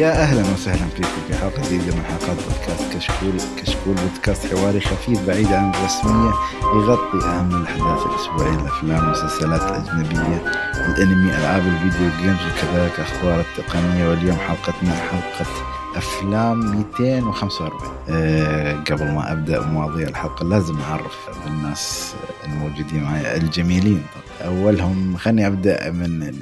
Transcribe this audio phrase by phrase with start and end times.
[0.00, 3.32] يا أهلا وسهلا فيكم في حلقة جديدة من حلقات بودكاست كشكول
[3.62, 6.32] كشكول بودكاست حواري خفيف بعيد عن الرسمية
[6.74, 10.42] يغطي أهم الأحداث الأسبوعية الأفلام والمسلسلات الأجنبية
[10.76, 14.08] الأنمي ألعاب الفيديو جيمز وكذلك أخبار التقنية.
[14.08, 15.50] واليوم حلقتنا حلقة
[15.96, 17.70] أفلام 245
[18.08, 24.02] أه قبل ما أبدأ مواضيع الحلقة لازم أعرف بالناس الموجودين معي الجميلين.
[24.44, 26.32] أولهم خليني أبدأ من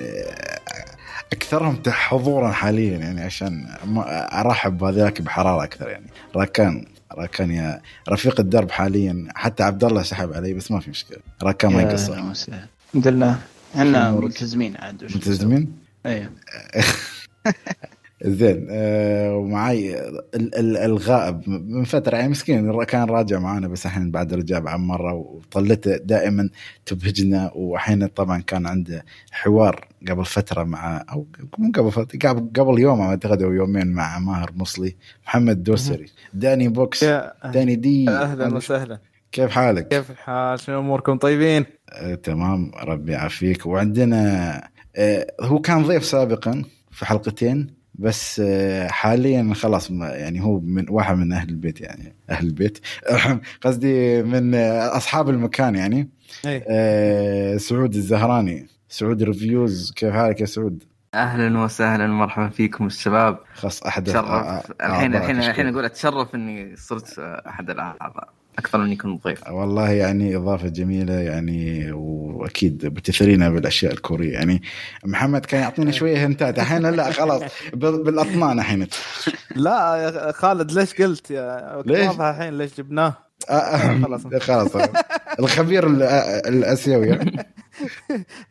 [1.32, 3.66] أكثرهم حضورا حاليا يعني عشان
[4.32, 6.06] أرحب بهذاك بحرارة أكثر يعني.
[6.36, 9.28] راكان راكان يا رفيق الدرب حاليا.
[9.34, 11.18] حتى عبد الله سحب علي بس ما في مشكلة.
[11.42, 12.12] راكان ما يقصر.
[12.12, 13.38] الحمد لله
[13.76, 15.72] إحنا ملتزمين عاد ملتزمين؟
[16.06, 16.30] أيوه
[18.24, 20.10] زين آه ومعي
[20.84, 25.96] الغائب من فترة يعني مسكين كان راجع معنا بس الحين بعد رجع بعد مرة وطلته
[25.96, 26.48] دائما
[26.86, 31.26] تبهجنا والحين طبعا كان عنده حوار قبل فترة مع أو
[31.58, 32.18] مو قبل فترة
[32.56, 37.04] قبل يوم أعتقد أو يومين مع ماهر مصلي محمد دوسري داني بوكس
[37.44, 38.98] داني دي أهلا وسهلا
[39.32, 44.54] كيف حالك؟ كيف الحال؟ شنو أموركم طيبين؟ آه تمام ربي يعافيك وعندنا
[44.96, 48.42] آه هو كان ضيف سابقا في حلقتين بس
[48.88, 52.78] حاليا خلاص يعني هو من واحد من أهل البيت يعني أهل البيت.
[53.64, 56.08] قصدي من أصحاب المكان يعني.
[56.46, 56.64] أي.
[56.68, 58.66] آه سعود الزهراني.
[58.88, 59.92] سعود ريفيوز.
[59.96, 62.06] كيف حالك يا سعود؟ أهلا وسهلا.
[62.06, 63.38] مرحبا فيكم الشباب.
[63.54, 64.72] خاص أحد تشرف.
[64.82, 68.37] الحين الحين الحين أقول أتشرف إني صرت أحد الأعضاء.
[68.58, 74.32] أكثر من يكون ضيف والله يعني إضافة جميلة يعني وأكيد بتثرينا بالأشياء الكورية.
[74.32, 74.62] يعني
[75.04, 76.58] محمد كان يعطينا شوية هنتات.
[76.58, 77.42] الحين لا خلاص
[77.74, 78.86] بالأطنان الحين.
[79.56, 83.14] لا يا خالد ليش قلت يا ليش؟ واضح الحين ليش جبناه.
[83.48, 84.26] خلاص.
[84.26, 84.76] خلاص.
[85.38, 85.86] الخبير
[86.46, 87.18] الأسيوي.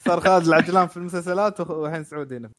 [0.05, 2.49] صار خالد العجلان في المسلسلات والحين سعود هنا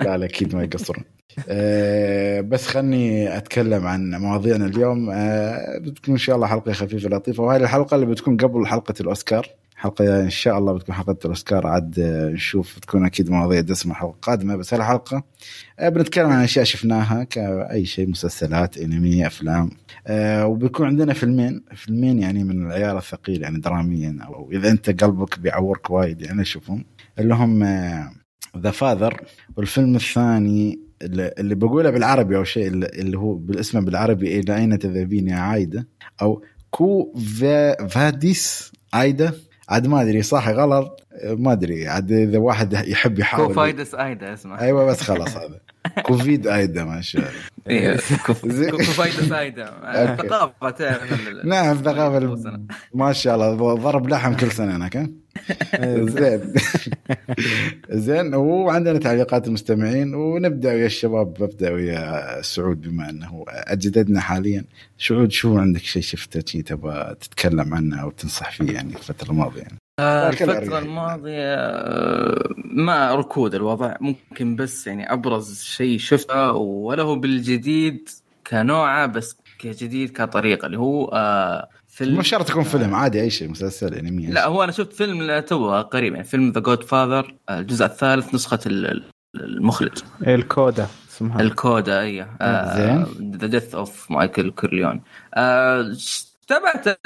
[0.00, 1.04] لا لا أكيد ما يقصرون.
[1.48, 5.10] أه بس خلني أتكلم عن مواضيعنا اليوم.
[5.10, 9.46] أه بتكون إن شاء الله حلقة خفيفة لطيفة وهذه الحلقة اللي بتكون قبل حلقة الأوسكار.
[9.76, 12.00] حلقة إن شاء الله بتكون حلقة الأوسكار عاد
[12.34, 15.22] نشوف بتكون أكيد مواضيع دسمة حلقة قادمة بس هالحلقة
[15.78, 19.70] أه بنتكلم عن أشياء شفناها كأي شيء مسلسلات أنمي أفلام.
[20.06, 21.62] أه وبيكون عندنا فيلمين.
[21.74, 25.38] فيلمين يعني من العيار الثقيل يعني دراميا أو إذا أنت قلبك
[25.72, 26.84] بيعورك وايد يعني شوفهم
[27.18, 27.64] اللي هم
[28.58, 29.20] The Father
[29.56, 35.36] والفيلم الثاني اللي بقوله بالعربي أو شيء اللي هو بالاسم بالعربي إلى اين تذهبين يا
[35.36, 35.88] عايدة
[36.22, 37.14] أو Quo
[37.88, 39.34] Vadis, Aida
[39.68, 43.46] عاد ما أدري صح غلط ما أدري عاد إذا واحد يحب يحاول.
[43.46, 45.60] Quo Vadis ايدا اسمه أيوه بس خلاص هذا.
[46.06, 47.32] كوفيد ايدا ما شاء الله.
[47.68, 49.66] أيوه كو فايدس ايدا
[50.16, 50.98] ثقافة
[51.44, 52.60] نعم ثقافة
[52.94, 55.10] ما شاء الله ضرب لحم كل سنة هناك
[56.16, 56.52] زين.
[57.90, 64.64] زين وعندنا تعليقات المستمعين ونبدأ ويا الشباب ببدا ويا سعود بما أنه أجددنا حاليا.
[64.98, 69.62] سعود شو عندك شيء شفته شيء تبغى تتكلم عنه أو تنصح فيه يعني الفترة الماضية؟
[69.98, 71.56] يعني الفترة الماضية
[72.64, 73.96] ما ركود الوضع.
[74.00, 78.08] ممكن بس يعني أبرز شيء شفته ولا هو بالجديد
[78.46, 81.10] كنوعه بس كجديد كطريقة اللي هو
[81.92, 84.26] فيلم مو شرط يكون فيلم عادي أي شيء مسلسل أنمي.
[84.26, 88.58] لا هو أنا شفت فيلم تو قريب يعني فيلم The Godfather الجزء الثالث نسخة
[89.34, 89.98] المخرج.
[90.26, 91.40] ال Coda اسمها.
[91.40, 92.26] ال Coda اي
[92.76, 93.06] زين.
[93.36, 95.02] The Death of Michael Corleone
[96.48, 96.96] تابعته؟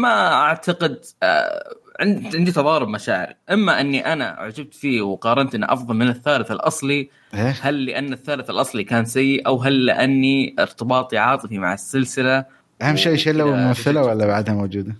[0.00, 3.34] ما أعتقد آه عندي تضارب مشاعر.
[3.52, 8.84] إما أني أنا عجبت فيه وقارنت إنه أفضل من الثالث الأصلي؟ هل لأن الثالث الأصلي
[8.84, 14.54] كان سيء أو هل لأني ارتباطي عاطفي مع السلسلة أهم شيء شلوا الممثله ولا بعدها
[14.54, 14.96] موجودة؟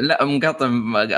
[0.00, 0.66] لا مقاطع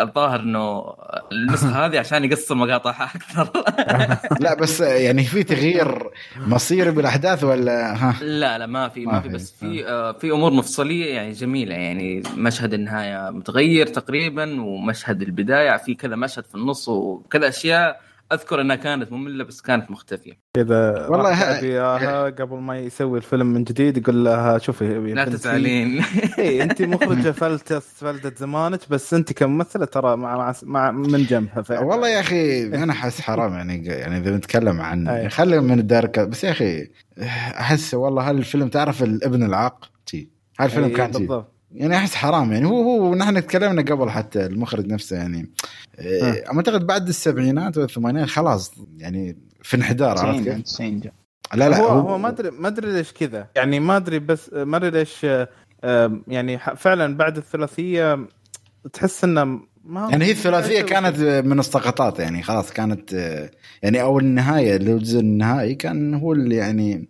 [0.03, 0.95] الظاهر إنه
[1.33, 3.51] النسخة هذه عشان يقصر مقاطعها أكثر.
[4.45, 9.21] لا بس يعني في تغيير مصيري بالأحداث ولا ها؟ لا لا ما في ما, ما
[9.21, 15.23] في بس في آه في أمور مفصلية يعني جميلة يعني مشهد النهاية متغير تقريبا ومشهد
[15.23, 18.01] البداية في كذا مشهد في النص وكذا أشياء
[18.35, 20.39] أذكر إنها كانت مملة بس كانت مختفية.
[20.55, 22.25] كذا والله ها...
[22.31, 26.05] قبل ما يسوي الفيلم من جديد يقول لها شوفي لا تزعلين.
[26.39, 31.63] اي انت مخرجة فلتت فلتت زمانك بس انت كممثلة ترى مع, مع, مع من جنبها
[31.63, 31.81] فعلا.
[31.81, 36.45] والله يا أخي أنا أحس حرام يعني يعني إذا نتكلم عن خلي من الداركه بس
[36.45, 36.91] يا أخي
[37.61, 40.29] أحس والله هالفيلم تعرف الابن العاق؟ تي.
[40.61, 41.54] هالفيلم كان بالضبط.
[41.75, 42.67] يعني أحس حرام يعني.
[42.67, 45.51] هو هو نحن تكلمنا قبل حتى المخرج نفسه يعني.
[46.57, 51.13] أعتقد بعد السبعينات والثمانينات خلاص يعني في انحدار عرفت كيف؟
[51.55, 53.49] لا لا هو هو ما ادري ما أدري ليش كذا.
[53.57, 55.27] يعني ما أدري بس ما أدري ليش
[56.29, 58.27] يعني فعلا بعد الثلاثية
[58.93, 59.45] تحس إنه
[59.85, 62.43] ما يعني هي الثلاثية كانت من السقطات يعني.
[62.43, 63.13] خلاص كانت
[63.83, 67.09] يعني أو النهاية الجزء النهائي كان هو اللي يعني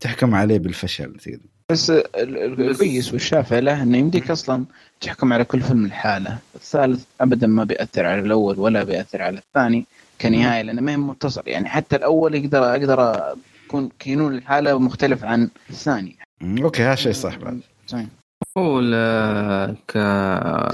[0.00, 1.57] تحكم عليه بالفشل تقدر.
[1.72, 4.64] بس الكويس والشافع له إنه يمديك أصلا
[5.00, 9.86] تحكم على كل فيلم لحاله، الثالث ابدا ما بيأثر على الأول ولا بيأثر على الثاني
[10.20, 13.22] كنهاية لأنه ما هي متصل يعني حتى الأول يقدر أقدر
[13.66, 16.16] يكون كينون الحاله مختلف عن الثاني.
[16.62, 17.60] okay هذا شيء صح بعد.
[18.58, 18.80] هو
[19.88, 19.94] ك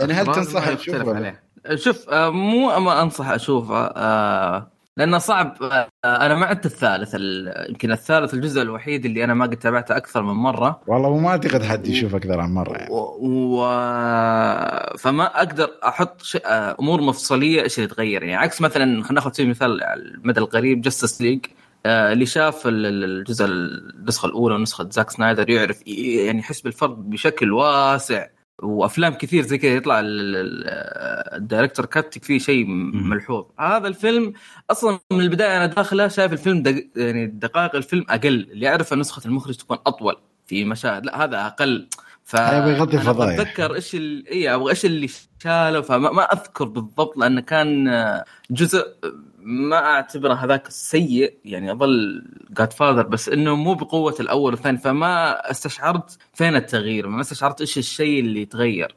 [0.00, 1.35] يعني هل تنصح تشوفه؟
[1.75, 5.56] شوف آه، مو ما أنصح أشوفه آه، لأنه صعب.
[5.62, 7.14] آه، أنا ما عدت الثالث
[7.69, 10.81] يمكن الثالث الجزء الوحيد اللي أنا ما قد تابعته أكثر من مرة.
[10.87, 12.91] والله ما أعتقد حد يشوف أكثر عن مرة يعني.
[12.93, 12.96] و...
[13.23, 13.64] و...
[14.99, 16.38] فما أقدر أحط ش...
[16.46, 18.37] أمور مفصلية إيش اللي تغير يعني.
[18.37, 21.47] عكس مثلا خلينا ناخذ سبيل على المدى القريب Justice League
[21.87, 28.26] اللي شاف الجزء النسخة الأولى ونسخة زاك سنايدر يعرف يعني يحس بالفرق بشكل واسع.
[28.62, 33.45] وأفلام كثير زي كذا يطلع ال director's cut فيه شيء ملحوظ.
[33.61, 34.33] هذا الفيلم
[34.71, 36.87] أصلا من البداية أنا داخله شايف الفيلم دق...
[36.97, 40.17] يعني دقائق الفيلم أقل اللي اعرف نسخة المخرج تكون أطول
[40.47, 41.06] في مشاهد.
[41.06, 41.89] لا هذا أقل.
[42.25, 43.41] ف يغطي فضايح.
[43.41, 44.29] أتذكر إيش ال...
[44.29, 45.09] اي أبغى إيش اللي
[45.43, 47.91] شاله فما ما أذكر بالضبط لأنه كان
[48.50, 48.85] جزء
[49.44, 56.19] ما أعتبره هذاك سيء يعني يظل Godfather بس إنه مو بقوة الأول والثاني فما استشعرت
[56.35, 58.96] فين التغيير ما استشعرت إيش الشيء اللي تغير.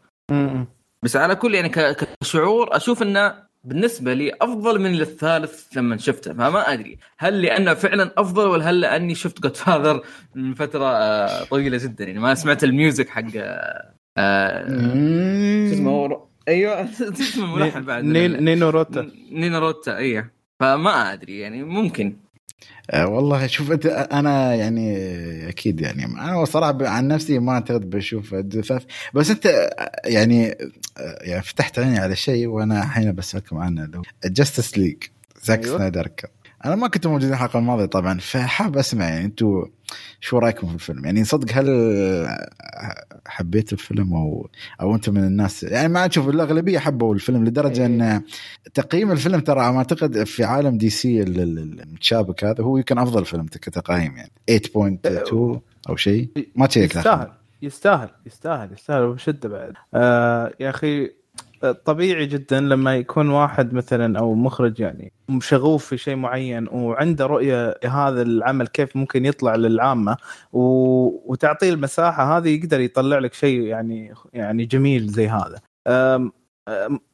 [1.03, 6.73] بس على كل يعني كشعور أشوف إنه بالنسبة لي أفضل من الثالث لما شفته فما
[6.73, 10.01] أدري هل لأنه فعلا أفضل ولا هل لأني شفت Godfather
[10.35, 13.23] من فترة آه، طويلة جدا يعني ما سمعت ال music حق
[14.17, 14.67] آه
[15.69, 18.03] شو اسمه؟ أيوه اسمه؟ الملحن بعد.
[18.03, 19.11] نينو روتا.
[19.31, 22.15] نينو روتا أيوه فما أدري يعني ممكن.
[22.91, 24.97] أه والله شوف أنت أنا يعني
[25.49, 28.83] أكيد يعني أنا صراحة عن نفسي ما أعتقد بشوف ال The Death
[29.13, 29.69] بس أنت
[30.05, 30.55] يعني
[31.21, 35.03] يعني فتحت عيني على شيء وأنا الحين بسالكم عنه لو Justice League
[35.43, 35.77] زاك أيوة.
[35.77, 36.09] سنايدر
[36.65, 39.65] أنا ما كنت موجود الحلقة الماضية طبعا فحاب أسمع يعني أنتم
[40.19, 41.67] شو رأيكم في الفيلم؟ يعني صدق هل
[43.27, 44.49] حبيت الفيلم أو
[44.81, 45.63] أو أنتم من الناس.
[45.63, 48.23] يعني ما أشوف الأغلبية حبوا الفيلم لدرجة إن إيه.
[48.73, 53.45] تقييم الفيلم ترى ما أعتقد في عالم دي سي المتشابك هذا هو يمكن أفضل فيلم
[53.45, 54.31] كتقييم يعني.
[54.49, 55.33] 8.2
[55.89, 56.29] أو شيء.
[56.55, 57.31] ما تشيك يستاهل
[57.61, 59.73] يستاهل يستاهل يستاهل بشده بعد.
[59.93, 61.11] آه يا أخي
[61.71, 67.75] طبيعي جدا لما يكون واحد مثلا أو مخرج يعني شغوف في شيء معين وعنده رؤية
[67.83, 70.17] لهذا العمل كيف ممكن يطلع للعامة
[70.53, 70.61] و...
[71.31, 75.59] وتعطيه المساحة هذه يقدر يطلع لك شيء يعني يعني جميل زي هذا.
[75.87, 76.31] أم...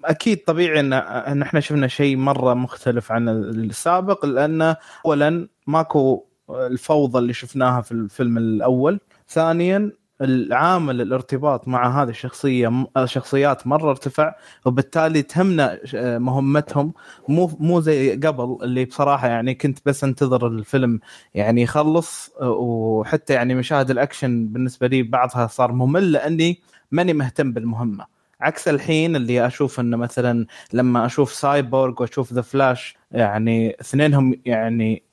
[0.06, 7.20] أكيد طبيعي ان إن إحنا شفنا شيء مرة مختلف عن السابق لأن اولا ماكو الفوضى
[7.20, 9.00] اللي شفناها في الفيلم الأول.
[9.28, 9.92] ثانيا
[10.22, 15.80] العامل الارتباط مع هذه الشخصية شخصيات مرة ارتفع وبالتالي تهمنا
[16.20, 16.94] مهمتهم.
[17.28, 21.00] مو مو زي قبل اللي بصراحة يعني كنت بس انتظر الفيلم
[21.34, 26.60] يعني يخلص وحتى يعني مشاهد الأكشن بالنسبة لي بعضها صار ممل لأني
[26.92, 28.06] ماني مهتم بالمهمة.
[28.42, 35.04] عكس الحين اللي أشوف إنه مثلا لما أشوف سايبورغ وأشوف The Flash يعني اثنينهم يعني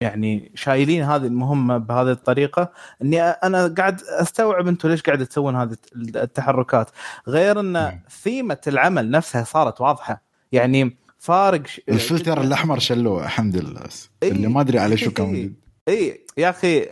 [0.00, 2.72] يعني شايلين هذه المهمة بهذه الطريقة
[3.02, 6.90] إني أنا قاعد أستوعب أنتم ليش قاعد تسوون هذه التحركات.
[7.28, 10.22] غير إن ثيمة العمل نفسها صارت واضحة.
[10.52, 13.80] يعني فارق الفلتر الأحمر شلوه الحمد لله.
[14.22, 15.54] إيه اللي ما أدري على شو كان
[15.88, 16.24] إي.
[16.36, 16.88] يا أخي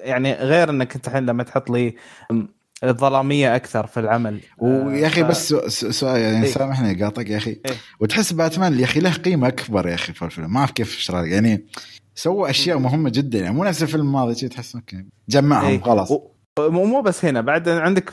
[0.00, 1.96] يعني غير إنك أنت الحين لما تحط لي
[2.84, 4.40] ظلاميه أكثر في العمل.
[4.58, 5.26] ويا أخي ف...
[5.26, 7.50] بس سؤال يعني إيه؟ سامحني قاطك يا أخي.
[7.50, 10.52] إيه؟ وتحس باتمان يا أخي له قيمة أكبر يا أخي في الفيلم.
[10.52, 11.66] ما أعرف كيف اشرح يعني
[12.14, 13.38] سوى أشياء مهمة جدا.
[13.38, 16.10] يعني مو نفس الفيلم الماضي تحس okay جمعهم إيه؟ خلاص.
[16.10, 16.28] و...
[16.58, 18.12] مو بس هنا بعد عندك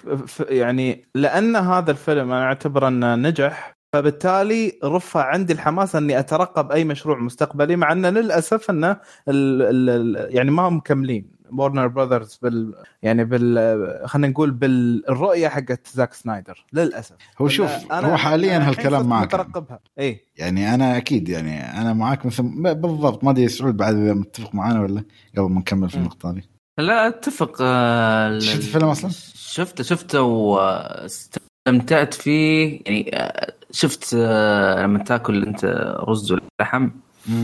[0.50, 6.84] يعني لأن هذا الفيلم أنا أعتبر أنه نجح فبالتالي رفع عندي الحماس أني أترقب أي
[6.84, 11.40] مشروع مستقبلي مع انه للأسف انه ال ال يعني ما هم مكملين.
[11.54, 17.16] وورنر براذرز بال يعني بال خلينا نقول بالرؤية حقت زاك سنايدر للأسف.
[17.42, 19.26] هو شوف هو حاليا هالكلام معك.
[19.26, 19.80] مترقبها.
[20.00, 22.44] اي يعني أنا أكيد يعني أنا معاك مثل
[22.76, 23.24] بالضبط.
[23.24, 25.04] ما أدري سعود بعد إذا متفق معنا ولا
[25.38, 26.42] قبل ما نكمل في النقطة هذه.
[26.80, 32.82] لا أتفق آه شفت الفيلم أصلا؟ شفته شفته واستمتعت فيه.
[32.86, 35.66] يعني آه، شفت آه، لما تاكل انت
[36.00, 36.90] رز ولحم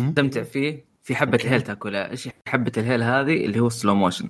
[0.10, 2.12] استمتع فيه في حبة الهيل تاكلها.
[2.12, 4.30] إيش حبة الهيل هذه؟ اللي هو slow motion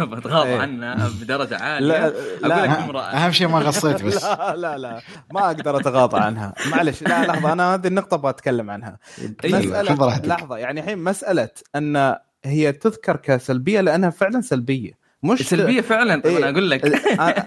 [0.00, 0.52] بتغاضى.
[0.52, 1.86] عنها بدرجة عالية.
[1.88, 4.24] لا لا اهم شيء ما غصيت بس.
[4.24, 5.00] لا لا لا.
[5.32, 6.54] ما أقدر أتغاضى عنها.
[6.70, 8.98] معلش لا لحظة أنا هذه النقطة بتكلم عنها.
[9.44, 14.92] أيوة، مساله لحظة يعني الحين مسألة أن هي تذكر كسلبية لأنها فعلا سلبية.
[15.22, 16.38] مش سلبية فعلا؟ طب إيه.
[16.38, 16.84] أنا أقول لك.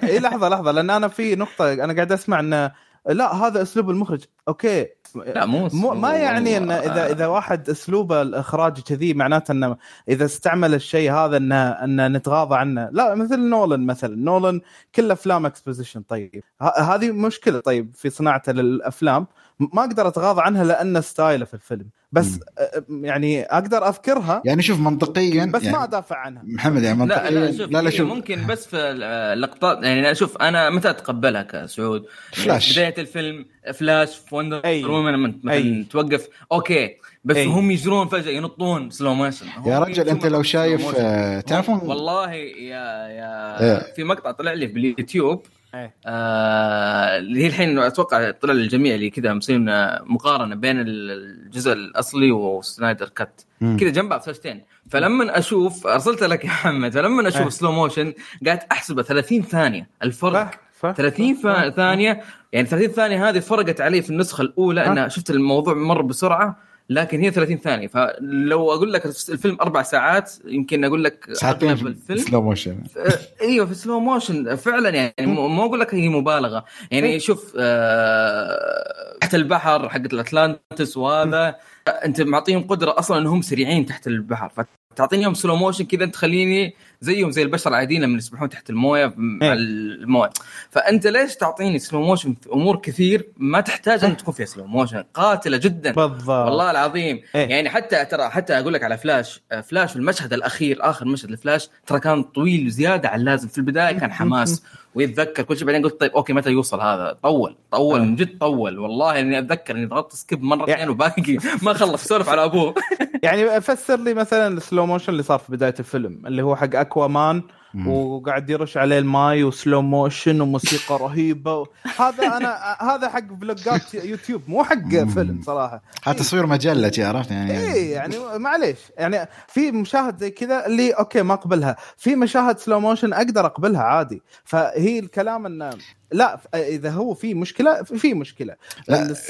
[0.04, 2.72] اي لحظة لحظة لأن أنا في نقطة أنا قاعد أسمع انه
[3.10, 4.24] لا هذا أسلوب المخرج.
[4.48, 4.88] okay.
[5.16, 6.76] لا مو مو ما يعني إن والله.
[6.92, 9.78] اذا إذا واحد أسلوبه الإخراج كذي معناته إنه
[10.10, 12.90] إذا استعمل الشيء هذا انه إنه نتغاضى عنه.
[12.92, 14.16] لا مثل نولن مثلا.
[14.16, 14.62] نولن
[14.96, 16.44] كل أفلام exposition طيب.
[16.62, 17.60] ه- هذه مشكلة.
[17.60, 19.28] طيب في صناعته للأفلام.
[19.60, 22.40] ما أقدر اتغاضى عنها لأن style ه في الفيلم بس مم.
[22.40, 27.06] أ- يعني أقدر أذكرها يعني شوف منطقيا بس يعني ما أدافع عنها محمد يعني لا
[27.06, 30.70] منطقيا لا شوف لا, لا هي شوف ممكن بس في اللقطات يعني لا شوف أنا
[30.70, 32.74] متى أتقبلها كسعود فلاش.
[32.74, 34.86] بداية الفيلم فلاش في وندر أي.
[34.86, 35.84] وومن مثلا أي.
[35.90, 36.90] توقف okay
[37.24, 37.46] بس أي.
[37.46, 43.08] هم يجرون فجأة ينطون slow motion يا رجل أنت لو شايف آه، تعرفون والله يا
[43.08, 43.94] يا إيه.
[43.94, 45.42] في مقطع طلع لي باليوتيوب
[45.76, 45.96] إيه.
[46.06, 49.66] آه، اللي هي الحين أتوقع طلع للجميع اللي كذا مسوين
[50.04, 53.42] مقارنة بين الجزء الأصلي وسنايدر كات.
[53.62, 57.50] كذا جنب بعض شاشتين فلما أشوف أرسلت لك يا محمد فلما أشوف إيه.
[57.50, 58.14] slow motion
[58.46, 62.22] قاعد أحسبه 30 ثانية الفرق ف- ف- 30 فا- ثانية
[62.54, 64.86] يعني 30 ثانية هذه فرقت علي في النسخة الأولى.
[64.86, 66.58] أنا شفت الموضوع مر بسرعة
[66.90, 67.88] لكن هي 30 ثانية.
[67.88, 72.20] فلو أقول لك الفيلم أربع ساعات يمكن أقول لك ساعتين الفيلم.
[72.20, 76.66] slow motion آه، إيوه في slow motion فعلا يعني مو أقول لك هي مبالغة.
[76.92, 81.56] يعني شوف آه، تحت البحر حقت الأتلانتس وهذا
[81.88, 84.66] أنت معطيهم قدرة أصلا إنهم سريعين تحت البحر.
[84.96, 89.48] فتعطيني يوم slow motion كذا تخليني زيهم زي البشر العاديين لما يسبحون تحت المويه مع
[89.48, 89.54] إيه.
[89.54, 90.30] المويه.
[90.70, 95.04] فأنت ليش تعطيني slow motion في أمور كثير ما تحتاج أن تكون فيها slow motion
[95.14, 95.92] قاتلة جدا.
[95.92, 96.30] بالضبط.
[96.30, 97.22] والله العظيم.
[97.36, 97.50] إيه.
[97.50, 101.32] يعني حتى ترى حتى أقول لك على فلاش آه، فلاش في المشهد الأخير آخر مشهد
[101.32, 103.48] لفلاش ترى كان طويل زياده عن اللازم.
[103.48, 104.64] في البداية كان حماس.
[105.00, 108.04] ويتذكر كل شيء بعدين قلت طيب okay متى يوصل هذا طول طول آه.
[108.04, 112.30] من جد طول والله إني أتذكر إني ضغطت skip مرتين يعني- وباقي ما خلص سولف
[112.30, 112.74] على أبوه
[113.24, 116.76] يعني فسر لي مثلا ال slow motion اللي صار في بداية الفيلم اللي هو حق
[116.76, 117.42] اكوا مان.
[117.88, 121.66] وقاعد يرش عليه الماي و slow motion وموسيقى رهيبة.
[122.00, 122.58] هذا أنا
[122.92, 124.90] هذا حق فلوجات يوتيوب مو حق.
[124.90, 125.82] فيلم صراحة.
[126.04, 128.78] هذا تصوير مجلة عرفت؟ يعني اي يعني معليش.
[128.98, 131.76] يعني في مشاهد زي كذا اللي okay ما أقبلها.
[131.98, 134.22] في مشاهد slow motion أقدر أقبلها عادي.
[134.44, 135.70] فهي الكلام إنه
[136.12, 138.56] لا إذا هو في مشكلة في مشكلة.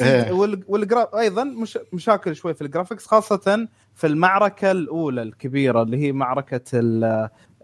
[0.01, 0.31] إيه.
[0.31, 5.97] وال- والجرا أيضا مش مشاكل شوي في ال graphics خاصة في المعركة الأولى الكبيرة اللي
[5.97, 6.61] هي معركة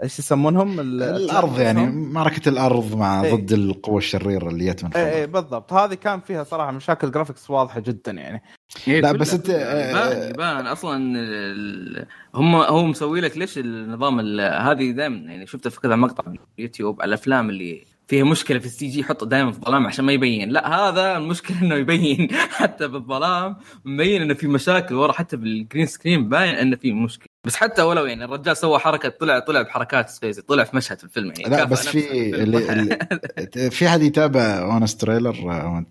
[0.03, 3.35] إيش يسمونهم؟ ال- الأرض يعني معركه الأرض مع إيه.
[3.35, 5.13] ضد القوة الشريرة اللي جت من اي فوق.
[5.13, 5.73] اي بالضبط.
[5.73, 8.41] هذه كان فيها صراحة مشاكل graphics واضحة جدا يعني.
[8.87, 14.91] لا، بس أنت- يبان يبان أصلا ال- هم هو مسوي لك ليش النظام ال- هذه
[14.91, 18.87] دائما يعني شفت في كذا مقطع في اليوتيوب على الأفلام اللي فيها مشكلة في ال
[18.87, 20.49] CG يحطه دائما في الظلام عشان ما يبين.
[20.49, 22.27] لا هذا المشكلة إنه يبين.
[22.59, 27.27] حتى بالظلام مبين إنه في مشاكل ورا حتى بالجرين سكرين باين إنه في مشكلة.
[27.43, 31.03] بس حتى ولو يعني الرجال سوى حركة طلع طلع بحركات سبيسي طلع في مشهد في
[31.03, 31.55] الفيلم يعني.
[31.55, 32.35] لا بس في.
[32.35, 32.99] اللي
[33.77, 35.85] في حد يتابع اونست تريلر آه،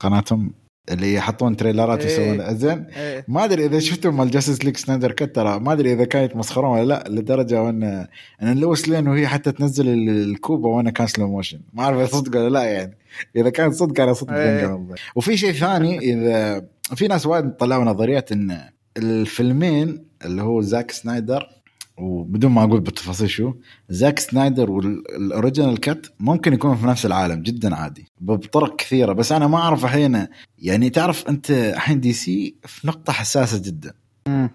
[0.00, 2.12] قناتهم؟ اللي يحطون تريلرات إيه.
[2.34, 3.24] يسوون زين إيه.
[3.28, 6.70] ما أدري إذا شفتوا مال جاستس ليك سنايدر كت ترى ما أدري إذا كانت مسخرون
[6.78, 8.06] ولا لا لدرجة وان
[8.42, 12.38] أن لويس لين وهي حتى تنزل ال- الكوبا وأنا كان سلو موشن ما أعرف صدق
[12.40, 12.98] ولا لا يعني
[13.36, 14.94] إذا كان صدق أنا صدق والله.
[15.16, 16.64] وفي شيء ثاني إذا
[16.96, 18.58] في ناس وايد طلعوا نظريات إن
[18.96, 21.46] الفيلمين اللي هو زاك سنايدر
[21.98, 23.54] وبدون ما أقول بالتفاصيل شو
[23.88, 29.32] زاك سنايدر وال original cut ممكن يكونوا في نفس العالم جدا عادي بطرق كثيرة بس
[29.32, 30.26] أنا ما أعرف الحين
[30.58, 33.92] يعني تعرف أنت الحين دي سي في نقطة حساسة جدا.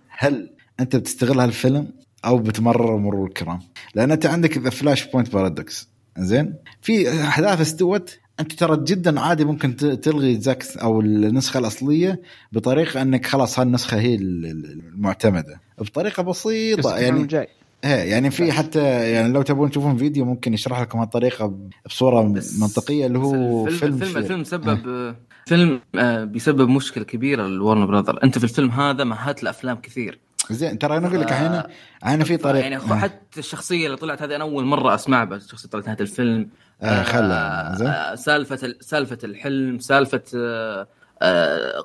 [0.10, 1.88] هل أنت بتستغل هالفيلم
[2.26, 3.60] أو بتمرر مرور الكرام
[3.96, 9.46] لأن أنت عندك ذا فلاش بوينت بارادوكس زين؟ في أحداث استوت أنت ترى جدا عادي
[9.46, 15.62] ممكن تلغي زاك أو النسخة الأصلية بطريقة أنك خلاص هالنسخة هي ال- ال- المعتمدة.
[15.78, 17.48] بطريقة بسيطة يعني جاي.
[17.84, 22.22] إيه يعني في حتى يعني لو تبون تشوفون فيديو ممكن يشرح لكم هالطريقة بصورة
[22.62, 24.18] منطقية اللي هو بس فيلم الفيلم.
[24.18, 25.16] الفيلم سبب
[25.46, 28.24] فيلم آه، بيسبب مشكلة كبيرة لورن براذر.
[28.24, 30.20] أنت في الفيلم هذا مهات الافلام كثير.
[30.52, 31.62] زين ترى أنا أقول لك الحين
[32.04, 35.70] الحين في طريقه يعني حتى الشخصية اللي طلعت هذه أنا أول مرة أسمعها بس شخصية
[35.70, 36.50] طلعت نهاية الفيلم.
[36.82, 37.88] آه، خلها، زين.
[37.88, 40.88] آه، سالفة ال- سالفة الحلم سالفة آه، آه،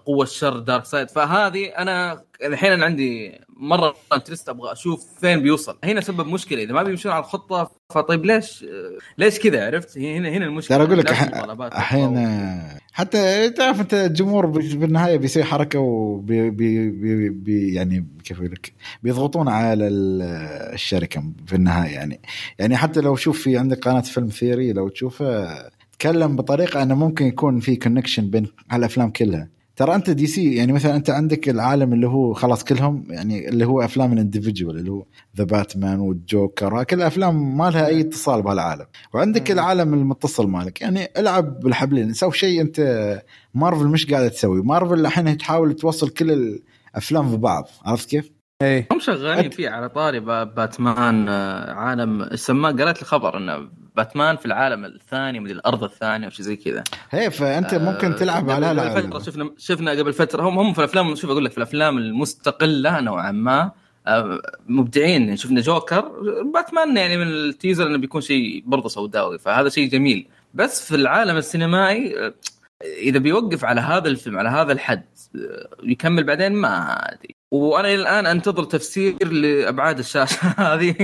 [0.07, 1.11] قوة الشر Darkseid.
[1.11, 5.79] فهذه أنا الحين أنا عندي مرة interest أبغى أشوف فين بيوصل.
[5.85, 6.63] هنا سبب مشكلة.
[6.63, 10.77] إذا ما بيمشون على الخطة فطيب ليش؟ آه، ليش كذا عرفت؟ هنا هنا المشكلة.
[10.79, 17.29] ترى أقول لك الحين- آه، حتى تعرف أنت الجمهور بالنهاية بيسوي حركة وبي بي بي
[17.29, 18.73] بي يعني كيف أقول لك؟
[19.03, 20.23] بيضغطون على ال-
[20.75, 22.21] الشركة في النهاية يعني.
[22.59, 25.47] يعني حتى لو شوف في عندك قناة Film Theory لو تشوفه
[26.03, 29.49] تكلم بطريقة إنه ممكن يكون في connection بين هالأفلام كلها.
[29.77, 33.83] ترى أنت DC يعني مثلا أنت عندك العالم اللي هو خلاص كلهم يعني اللي هو
[33.85, 35.05] أفلام ال individual اللي هو
[35.37, 38.87] The Batman والجوكر كل افلام ما لها أي اتصال بهالعالم.
[39.15, 39.59] وعندك مم.
[39.59, 42.81] العالم المتصل مالك يعني العب بالحبلين سوي شيء أنت
[43.55, 44.63] مارفل مش قاعدة تسوي.
[44.63, 46.31] مارفل الحين تحاول توصل كل
[46.95, 48.31] الأفلام ببعض عرفت كيف؟
[48.63, 48.89] إيه.
[48.93, 54.37] هم شغالين فيه على طاري با- باتمان آه، عالم السماء قرأت لي خبر إنه باتمان
[54.37, 56.85] في العالم الثاني من الأرض الثانية وشي زي كذا.
[57.11, 60.73] هي فانت ممكن آه، تلعب قبل- على قبل فتره شفنا شفنا قبل فتره هم هم
[60.73, 63.71] في الافلام شوف أقول لك في الأفلام المستقلة نوعا ما
[64.07, 65.23] آه، مبدعين.
[65.23, 66.13] يعني شفنا جوكر
[66.55, 70.29] باتمان يعني من التيزر إنه بيكون شيء برضه سوداوي فهذا شيء جميل.
[70.55, 72.35] بس في العالم السينمائي آه،
[72.99, 75.05] إذا بيوقف على هذا الفيلم على هذا الحد
[75.37, 77.35] آه، يكمل بعدين؟ ما أدري.
[77.53, 80.95] وأنا إلى الآن أنتظر تفسير لأبعاد الشاشة هذه.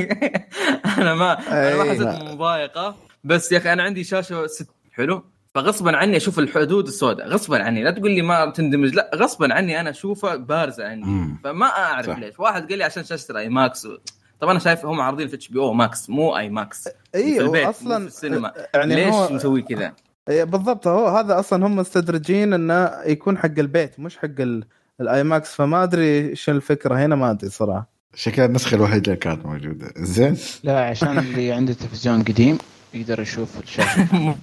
[0.99, 1.91] أنا ما أنا ما أي.
[1.91, 2.97] حسيت مضايقة.
[3.25, 5.25] بس يا أخي أنا عندي شاشة size حلو.
[5.55, 7.29] فغصبا عني أشوف الحدود السوداء.
[7.29, 7.85] غصبا عني.
[7.85, 8.95] لا تقول لي ما تندمج.
[8.95, 11.39] لا غصبا عني أنا أشوفها بارزة عندي مم.
[11.45, 12.19] فما أعرف صح.
[12.19, 12.39] ليش.
[12.39, 13.97] واحد قال لي عشان شاشة ال IMAX و...
[14.41, 17.71] طبعا أنا شايف هم عارضين في HBO Max مو IMAX إيه في البيت هو مو
[17.71, 18.53] أصلا في السينما.
[18.75, 19.93] يعني ليش هو مسوي كذا؟
[20.29, 20.87] إيه بالضبط.
[20.87, 24.65] هو هذا أصلا هم مستدرجين إنه يكون حق البيت مش حق ال-
[25.01, 27.89] ال IMAX فما أدري شو الفكرة هنا ما أدري صراحة.
[28.15, 29.93] شكلها النسخة الوحيدة اللي كانت موجودة.
[29.97, 30.37] زين.
[30.65, 32.59] لا عشان اللي عنده تلفزيون قديم
[32.95, 34.09] يقدر يشوف الشاشة.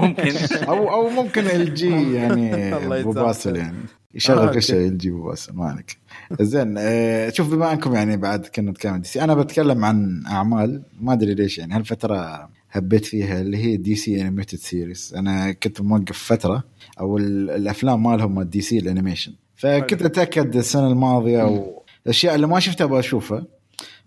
[0.00, 0.32] ممكن.
[0.68, 3.56] أو أو ممكن LG يعني الله أبو باسل.
[3.56, 3.76] يعني.
[4.14, 5.98] يشغل شيء LG أبو باسل ما عليك.
[6.40, 11.12] زين آه، شوف بما أنكم يعني بعد كنا نتكلم DC أنا بتكلم عن أعمال ما
[11.12, 11.74] أدري ليش يعني.
[11.74, 16.62] هالفترة هبيت فيها اللي هي DC animated series أنا كنت موقف فترة
[17.00, 20.02] أو ال- الأفلام مالهم DC ال animation فكنت.
[20.02, 23.46] أتأكد السنة الماضية والاشياء اللي ما شفتها أبغى أشوفها.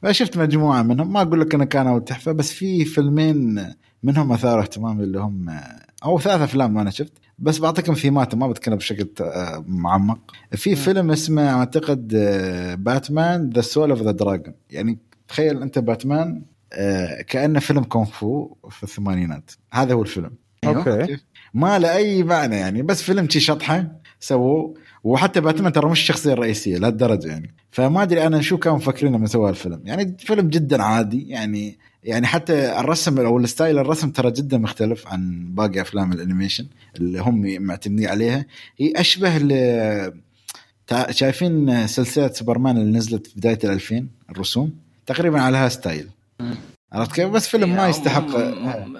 [0.01, 1.13] فشفت مجموعة منهم.
[1.13, 3.67] ما أقول لك انه كانوا تحفة بس في فيلمين
[4.03, 5.59] منهم اثاروا اهتمامي اللي هم
[6.03, 10.19] أو ثلاث أفلام أنا شفت بس بعطيكم ثيمات ما بتكلم بشكل آه، معمق.
[10.51, 16.41] في فيلم اسمه أعتقد آه، Batman The Soul of the Dragon يعني تخيل أنت باتمان
[16.73, 19.51] آه، كأنه فيلم كونغ فو في الثمانينات.
[19.71, 20.31] هذا هو الفيلم.
[20.65, 21.05] أوكي.
[21.05, 24.00] كيف؟ ما له أي معنى يعني بس فيلم شي شطحة.
[24.21, 27.53] سووه وحتى باتمان ترى مش الشخصيه الرئيسيه لهالدرجه يعني.
[27.71, 29.81] فما أدري أنا شو كانوا مفكرين لما سووا الفيلم.
[29.85, 35.45] يعني فيلم جدا عادي يعني يعني حتى الرسم أو الستايل الرسم ترى جدا مختلف عن
[35.55, 38.45] باقي أفلام ال animation اللي هم معتمدين عليها.
[38.79, 39.51] هي أشبه ل
[41.09, 44.73] شايفين سلسلة سوبرمان اللي نزلت في بداية ال 2000 الرسوم
[45.05, 46.55] تقريبا على هالستايل مم.
[46.93, 48.27] عرفت كيف؟ بس فيلم ما هم- يستحق.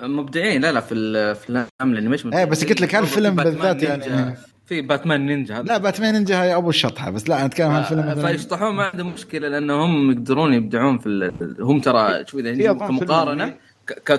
[0.04, 0.62] مبدعين.
[0.62, 4.36] لا لا في الأفلام ال animation إيه، بس قلت لك هالفيلم بالذات يعني-.
[4.72, 5.62] في Batman Ninja.
[5.62, 8.28] لا Batman Ninja هي أبو الشطحة بس لا أنا أتكلم عن فيلم مثلا.
[8.32, 13.54] فيشطحون ما عندهم مشكلة لأنهم يقدرون يبدعون في ال- هم ترى شوف اذا فيلم كمقارنة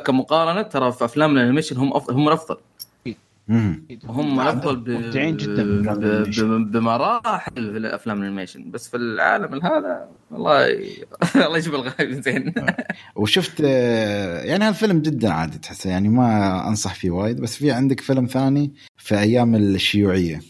[0.04, 2.56] كمقارنة ترى في أفلام ال animation هم أفضل هم الأفضل.
[4.04, 4.90] هم الافضل ب...
[4.90, 6.02] مبدعين جدا ب...
[6.02, 6.72] ب...
[6.72, 8.70] بمراحل في الأفلام ال animation.
[8.70, 11.04] بس في العالم هذا والله ي...
[11.46, 12.54] الله يجيب الغايب زين.
[13.16, 18.00] وشفت آه، يعني هالفيلم جدا عادي تحسه يعني ما أنصح فيه وايد بس في عندك
[18.00, 20.40] فيلم ثاني في أيام الشيوعية.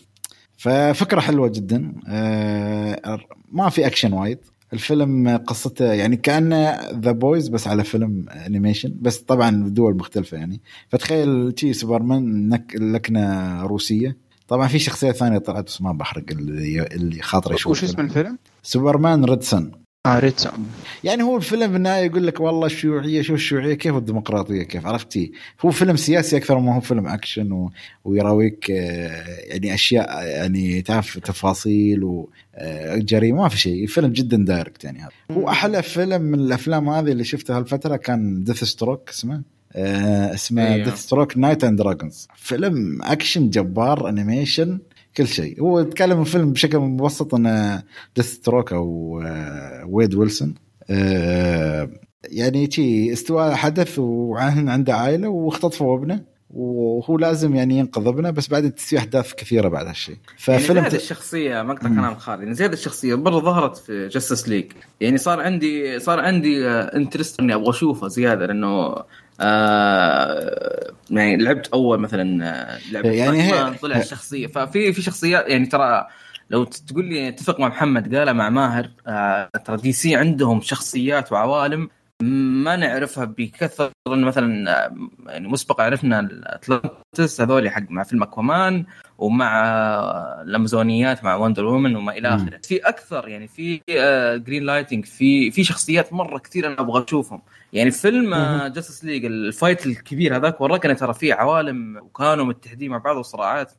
[0.57, 3.19] ففكرة حلوة جدا آه،
[3.53, 4.39] ما في أكشن وايد.
[4.73, 10.61] الفيلم قصته يعني كانه The Boys بس على فيلم animation بس طبعا دول مختلفة يعني.
[10.89, 14.17] فتخيل شي سوبرمان بلكنة روسية.
[14.49, 18.39] طبعا في شخصية ثانية طلعت بس ما بحرق اللي اللي خاطر يشوف وش اسم الفيلم؟
[18.63, 19.71] Superman Red Son.
[20.07, 20.67] آه Red Son
[21.05, 25.71] يعني هو الفيلم بالنهايه يقول لك والله الشيوعية شو الشيوعية كيف والديمقراطيه كيف عرفتي؟ هو
[25.71, 27.71] فيلم سياسي أكثر ما هو فيلم أكشن و...
[28.05, 33.87] ويراويك آه، يعني أشياء يعني تعرف تفاصيل وجريمه ما في شيء.
[33.87, 35.11] فيلم جدا direct يعني هذا.
[35.31, 40.85] هو أحلى فيلم من الأفلام هذه اللي شفتها هالفترة كان Deathstroke اسمه؟ آه اسمه أيوه.
[40.85, 44.79] Deathstroke Knights and Dragons فيلم أكشن جبار animation
[45.17, 45.61] كل شيء.
[45.61, 47.83] هو يتكلم الفيلم بشكل مبسط انه
[48.17, 50.55] Deathstroke أو آه، ويد ويلسون
[50.91, 51.91] آه،
[52.25, 58.49] يعني شي استوى حدث وعن عنده عائلة واختطفوا ابنه وهو لازم يعني ينقذ ابنه بس
[58.49, 60.17] بعدين تصير أحداث كثيرة بعد هالشيء.
[60.49, 61.89] يعني ففيلم زي هذه الشخصية مقطع.
[61.89, 66.21] كلام خالد يعني زي هذه الشخصية برضه ظهرت في Justice League يعني صار عندي صار
[66.21, 68.95] عندي interest إني أبغى أشوفه زيادة لأنه
[69.43, 74.47] آه يعني لعبت أول مثلا آه، لعبة يعني طلع الشخصية.
[74.47, 76.07] ففي في شخصيات يعني ترى
[76.51, 81.89] لو تقول لي اتفق مع محمد قالها مع ماهر آه ترى DC عندهم شخصيات وعوالم
[82.23, 88.87] ما نعرفها بكثر مثلا آه، يعني مسبق عرفنا الأتلانتس هذول حق مع فيلم أكوامان
[89.23, 92.29] ومع آه، الأمازونيات مع Wonder Woman وما إلى.
[92.29, 92.61] آخره.
[92.63, 93.81] في أكثر يعني في
[94.47, 97.43] Green Lantern في في شخصيات مرة كثير أنا أبغى أشوفهم.
[97.73, 98.35] يعني فيلم
[98.67, 103.17] Justice League ال fight الكبير هذاك وراك انه ترى في عوالم وكانوا متحدين مع بعض
[103.17, 103.73] وصراعات.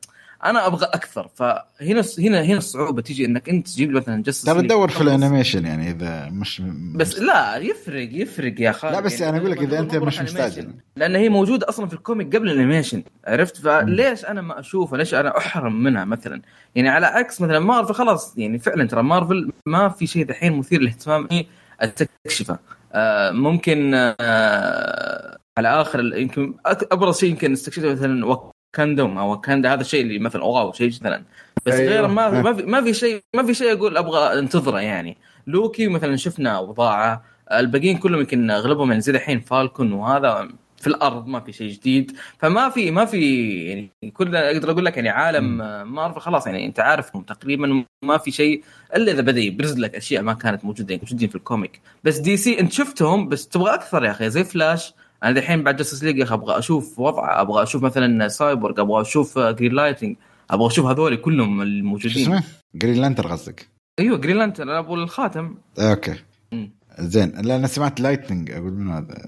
[0.44, 1.28] أنا أبغى أكثر.
[1.34, 5.66] فهنا هنا هنا الصعوبة تيجي إنك أنت تجيب مثلا جسس ترى تدور في ال animation
[5.66, 6.62] يعني إذا مش
[6.94, 8.94] بس لا يفرق يفرق يا خالد.
[8.94, 10.20] لا بس يعني أنا أقول لك إذا أنت مش.
[10.20, 10.74] مستعجل.
[10.96, 14.98] لأن هي موجودة أصلا في ال comic قبل ال animation عرفت؟ فليش أنا ما أشوفها؟
[14.98, 16.42] ليش أنا أحرم منها مثلا؟
[16.74, 20.80] يعني على عكس مثلا مارفل خلاص يعني فعلا ترى مارفل ما في شيء دحين مثير
[20.80, 21.46] للاهتمام إيه
[21.80, 22.58] استكشفه
[22.92, 28.26] آه ممكن آه على آخر يمكن أبرز شيء يمكن استكشفه مثلا
[28.74, 31.24] وكاندوم أو وكاندا هذا الشيء اللي مثلا wow شيء مثلا
[31.66, 31.92] بس أيوه.
[31.92, 35.16] غير ما ما في ما في شيء ما في شيء أقول أبغى أنتظره يعني.
[35.46, 41.26] لوكي مثلا شفنا وضاعه الباقيين كلهم يمكن أغلبهم يعني زي الحين فالكون وهذا في الأرض
[41.26, 42.16] ما في شيء جديد.
[42.38, 43.20] فما في ما في
[43.64, 45.56] يعني كل أقدر أقول لك يعني عالم
[45.94, 48.64] مارفل خلاص يعني أنت عارفهم تقريبا ما في شيء
[48.96, 51.80] إلا إذا بدأ يبرز لك أشياء ما كانت موجودة يعني موجودين في ال comic.
[52.04, 54.94] بس دي سي أنت شفتهم بس تبغى أكثر يا أخي زي فلاش.
[55.24, 59.72] أنا دحين بعد Justice League أبغى أشوف وضعه أبغى أشوف مثلا سايبورغ أبغى أشوف Green
[59.72, 60.16] Lightning
[60.50, 62.42] أبغى أشوف هذول كلهم شو الموجودين اسمه؟
[62.74, 65.54] Green Lantern قصدك؟ أيوه Green Lantern ابو الخاتم.
[65.78, 66.14] أوكي.
[66.52, 66.70] مم.
[66.98, 69.26] زين لا أنا سمعت lightning أقول من هذا؟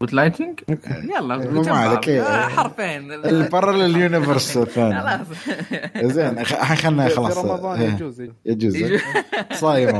[0.00, 2.08] قلت lightning يلا مو جنب عليك،.
[2.08, 3.12] آه، حرفين.
[3.12, 5.00] ال parallel universe الثاني.
[5.00, 5.26] خلاص.
[6.12, 7.38] زين الحين خلنا خلاص.
[7.38, 9.00] رمضان إيه، يجوز يجوز.
[9.52, 9.90] صايم.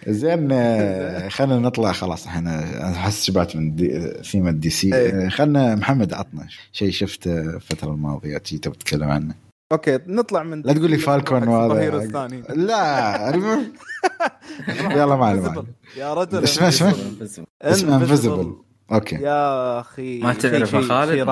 [0.08, 4.94] زين آه، خلينا نطلع خلاص الحين أنا أحس شبعت من دي ثيم الدي سي.
[4.94, 5.26] إيه.
[5.26, 9.34] آه، خلنا محمد عطنا شيء شفته الفترة الماضية تجي تبي تتكلم عنه؟
[9.72, 12.42] okay نطلع من لا تقول لي فالكون وهذا الثاني.
[12.48, 13.34] لا
[14.96, 15.64] يلا ما عليه ما عليه.
[15.96, 18.57] يا رجل اسمه اسمه اسمه Invisible
[18.92, 19.16] okay.
[19.16, 21.29] يا أخي ما تعرف خالد.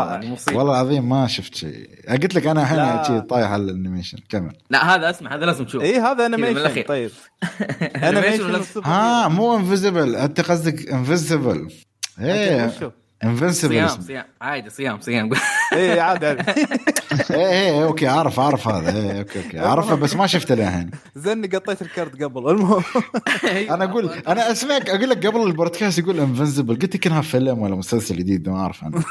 [0.52, 4.18] والله العظيم ما شفت شيء قلت لك أنا الحين طايح على ال animation.
[4.28, 4.52] كمل.
[4.70, 6.82] لا هذا اسمع هذا لازم تشوف اي إيه، هذا من animation.
[6.82, 7.10] طيب.
[7.80, 9.28] Animation انيميشن ها.
[9.28, 11.68] مو Invisible أنت قصدك Invisible
[12.20, 12.72] إيه؟
[13.24, 15.30] Invincible صيام صيام عادي صيام صيام
[15.72, 16.42] اي عادي عادي.
[17.30, 18.96] إيه إيه okay عارف عارف هذا.
[18.96, 19.58] إيه okay okay.
[19.58, 20.90] عارفه بس ما شفته للحين.
[21.16, 22.50] زني قطيت الكرت قبل.
[22.50, 22.82] المهم.
[23.74, 28.16] أنا أقول أنا أسمعك أقول لك قبل البودكاست يقول Invincible قلت يمكن فيلم ولا مسلسل
[28.16, 29.02] جديد ما أعرف أنا.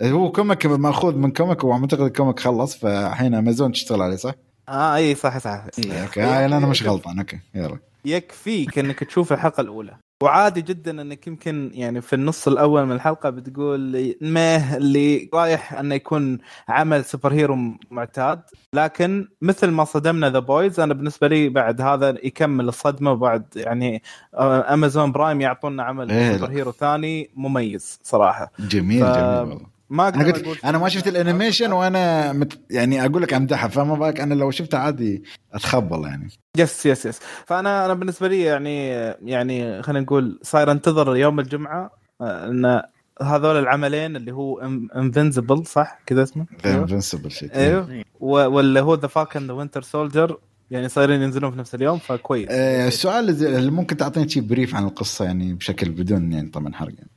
[0.12, 4.34] هو comic مأخوذ من comic واعتقد ال comic خلص فالحين امازون تشتغل عليه صح؟
[4.68, 5.64] آه اي صح صح.
[6.02, 6.22] okay.
[6.22, 7.18] آه أنا مش غلطان.
[7.18, 7.78] okay يلا.
[8.04, 9.96] يكفيك إنك تشوف الحلقة الأولى.
[10.22, 15.72] وعادي جدا إنك يمكن يعني في النص الأول من الحلقة بتقول لي ما اللي رايح
[15.74, 17.56] إنه يكون عمل super hero
[17.90, 18.40] معتاد.
[18.72, 24.02] لكن مثل ما صدمنا The Boys أنا بالنسبة لي بعد هذا يكمل الصدمة وبعد يعني
[24.34, 26.50] آه، امازون برايم يعطونا عمل إيه، super.
[26.50, 28.52] hero ثاني مميز صراحة.
[28.60, 29.75] جميل ف- جميل والله.
[29.90, 33.68] ما أنا أقدر قلت أنا ما شفت ال animation وأنا مت يعني أقول لك امدحها
[33.68, 35.22] فما بالك أنا لو شفتها عادي
[35.52, 36.28] أتخبل يعني.
[36.58, 38.88] yes yes yes فأنا أنا بالنسبة لي يعني
[39.22, 42.82] يعني خلينا نقول صاير أنتظر يوم الجمعة آه، إن
[43.22, 44.60] هذول العملين اللي هو
[44.96, 48.04] Invincible صح؟ كذا اسمه؟ Invincible شيء أيوه.
[48.20, 50.38] واللي هو The Falcon The Winter Soldier
[50.70, 52.48] يعني صايرين ينزلون في نفس اليوم فكويس.
[52.50, 56.92] آه، السؤال اللي ممكن تعطيني شيء brief عن القصة يعني بشكل بدون يعني طبعا حرق
[56.98, 57.10] يعني.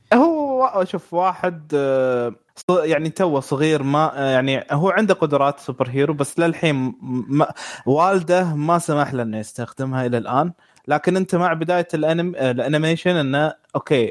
[0.64, 2.34] هو شوف واحد آه،
[2.70, 6.94] يعني توه صغير ما آه، يعني هو عنده قدرات super hero بس للحين
[7.28, 7.52] ما
[7.86, 10.52] والده ما سمح له إنه يستخدمها إلى الآن.
[10.88, 14.10] لكن أنت مع بداية الانم آه، ال animation إنه okay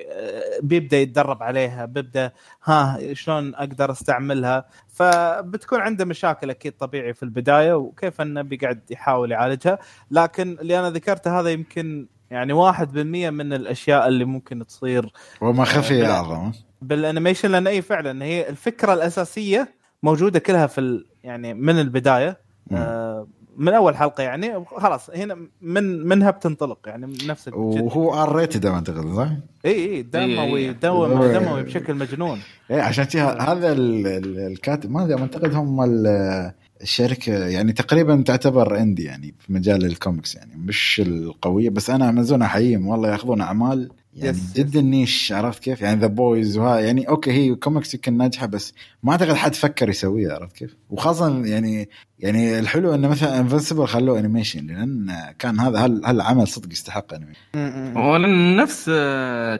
[0.61, 2.31] بيبدأ يتدرب عليها بيبدأ
[2.63, 9.31] ها شلون أقدر أستعملها؟ فبتكون عنده مشاكل أكيد طبيعي في البداية وكيف إنه بيقعد يحاول
[9.31, 9.79] يعالجها.
[10.11, 15.63] لكن اللي أنا ذكرته هذا يمكن يعني واحد بالمية من الأشياء اللي ممكن تصير وما
[15.65, 16.11] خفي لا.
[16.11, 21.05] اعظم بال animation لأن اي فعلا هي الفكرة الأساسية موجودة كلها في ال...
[21.23, 22.37] يعني من البداية
[22.71, 22.77] مم.
[22.77, 28.23] آه من أول حلقة يعني خلاص هنا من منها بتنطلق يعني من نفس الجد وهو
[28.23, 29.29] R rated اعتقد صح؟
[29.65, 30.71] اي اي دموي إيه.
[30.71, 31.37] دموي إيه.
[31.39, 32.39] دموي بشكل مجنون
[32.71, 38.79] إيه عشان هذا ال- ال- الكاتب ما أدري أعتقد هم ال- الشركة يعني تقريبا تعتبر
[38.79, 43.89] indie يعني في مجال الكوميكس يعني مش القوية بس أنا أمازون أحييهم والله يأخذون أعمال
[44.13, 48.17] يعني yes، جدا niche عرفت كيف؟ يعني The Boys وها يعني okay هي كوميكس يمكن
[48.17, 51.89] ناجحة بس ما أعتقد حد فكر يسويها عرفت كيف؟ وخاصة يعني
[52.19, 57.97] يعني الحلو إنه مثلا Invincible خلوه animation لأن كان هذا هل هالعمل صدق يستحق animation
[57.97, 58.17] هو
[58.57, 58.85] نفس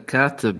[0.08, 0.58] كاتب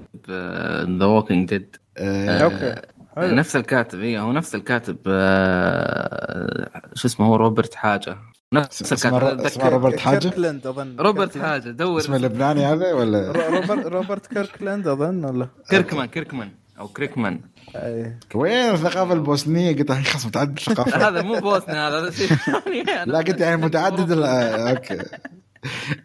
[1.00, 2.99] The Walking Dead okay.
[3.20, 3.36] حلو.
[3.36, 8.18] نفس الكاتب اي هو نفس الكاتب آه، شو اسمه هو روبرت حاجة.
[8.54, 9.42] نفس اسمه الكاتب.
[9.46, 10.96] اسمه روبرت حاجة؟ كيركلاند أظن.
[11.00, 11.38] روبرت.
[11.38, 12.00] حاجة دور.
[12.00, 16.52] اسمه لبناني هذا ولا؟ رو- روبرت روبرت كيركلاند أظن ولا؟ كيركمان كيركمان.
[16.80, 17.42] أو كريكمان
[17.76, 18.18] أي.
[18.36, 22.84] وين الثقافة البوسنية؟ قلت الحين خلاص متعدد ثقافات هذا مو بوسني هذا هذا شيء ثاني.
[23.06, 24.98] لا قلت يعني متعدد ال- آه، okay.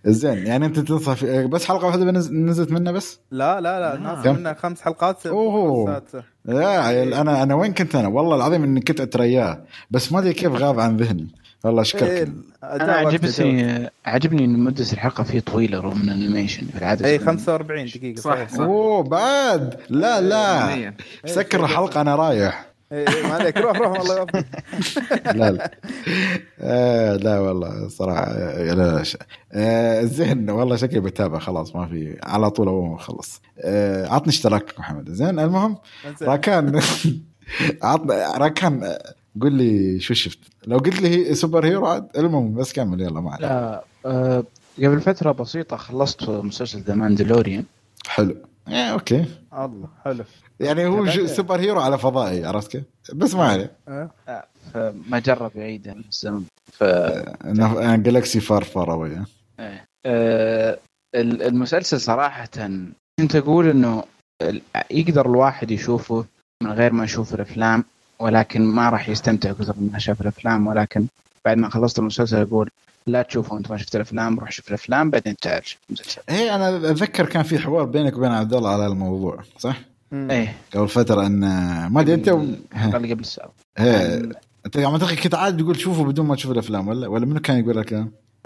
[0.06, 4.22] زين يعني انت تنصح في بس حلقة واحدة نزلت منه بس لا لا لا آه.
[4.22, 5.18] كم؟ منها خمس حلقات.
[5.20, 6.24] سادسة.
[6.44, 10.32] لا عيل أنا أنا وين كنت أنا والله العظيم إني كنت أترياه بس ما أدري
[10.32, 11.28] كيف غاب عن ذهني
[11.64, 12.28] والله إيه، اشكرك
[12.64, 17.18] أنا عجبتني عجبني إن مدة الحلقة فيه طويلة رغم إن ال animation في العادة اي
[17.18, 18.60] تكون- 45 دقيقة صح، صحيح صح.
[18.60, 20.96] أوه بعد لا لا إيه.
[21.26, 22.73] سكر الحلقة أنا رايح إيه، إيه،
[23.24, 23.56] ما عليك.
[23.58, 24.46] روح روح والله يوفقك.
[25.36, 25.70] لا لا.
[26.60, 29.02] آه لا والله صراحة لا لا
[29.52, 33.42] آه الذهن والله شكلي بتابع خلاص ما في على طول أول ما أخلص.
[33.60, 35.10] آه عطني اشتراك محمد.
[35.10, 35.76] زين المهم
[36.20, 36.28] زين.
[36.28, 36.80] راكان
[37.82, 38.96] عطنا راكان
[39.42, 40.38] قول لي شو شفت.
[40.66, 43.42] لو قلت لي هي super hero عاد المهم بس كمل يلا ما عليك.
[43.42, 44.44] لا آه،
[44.78, 47.64] قبل فترة بسيطة خلصت مسلسل The Mandalorian.
[48.06, 48.36] حلو.
[48.68, 49.24] آه okay.
[49.52, 50.24] الله حلو.
[50.60, 52.82] يعني هو super hero على فضائي عرفت كيف؟
[53.14, 54.10] بس ما عليه آه.
[54.74, 59.16] فما جرب من الزمن ف إنه galaxy far far away.
[60.06, 60.78] آه،
[61.14, 62.48] ال- المسلسل صراحة
[63.20, 64.04] كنت أقول إنه
[64.42, 66.24] ال- يقدر الواحد يشوفه
[66.62, 67.84] من غير ما يشوف الأفلام
[68.18, 71.06] ولكن ما راح يستمتع كثر ما شاف الأفلام ولكن
[71.44, 72.70] بعد ما خلصت المسلسل أقول
[73.06, 76.76] لا تشوفه أنت ما شفت الأفلام روح شوف الأفلام بعدين تعال شوف المسلسل إيه أنا
[76.76, 79.76] أتذكر كان في حوار بينك وبين عبد الله على الموضوع صح؟
[80.30, 80.54] إيه.
[80.74, 81.40] قبل فترة ان
[81.86, 84.14] ما أدري أنت قبل الساعة إيه.
[84.66, 87.76] أنت تخي كنت عادي تقول شوفوا بدون ما تشوف الأفلام ولا ولا منو كان يقول
[87.76, 87.92] لك؟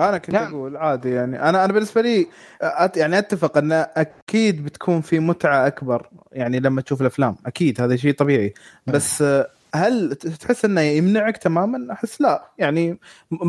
[0.01, 0.49] أنا كنت لا.
[0.49, 1.43] أقول عادي يعني.
[1.43, 2.27] أنا أنا بالنسبة لي
[2.63, 7.37] أت يعني أتفق أن أكيد بتكون في متعة أكبر يعني لما تشوف الأفلام.
[7.47, 8.55] أكيد هذا شيء طبيعي.
[8.87, 12.45] بس آه، هل تحس أنه يمنعك تماما؟ أحس لا.
[12.59, 12.99] يعني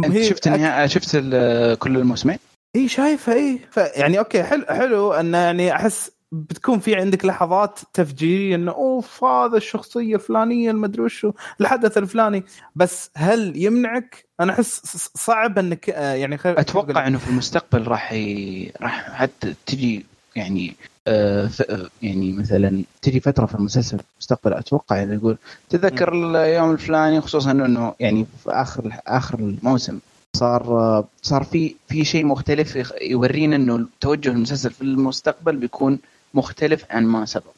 [0.05, 2.37] أنت شفت النهاية شفت ال- كل الموسمين؟
[2.75, 3.77] اي شايفة اي ف...
[3.77, 9.57] يعني أوكي حلو حلو انه يعني أحس بتكون في عندك لحظات تفجيرية إنه أوف هذا
[9.57, 12.43] الشخصية الفلانية المدري وشو الحدث الفلاني
[12.75, 14.81] بس هل يمنعك؟ أنا أحس
[15.15, 16.39] صعب إنك آه، يعني.
[16.45, 18.71] أتوقع إنه في المستقبل راح ي...
[18.81, 20.75] راح حتى تجي يعني
[21.07, 21.63] آه ف...
[22.01, 25.37] يعني مثلا تجي فترة في المسلسل في المستقبل أتوقع يعني يقول
[25.69, 29.99] تذكر اليوم الفلاني خصوصا إنه يعني في آخر آخر الموسم
[30.35, 35.99] صار آه، صار في في شيء مختلف يورينا إنه توجه المسلسل في المستقبل بيكون
[36.33, 37.53] مختلف عن ما سبق.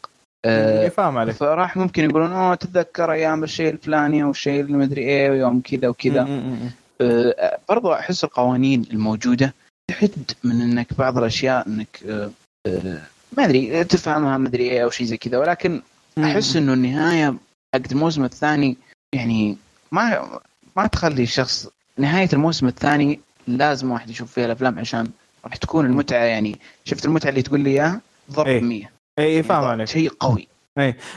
[0.45, 1.35] آه آه فاهم عليك.
[1.35, 5.87] فراح ممكن يقولون أوه تتذكر أيام الشيء الفلاني أو الشيء اللي مدري إيه ويوم كذا
[5.87, 6.27] وكذا.
[7.01, 9.53] آه، برضو أحس القوانين الموجودة
[9.87, 12.31] تحد من إنك بعض الأشياء إنك آه،
[12.67, 13.01] آه،
[13.37, 15.37] ما أدري تفهمها ما أدري إيه أو شيء زي كذا.
[15.37, 15.81] ولكن
[16.17, 17.35] أحس إنه النهاية
[17.75, 18.77] حق الموسم الثاني
[19.13, 19.57] يعني
[19.91, 20.39] ما
[20.75, 25.09] ما تخلي الشخص نهاية الموسم الثاني لازم واحد يشوف فيها الأفلام عشان
[25.45, 26.59] راح تكون المتعة يعني.
[26.85, 28.01] شفت المتعة اللي تقول لي إياها؟
[28.31, 28.61] ضرب إيه.
[28.61, 29.87] 100 اي فاهم عليك.
[29.87, 30.47] شيء قوي.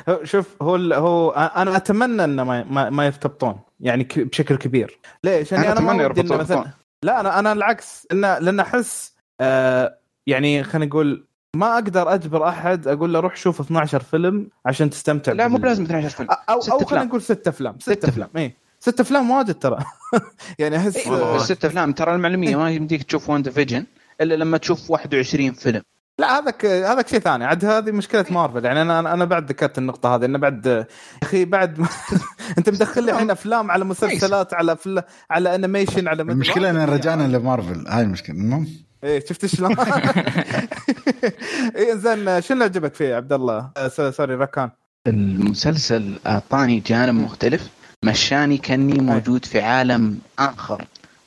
[0.09, 4.99] هو- شوف هو هو أنا أتمنى إنه ما ما, ما يرتبطون يعني بشكل كبير.
[5.25, 6.39] ليش؟ يعني أنا, أتمنى ما ودي إنه يربطون.
[6.59, 6.71] مثلا
[7.03, 11.25] لا أنا أنا العكس لأن لأن أحس آه يعني خلينا نقول
[11.57, 15.85] ما أقدر أجبر أحد أقول له روح شوف 12 فيلم عشان تستمتع لا مو لازم
[15.85, 16.29] 12 فيلم.
[16.31, 16.79] أو أو.
[16.85, 18.29] خلينا نقول ست أفلام ست أفلام.
[18.37, 19.79] اي ست أفلام واجد ترى.
[20.59, 23.87] يعني أحس إيه، بس ست أفلام ترى المعلومية ما يمديك تشوف WandaVision
[24.21, 25.83] إلا لما تشوف 21 فيلم.
[26.19, 27.45] لا هذاك هذاك شيء ثاني.
[27.45, 28.65] عاد هذه مشكلة مارفل.
[28.65, 30.87] يعني أنا أنا بعد ذكرت النقطة هذه إنه بعد يا
[31.23, 31.79] أخي بعد
[32.59, 35.03] أنت مدخل لي الحين أفلام على مسلسلات على فل...
[35.31, 37.89] على animation على مدري- المشكلة إن رجعنا لمارفل.
[37.89, 38.69] هاي المشكلة المهم.
[39.05, 39.77] إيه شفت شلون؟
[41.77, 44.71] إيه زين شنو اللي عجبك فيه عبد الله؟ آه، س- sorry ركان.
[45.07, 47.69] المسلسل أعطاني جانب مختلف.
[48.05, 50.85] مشاني كأني موجود في عالم آخر.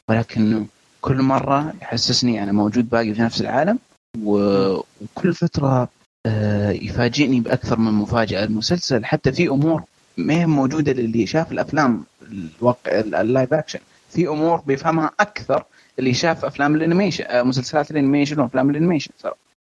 [0.10, 0.66] ولكنه
[1.02, 3.80] كل مرة يحسسني أنا موجود باقي في نفس العالم.
[4.24, 5.90] وكل فترة
[6.26, 8.44] آه، يفاجئني بأكثر من مفاجأة.
[8.44, 9.84] المسلسل حتى في أمور
[10.18, 15.64] ما هي موجودة للي شاف الأفلام الواقع ال live action في أمور بيفهمها أكثر
[16.00, 19.12] اللي شاف أفلام ال animation آه، مسلسلات ال animation وأفلام ال animation.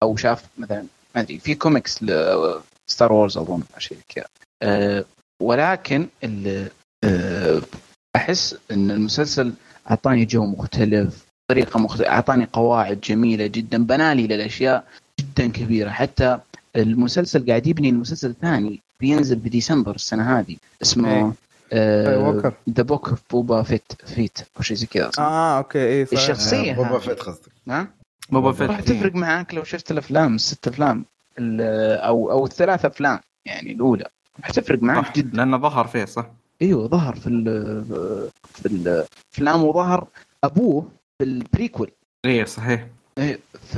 [0.04, 2.06] أو شاف مثلا ما أدري في comics
[2.88, 4.26] Star Wars أظن شيء كذا.
[4.62, 5.06] أه
[5.42, 6.08] ولكن
[7.04, 7.62] أه
[8.16, 9.54] أحس إن المسلسل
[9.92, 11.27] أعطاني جو مختلف.
[11.48, 14.84] طريقة مختلفه أعطاني قواعد جميلة جدا بنالي للأشياء
[15.20, 16.40] جدا كبيرة حتى
[16.76, 21.32] المسلسل قاعد يبني المسلسل الثاني بينزل بديسمبر السنة هذه اسمه إيه.
[21.74, 22.54] إيه،.
[22.70, 25.12] The Book of Boba Fett Fett أو شيء زي كذا.
[25.20, 26.02] آه okay اي.
[26.14, 27.00] الشخصية آه، Boba هذه.
[27.00, 27.88] Fett قصدك ها
[28.30, 31.06] Boba راح Fett تفرق معاك لو شفت الأفلام الست أفلام
[31.40, 34.06] ال- أو أو الثلاث أفلام يعني الأولى
[34.40, 36.26] راح تفرق معاك جدا لأنه ظهر فيه صح
[36.62, 37.44] أيوه ظهر في ال
[38.54, 40.08] في الأفلام وظهر
[40.44, 40.88] أبوه
[41.20, 41.92] في ال prequel
[42.26, 42.86] إيه صحيح.
[43.18, 43.76] إيه، ف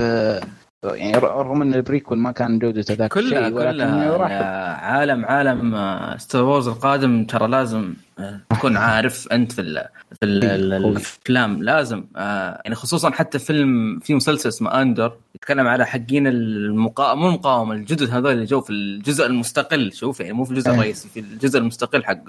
[0.84, 4.32] يعني رغم إن ال prequel ما كان جودته ذاك كلها الشيء ولكن كلها راح.
[4.32, 5.76] يا عالم عالم
[6.18, 9.86] Star Wars القادم ترى لازم آه، تكون عارف أنت في ال
[10.20, 10.92] في ال- قوي.
[10.92, 11.64] الأفلام.
[11.64, 17.14] لازم آه، يعني خصوصا حتى فيلم في مسلسل اسمه Andor يتكلم على حقين المقا...
[17.14, 19.94] مو المقاومة الجدد هذول اللي جو في الجزء المستقل.
[19.94, 20.76] شوف يعني مو في الجزء إيه.
[20.76, 22.24] الرئيسي في الجزء المستقل حق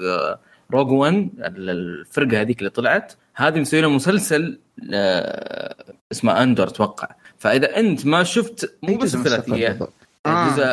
[0.73, 4.59] Rogue 1 الفرقة هذيك اللي طلعت هذه مسوي لها مسلسل
[4.95, 5.75] آه،
[6.13, 9.93] اسمه Andor أتوقع فإذا أنت ما شفت مو بس الثلاثية بالضبط.
[10.27, 10.51] آه.
[10.51, 10.65] جزء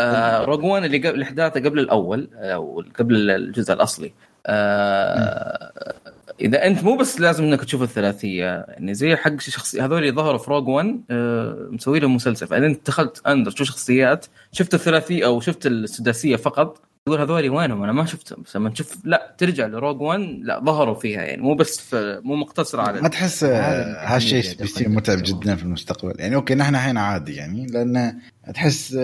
[0.50, 4.14] Rogue 1 اللي قبل احداثه قبل الأول أو قبل الجزء الأصلي
[4.46, 5.94] آه
[6.42, 10.38] إذا أنت مو بس لازم إنك تشوف الثلاثية يعني زي حق شخصي هذول اللي ظهروا
[10.38, 15.26] في Rogue 1 آه مسوي لهم مسلسل فإذا أنت دخلت Andor تشوف شخصيات شفت الثلاثية
[15.26, 19.66] أو شفت السداسية فقط تقول هذول وينهم؟ أنا ما شفتهم بس لما تشوف لا ترجع
[19.66, 21.42] ل Rogue 1 لا ظهروا فيها يعني.
[21.42, 25.64] مو بس في مو مقتصرة ما على تحس عالم آه، هالشيء بيصير متعب جدا في
[25.64, 26.14] المستقبل.
[26.20, 28.20] يعني okay نحن الحين عادي يعني لأن
[28.54, 28.98] تحس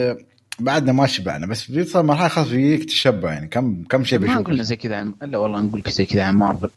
[0.59, 4.47] بعدنا ما شبعنا بس بيوصل مرحلة خلاص بيجيك تشبع يعني كم كم شيء ما بيشوف
[4.47, 6.69] قلنا زي كذا عن إلا والله نقول زي كذا عن مارفل.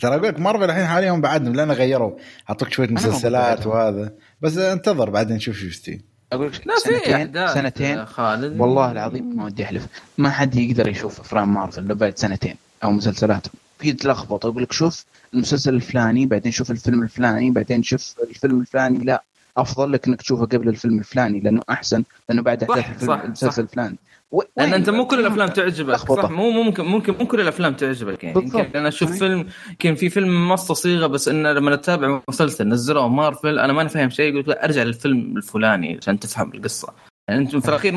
[0.00, 2.12] ترى أقول لك مارفل الحين حاليا بعدهم لأن غيروا
[2.50, 4.12] أعطوك شوية ما مسلسلات وهذا.
[4.40, 6.11] بس انتظر بعدين نشوف شو يصير.
[6.32, 8.06] أقول لك لا سنتين إحداث سنتين.
[8.06, 8.60] خالد.
[8.60, 9.86] والله العظيم ما ودي أحلف.
[10.18, 13.46] ما حد يقدر يشوف أفلام مارفل لو بعد سنتين أو مسلسلات
[13.78, 18.98] في تلخبط أقول لك شوف المسلسل الفلاني بعدين شوف الفيلم الفلاني بعدين شوف الفيلم الفلاني
[19.04, 19.22] لا.
[19.56, 23.62] أفضل لك إنك تشوفه قبل الفيلم الفلاني لأنه أحسن لأنه بعد احداث الفيلم المسلسل.
[23.62, 23.96] الفلاني
[24.30, 25.96] و- لأن؟ أنت مو كل الأفلام تعجبك.
[25.96, 28.64] صح مو ممكن ممكن مو كل الأفلام تعجبك يعني بالضبط.
[28.64, 29.12] يمكن أنا أشوف.
[29.18, 33.88] فيلم يمكن في فيلم مصه صيغة بس انه لما نتابع مسلسل نزلوه مارفل أنا ماني
[33.88, 36.88] فاهم شيء يقول لا أرجع للفيلم الفلاني عشان تفهم القصة
[37.28, 37.94] يعني انت في الأخير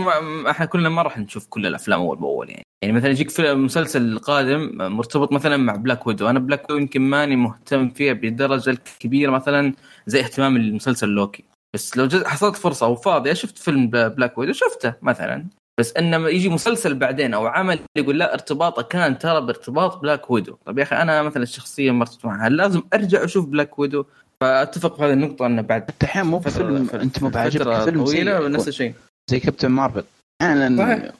[0.50, 4.18] إحنا كلنا ما راح نشوف كل الأفلام أول بأول يعني يعني مثلا يجيك فيلم مسلسل
[4.20, 9.32] قادم مرتبط مثلا مع Black Widow أنا Black Widow يمكن ماني مهتم فيها بالدرجه الكبيرة
[9.32, 9.74] مثلا
[10.08, 11.44] زي اهتمامي للمسلسل لوكي.
[11.76, 15.46] بس لو حصلت فرصة وفاضية شفت فيلم Black Widow شفته مثلا.
[15.80, 20.56] بس إنما يجي مسلسل بعدين أو عمل يقول لا ارتباطه كان ترى بارتباط Black Widow.
[20.66, 22.50] طيب يا أخي أنا مثلا الشخصيه مرتبط معها.
[22.50, 24.06] لازم أرجع أشوف Black Widow.
[24.42, 28.06] فأتفق في هذه النقطة إنه بعد حتى أحيانا مو فترة- أنت مو بعاجبك فترة فيلم
[28.06, 28.48] طويلة.
[28.48, 28.94] نفس الشيء.
[29.32, 30.04] زي Captain Marvel.
[30.42, 31.12] أحيانا صحيح.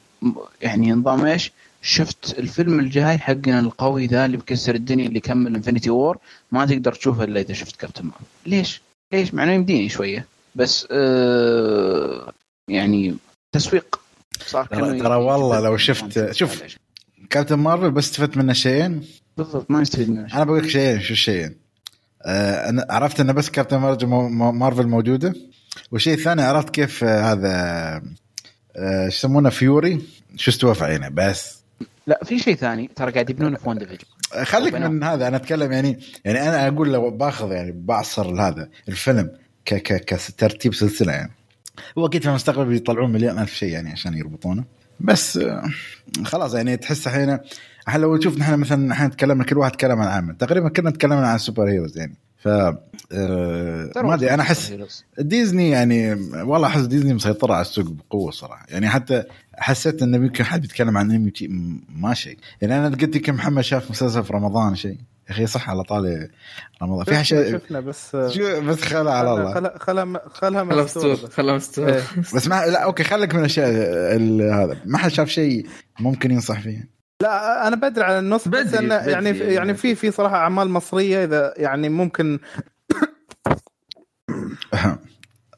[0.62, 1.52] يعني نظام إيش؟
[1.86, 6.18] شفت الفيلم الجاي حقنا القوي ذا اللي بكسر الدنيا اللي يكمل Infinity War
[6.52, 10.86] ما تقدر تشوفه إلا إذا شفت Captain Marvel ليش؟ ليش؟ مع إنه يمديني شوية بس
[10.90, 12.32] آه
[12.68, 13.16] يعني
[13.52, 14.00] تسويق
[14.46, 16.32] صار ترى- والله لو شفت-.
[16.32, 16.62] شوف.
[17.30, 19.02] Captain Marvel بس استفدت منه شيئين
[19.36, 20.34] بالضبط ما يستفيد منه.
[20.34, 21.54] أنا بقول لك شيئين شو الشيئين؟
[22.22, 23.76] آه أنا عرفت ان بس Captain
[24.54, 25.34] Marvel موجودة
[25.92, 27.50] والشيء الثاني عرفت كيف آه هذا
[28.76, 30.02] آه شو يسمونه Fury
[30.36, 31.65] شو استوى في عينه بس
[32.06, 32.90] لا في شيء ثاني.
[32.96, 34.74] ترى قاعد يبنونه في WandaVision آه، خليك.
[34.74, 35.28] من هذا.
[35.28, 39.30] أنا أتكلم يعني يعني أنا أقول لو باخذ يعني بعصر هذا الفيلم
[39.64, 41.32] ك ك كترتيب سلسلة يعني.
[41.98, 44.64] هو أكيد في المستقبل بيطلعون مليون ألف شيء يعني عشان يربطونه.
[45.00, 45.62] بس آه،
[46.24, 47.38] خلاص يعني تحس الحين
[47.86, 51.28] الحين لو تشوف نحن مثلا الحين تكلمنا كل واحد تكلم عن عمل تقريبا كنا تكلمنا
[51.28, 52.16] عن super heroes يعني.
[52.38, 52.48] ف
[53.12, 54.74] آه، ما أدري أنا أحس.
[55.18, 58.66] ديزني يعني والله أحس ديزني مسيطره على السوق بقوة صراحة.
[58.68, 59.24] يعني حتى
[59.58, 62.38] حسيت إنه يمكن حد بيتكلم عن انمي وشي، م- ما شيء.
[62.62, 64.98] يعني أنا قلت يمكن محمد شاف مسلسل في رمضان شيء.
[65.28, 66.30] يا أخي صح على طالي
[66.82, 67.04] رمضان.
[67.04, 69.78] في شيء شفنا بس شو بس خلا على الله.
[69.78, 71.12] خلا خلا مستورة مستور.
[71.12, 71.24] بس.
[71.34, 71.88] خلاص مستور.
[71.88, 72.02] إيه.
[72.34, 73.68] بس ما لا أوكي خليك من الأشياء
[74.16, 74.76] ال- هذا.
[74.84, 75.66] ما حد شاف شيء
[76.00, 76.88] ممكن ينصح فيه.
[77.22, 79.54] لا أنا بدري على النص بس بدري- انه بدري يعني يعني.
[79.54, 82.38] يعني في في صراحة أعمال مصرية إذا يعني ممكن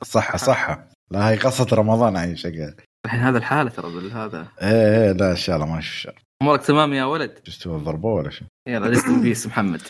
[0.02, 0.78] صح صح.
[1.10, 2.70] لا هي قصة رمضان اي شيء
[3.08, 6.62] الحين هذا الحالة ترى هذا إيه إيه لا إن شاء الله ما في شر أمورك
[6.62, 9.80] تمام يا ولد؟ شو استوى ضربوه ولا شو يلا ريست ان بيس محمد.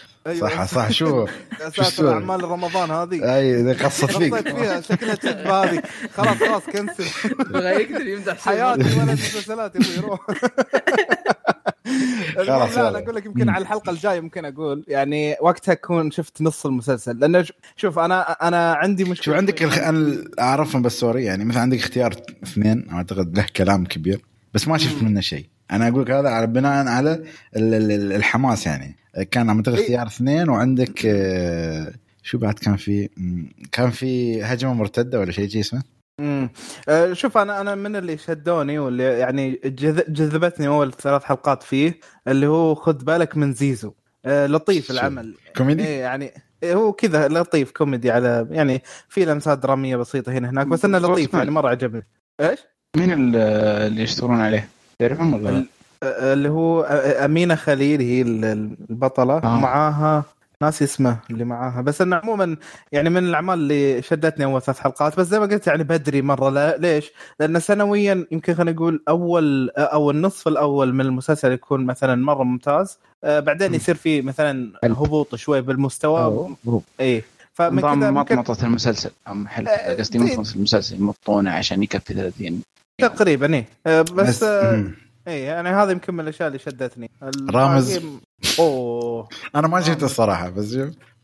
[0.41, 1.27] صح صح شو
[1.61, 3.35] يا شو ساتر؟ أعمال رمضان هذه.
[3.37, 4.49] أي إذا قصت فيك.
[4.49, 5.83] فيها شكلها تب هذه
[6.15, 7.05] خلاص خلاص كنسل.
[7.55, 10.21] يقدر يمدح حياتي ولا المسلسلات يبغى يروح
[12.37, 16.67] خلاص، لا أقول لك يمكن على الحلقة الجاية ممكن أقول يعني وقتها أكون شفت نص
[16.67, 17.19] المسلسل.
[17.19, 19.79] لأنه شوف أنا أنا عندي مشكلة شوف عندك الخ...
[19.79, 24.21] أنا أعرفهم بس سوري يعني مثلا عندك اختيار اثنين أعتقد له كلام كبير
[24.55, 25.47] بس ما شفت منه شيء.
[25.71, 27.13] أنا أقول لك هذا على بناء على
[27.57, 28.97] ال- ال- ال- الحماس يعني
[29.31, 29.81] كان اعتقد إيه.
[29.81, 33.09] اختيار اثنين وعندك آه، شو بعد كان في
[33.73, 35.83] كان في هجمة مرتدة ولا شيء شي اسمه
[36.21, 36.51] امم
[37.13, 42.47] شوف أنا أنا من اللي شدوني واللي يعني جذ- جذبتني أول ثلاث حلقات فيه اللي
[42.47, 43.93] هو خذ بالك من زيزو
[44.27, 46.31] أه، لطيف شو؟ العمل كوميدي إيه يعني
[46.63, 50.99] إيه هو كذا لطيف كوميدي على يعني في لمسات درامية بسيطة هنا هناك بس إنه
[50.99, 52.03] لطيف يعني مرة عجبني
[52.41, 52.59] إيش؟
[52.97, 53.37] مين ال-
[53.87, 55.67] اللي يشتغلون عليه؟ تعرفهم ولا لا؟ ال-
[56.03, 56.83] اللي هو
[57.25, 58.45] أمينة خليل هي ال-
[58.91, 59.37] البطلة.
[59.39, 59.61] آه.
[59.61, 60.25] معاها
[60.63, 61.81] ناسي اسمه اللي معاها.
[61.81, 62.57] بس إنه عموما
[62.93, 65.21] يعني من الأعمال اللي شدتني أول ثلاث حلقات.
[65.21, 66.51] بس زي ما قلت يعني بدري مرة.
[66.51, 72.25] لا ليش؟ لأن سنويا يمكن خلينا نقول اول أو النصف الأول من المسلسل يكون مثلا
[72.25, 72.99] مرة ممتاز.
[73.25, 76.49] آه بعدين يصير في مثلا هبوط شوي بالمستوى.
[77.01, 77.23] اي
[77.53, 79.11] فمن كذا مطمطة المسلسل.
[79.99, 80.97] قصدي مطمطة المسلسل.
[80.97, 82.63] يمطونه عشان يكفي 30
[83.09, 84.43] تقريبا اي آه، بس, بس
[85.29, 87.11] اي يعني هذا يمكن من الأشياء اللي شدتني.
[87.51, 88.01] رامز.
[88.59, 89.29] أوه.
[89.55, 90.75] أنا ما شفته الصراحة بس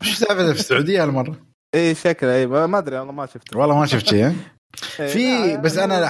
[0.01, 1.35] مش سالفة في السعودية هالمرة؟
[1.75, 3.57] اي شكله اي ما أدري والله ما شفته.
[3.59, 4.35] والله ما شفت شيء.
[5.13, 6.09] في بس أنا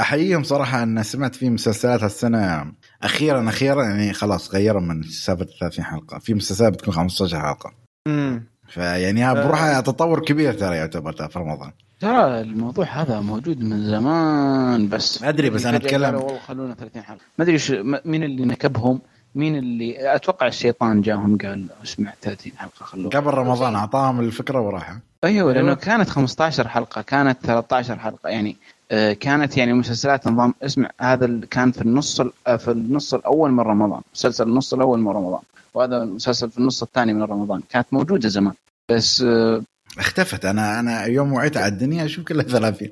[0.00, 2.72] أحييهم صراحة إن سمعت في مسلسلات هالسنة
[3.02, 6.18] أخيرا أخيرا يعني خلاص غيروا من سالفة 30 حلقة.
[6.18, 7.72] في مسلسلات بتكون 15 حلقة.
[8.08, 11.70] امم فيعني بروحها تطور كبير ترى يعتبر في رمضان.
[12.00, 17.02] ترى الموضوع هذا موجود من زمان بس ما أدري بس أنا اتكلم والله خلونا 30
[17.02, 17.20] حلقة.
[17.38, 17.58] ما أدري
[18.04, 19.00] مين اللي نكبهم
[19.34, 24.96] مين اللي أتوقع الشيطان جاهم قال اسمع 30 حلقة خلوه قبل رمضان أعطاهم الفكرة وراح
[25.24, 28.81] أيوه لأنه كانت 15 حلقة كانت 13 حلقة يعني آه،
[29.20, 34.00] كانت يعني مسلسلات نظام اسمع هذا كان في النص آه، في النص الأول من رمضان
[34.14, 35.40] مسلسل النص الأول من رمضان
[35.74, 38.54] وهذا المسلسل في النص الثاني من رمضان كانت موجودة زمان
[38.88, 39.62] بس آه،
[39.98, 40.44] اختفت.
[40.44, 42.88] أنا أنا يوم وعيت على الدنيا أشوف كلها 30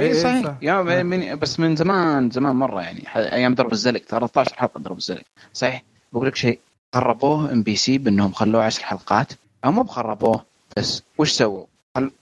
[0.00, 0.54] اي إيه، صحيح.
[0.62, 5.22] يا من بس من زمان زمان مرة يعني أيام درب الزلق 13 حلقة درب الزلق
[5.52, 5.82] صحيح؟
[6.12, 6.58] بقول لك شيء
[6.94, 9.32] خربوه إم بي سي بأنهم خلوه 10 حلقات
[9.64, 10.44] أو مو بخربوه
[10.76, 11.66] بس وش سووا؟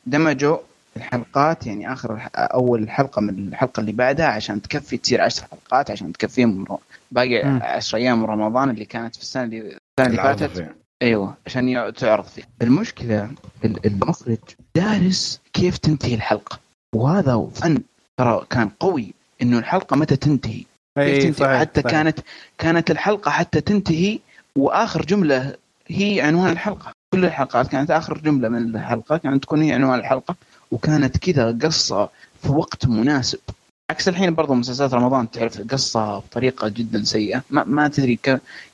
[0.07, 0.59] دمجوا
[0.97, 6.13] الحلقات يعني آخر أول حلقة من الحلقة اللي بعدها عشان تكفي تصير 10 حلقات عشان
[6.13, 6.67] تكفيهم
[7.11, 10.75] باقي 10 أيام من رمضان اللي كانت في السنة اللي السنة اللي فاتت.
[11.03, 13.31] أيوه عشان تعرض فيه المشكلة
[13.65, 14.39] المخرج
[14.77, 16.59] دارس كيف تنتهي الحلقة.
[16.95, 17.83] وهذا فن
[18.17, 20.65] ترى كان قوي إنه الحلقة متى تنتهي؟
[20.99, 21.93] كيف تنتهي؟ صحيح حتى صحيح.
[21.93, 22.19] كانت
[22.59, 24.19] كانت الحلقة حتى تنتهي
[24.57, 25.55] وآخر جملة
[25.89, 26.93] هي عنوان الحلقة.
[27.13, 30.35] كل الحلقات كانت آخر جملة من الحلقة كانت تكون هي عنوان الحلقة.
[30.73, 32.09] وكانت كذا قصة
[32.43, 33.39] في وقت مناسب.
[33.91, 37.43] عكس الحين برضو مسلسلات رمضان تعرف قصة بطريقة جدا سيئة.
[37.51, 38.19] ما, ما تدري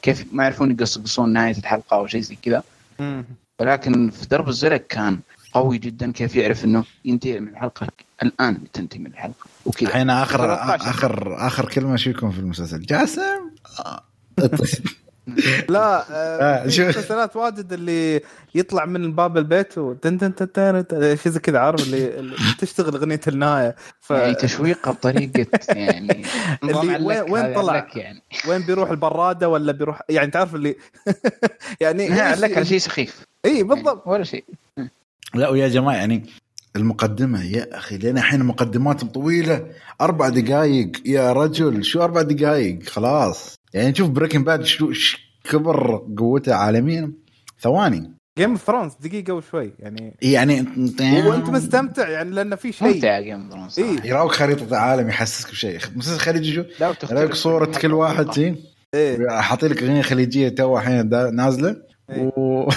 [0.03, 2.63] كيف ما يعرفون يقصقصون نهاية الحلقة أو شيء زي كذا.
[3.61, 5.19] ولكن في درب الزلق كان
[5.53, 7.87] قوي جدا كيف يعرف إنه ينتهي من الحلقة.
[8.23, 9.47] الآن تنتهي من الحلقة.
[9.67, 9.89] وكذا.
[9.89, 13.51] الحين اخر اخر آخر كلمة شو يكون في المسلسل؟ جاسم؟
[15.69, 18.21] لا آه، في مسلسلات واجد اللي
[18.55, 22.97] يطلع من باب البيت وتن تن تن تن شيء زي كذا عارف؟ اللي, اللي تشتغل
[22.97, 23.77] أغنية النهاية.
[24.01, 24.11] ف...
[24.11, 26.25] يعني تشويقه بطريقة يعني
[26.63, 28.23] اللي وين, وين طلع؟ يعني.
[28.49, 30.77] وين بيروح البرادة ولا بيروح يعني تعرف اللي
[31.81, 33.27] يعني لك على شيء سخيف.
[33.45, 34.07] إي بالضبط.
[34.07, 34.45] ولا شيء.
[35.35, 36.27] لا ويا جماعة يعني
[36.77, 39.67] المقدمة يا أخي لأن الحين مقدمات طويلة
[40.01, 43.58] أربع دقائق يا رجل شو أربع دقائق خلاص.
[43.75, 44.93] يعني نشوف Breaking Bad شو
[45.45, 47.13] كبر قوته عالميا.
[47.61, 48.13] ثواني.
[48.39, 50.67] Game of Thrones دقيقة وشوي يعني يعني
[51.27, 52.95] وانت مستمتع يعني لأنه في شيء.
[52.95, 55.79] ممتع Game of Thrones إيه؟ يراوك خريطة العالم يحسسك بشيء.
[55.97, 56.65] مسلسل خليجي شو؟
[57.11, 58.57] يراوك صورة كل واحد زين
[58.95, 61.77] إيه؟ حاطين لك أغنية خليجية تو الحين نازلة.
[62.11, 62.69] إيه؟ و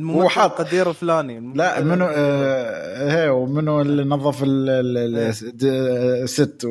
[0.00, 0.52] وحاط.
[0.52, 1.52] قدير الفلاني.
[1.54, 4.42] لا منو آه هي ومنو اللي نظف
[5.62, 6.64] الست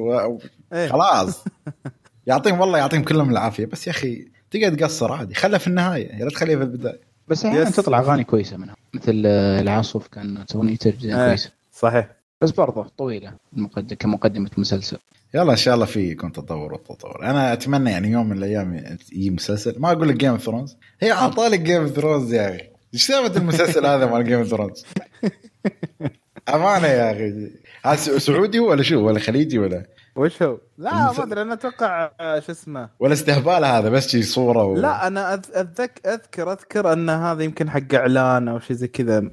[0.74, 0.88] إيه.
[0.88, 1.44] خلاص.
[2.28, 3.66] يعطيهم والله يعطيهم كلهم العافية.
[3.66, 5.36] بس يا أخي تقعد تقصر عادي.
[5.36, 6.16] خلها في النهاية.
[6.16, 7.00] يا لا تخليها في البداية.
[7.28, 8.76] بس أحيانا تطلع أغاني كويسة منها.
[8.94, 10.46] مثل العاصف كان
[10.80, 11.28] ترجمه آه.
[11.28, 12.08] كويسه صحيح.
[12.42, 14.98] بس برضه طويلة المقدمة كمقدمة مسلسل.
[15.34, 19.30] يلا إن شاء الله في يكون تطور وتطور أنا أتمنى يعني يوم من الأيام يجي
[19.30, 19.76] مسلسل.
[19.80, 22.64] ما أقول لك Game of Thrones هي عطالك Game of Thrones يا أخي.
[22.94, 24.86] إيش سالفة المسلسل هذا مال Game of Thrones
[26.50, 27.52] أمانة يا أخي.
[27.86, 32.40] هذا سعودي ولا شو؟ ولا خليجي ولا وش هو؟ لا ما أدري أنا أتوقع آه،
[32.40, 34.76] شو اسمه؟ ولا استهبال هذا بس شي صورة و...
[34.76, 39.32] لا أنا أذك أذكر أذكر أن هذا يمكن حق إعلان أو شيء زي كذا.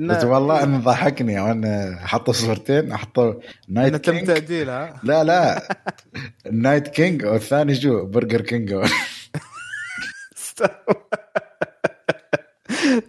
[0.00, 3.34] بس والله انه ضحكني وأنا حطوا صورتين حطوا
[3.68, 5.68] Night King تم تاجيلها لا لا.
[6.52, 8.74] Night King والثاني شو؟ Burger King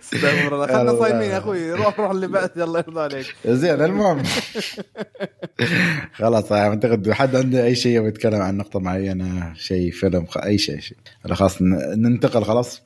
[0.04, 1.72] استغفر الله خلنا صايمين يا أخوي.
[1.72, 3.36] روح روح اللي بعد الله يرضى عليك.
[3.46, 4.24] زين المهم.
[6.14, 10.98] خلاص أعتقد حد عنده أي شيء يتكلم عن نقطة معينة شيء فيلم أي شيء شيء.
[11.32, 12.82] خلاص ننتقل خلاص؟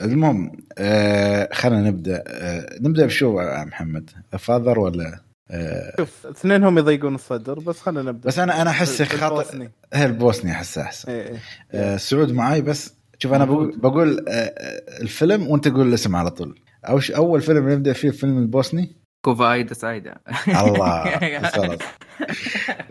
[0.00, 7.58] المهم آه خلينا نبدأ آه نبدأ بشو محمد؟ Father ولا؟ آه شوف اثنينهم يضيقون الصدر
[7.58, 8.28] بس خلينا نبدأ.
[8.28, 11.12] بس أنا أنا أحس خاطر هي البوسني احسه أحسن.
[11.12, 11.38] إيه إيه.
[11.72, 16.30] آه سعود معاي بس شوف أنا بقول, بقول آه، آه، الفيلم وأنت قول الاسم على
[16.30, 16.60] طول.
[16.88, 20.14] أوش أول فيلم نبدا فيه الفيلم البوسني؟ Quo Vadis, Aida.
[20.48, 21.20] الله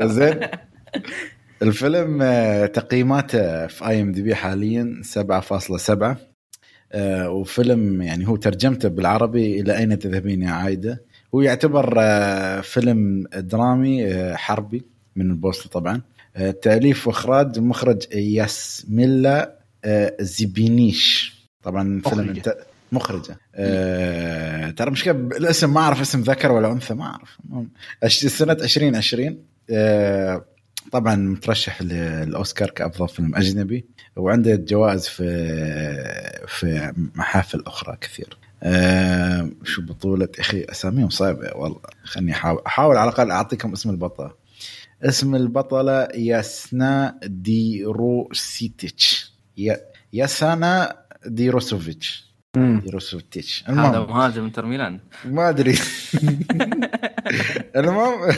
[0.07, 0.39] زين.
[1.61, 6.17] الفيلم آه، تقييماته في IMDb حاليا 7.7
[6.91, 11.03] آه، وفيلم يعني هو ترجمته بالعربي إلى أين تذهبين يا عايدة؟
[11.35, 12.01] هو يعتبر
[12.61, 16.01] فيلم درامي حربي من البوسنه طبعا.
[16.61, 19.58] تأليف وإخراج مخرج ياسميلا آه،
[20.19, 21.39] زيبينيش.
[21.63, 22.29] طبعا فيلم.
[22.29, 22.57] انت
[22.91, 23.37] مخرجة.
[23.55, 27.37] آه ترى مشكله الاسم ما أعرف اسم ذكر ولا أنثى ما أعرف.
[28.29, 29.37] سنة 2020
[29.71, 30.45] آه
[30.91, 35.23] طبعا مترشح للأوسكار كأفضل فيلم أجنبي وعنده جوائز في
[36.47, 38.37] في محافل أخرى كثير.
[38.63, 41.79] آه شو بطولة؟ أخي أساميهم صعبة والله.
[42.03, 44.31] خلني احاول أحاول على الأقل أعطيكم اسم البطلة.
[45.03, 49.28] اسم البطلة ياسنا ديروسيتش يا-
[50.13, 50.95] ياسانا
[51.25, 52.29] ديروسوفيتش.
[52.55, 53.63] ديروسوفيتش.
[53.67, 54.09] هذا المهم.
[54.09, 54.99] مهاجم انتر ميلان.
[55.25, 55.75] ما أدري.
[57.75, 58.33] المهم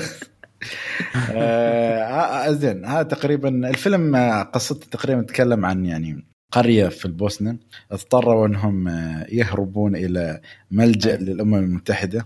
[1.32, 7.58] آه زين هذا تقريبا الفيلم آه، قصته تقريبا تتكلم عن يعني قرية في البوسنة.
[7.92, 10.42] اضطروا إنهم آه، يهربون إلى
[10.72, 12.26] ملجأ للأمم المتحدة.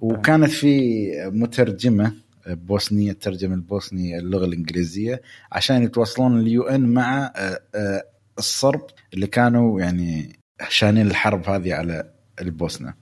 [0.00, 2.12] وكانت في مترجمة
[2.46, 5.22] بوسنية ترجم البوسني اللغة الإنجليزية
[5.52, 8.04] عشان يتواصلون اليو إن مع آه، آه،
[8.38, 12.94] الصرب اللي كانوا يعني شانين الحرب هذه على البوسنة.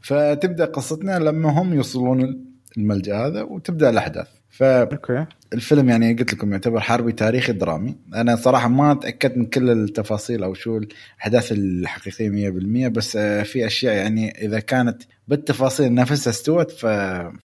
[0.00, 2.44] فتبدأ قصتنا لما هم يوصلون
[2.76, 4.28] الملجأ هذا وتبدأ الأحداث.
[4.62, 5.26] okay.
[5.50, 7.96] فالفيلم يعني قلت لكم يعتبر حربي تاريخي درامي.
[8.14, 13.66] أنا صراحة ما تأكدت من كل التفاصيل أو شو الأحداث الحقيقية 100% بس آه، في
[13.66, 16.84] أشياء يعني إذا كانت بالتفاصيل نفسها استوت ف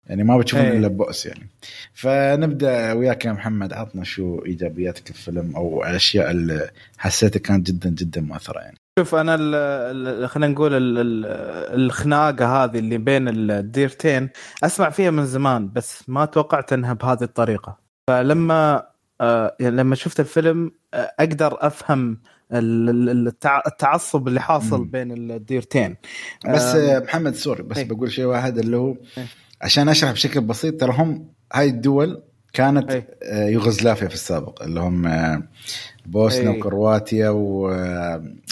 [0.07, 0.79] يعني ما بتشوفون إيه.
[0.79, 1.49] إلا بؤس يعني.
[1.95, 8.21] فنبدأ وياك يا محمد عطنا شو إيجابياتك الفيلم أو الاشياء اللي حسيتها كانت جدا جدا
[8.21, 8.78] مؤثرة يعني.
[8.99, 9.37] شوف أنا
[10.27, 11.27] خلينا نقول ال- ال-
[11.81, 14.31] الخناقة هذه اللي بين الديرتين
[14.65, 17.79] أسمع فيها من زمان بس ما توقعت إنها بهذه الطريقة
[18.09, 18.87] فلما
[19.21, 22.19] آه، يعني لما شفت الفيلم آه، أقدر أفهم
[22.53, 24.91] ال- ال- التع- التعصب اللي حاصل مم.
[24.91, 25.97] بين الديرتين
[26.49, 27.89] بس آه، محمد سوري بس إيه.
[27.89, 29.27] بقول شيء واحد اللي هو إيه.
[29.63, 32.23] عشان أشرح بشكل بسيط ترى هم هاي الدول
[32.53, 33.07] كانت إيه.
[33.47, 35.07] يوغوسلافيا في السابق اللي هم
[36.07, 36.59] بوسنا إيه.
[36.59, 37.29] وكرواتيا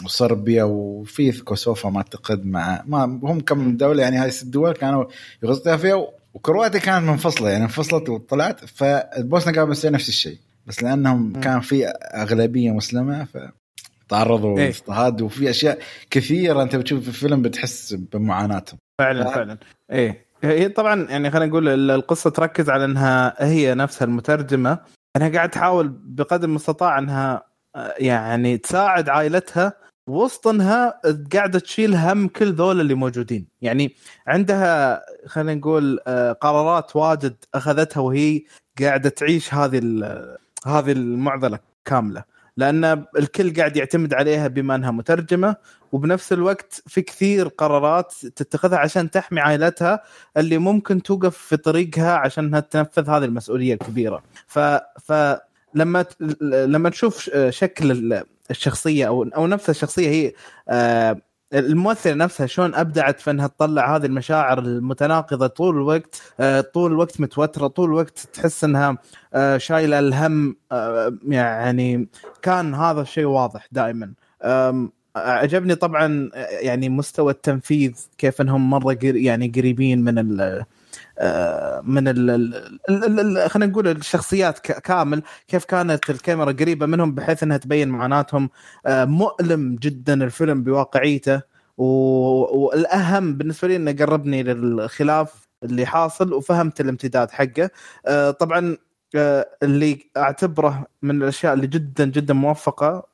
[0.05, 5.05] وصربيا وفي كوسوفا ما اعتقد مع ما هم كم دولة يعني هاي الست دول كانوا
[5.43, 11.41] يوغوسلافيا وكرواتيا كانت منفصلة يعني انفصلت وطلعت فالبوسنه قاموا يصير نفس الشيء بس لأنهم مم.
[11.41, 13.39] كان في أغلبية مسلمة ف
[14.09, 14.65] تعرضوا إيه.
[14.65, 15.79] للاضطهاد وفي أشياء
[16.11, 19.59] كثيرة أنت بتشوف في الفيلم بتحس بمعاناتهم فعلا ف- فعلا
[19.93, 24.79] إيه هي طبعا يعني خلينا نقول ال- القصة تركز على إنها هي نفسها المترجمة
[25.17, 27.43] انها قاعد تحاول بقدر المستطاع أنها
[27.99, 29.73] يعني تساعد عائلتها
[30.09, 31.01] وسط انها
[31.33, 33.49] قاعدة تشيل هم كل ذول اللي موجودين.
[33.62, 33.95] يعني
[34.27, 38.43] عندها خلينا نقول آه، قرارات واجد أخذتها وهي
[38.81, 39.79] قاعدة تعيش هذه
[40.67, 42.25] هذه المعضلة كاملة.
[42.57, 45.57] لأن الكل قاعد يعتمد عليها بما أنها مترجمة
[45.93, 50.03] وبنفس الوقت في كثير قرارات تتخذها عشان تحمي عائلتها
[50.37, 54.23] اللي ممكن توقف في طريقها عشان إنها تنفذ هذه المسؤولية الكبيرة.
[54.47, 54.59] ف
[55.03, 55.13] ف
[55.75, 60.33] لما تشوف شكل ال- الشخصية أو أو نفس الشخصية هي
[60.69, 61.17] آه،
[61.53, 67.21] الممثلة نفسها شلون أبدعت في إنها تطلع هذه المشاعر المتناقضة طول الوقت آه، طول الوقت
[67.21, 68.99] متوترة طول الوقت تحس إنها
[69.35, 72.09] آه، شايلة الهم آه، يعني
[72.43, 74.13] كان هذا الشيء واضح دائما.
[75.17, 76.31] عجبني طبعا
[76.61, 80.19] يعني مستوى التنفيذ كيف إنهم مرة يعني قريبين من
[81.83, 82.31] من ال-
[82.91, 88.51] ال- خلينا نقول الشخصيات كامل كيف كانت الكاميرا قريبة منهم بحيث إنها تبين معاناتهم.
[88.87, 91.41] آه، مؤلم جدا الفيلم بواقعيته
[91.79, 97.71] والأهم بالنسبة لي إنه قربني للخلاف اللي حاصل وفهمت الامتداد حقه.
[98.07, 98.77] آه، طبعا
[99.17, 103.07] آه، اللي أعتبره من الأشياء اللي جدا جدا موفقة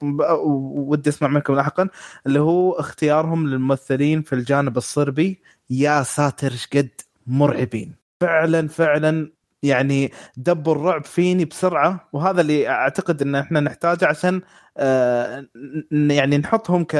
[0.44, 1.88] ودي أسمع منكم لاحقا
[2.26, 5.40] اللي هو اختيارهم للممثلين في الجانب الصربي.
[5.70, 6.88] يا ساتر قد؟
[7.26, 7.94] مرعبين.
[8.20, 14.40] فعلا فعلا يعني دبوا الرعب فيني بسرعة وهذا اللي أعتقد إن إحنا نحتاجه عشان
[14.76, 15.46] آه،
[15.92, 16.96] يعني نحطهم ك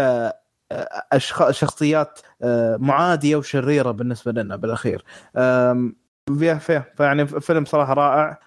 [1.14, 5.04] أشخ- شخصيات آه، معادية وشريرة بالنسبة لنا بالأخير.
[5.36, 5.96] آم،
[6.38, 8.38] فيه فيه فيعني فيلم صراحة رائع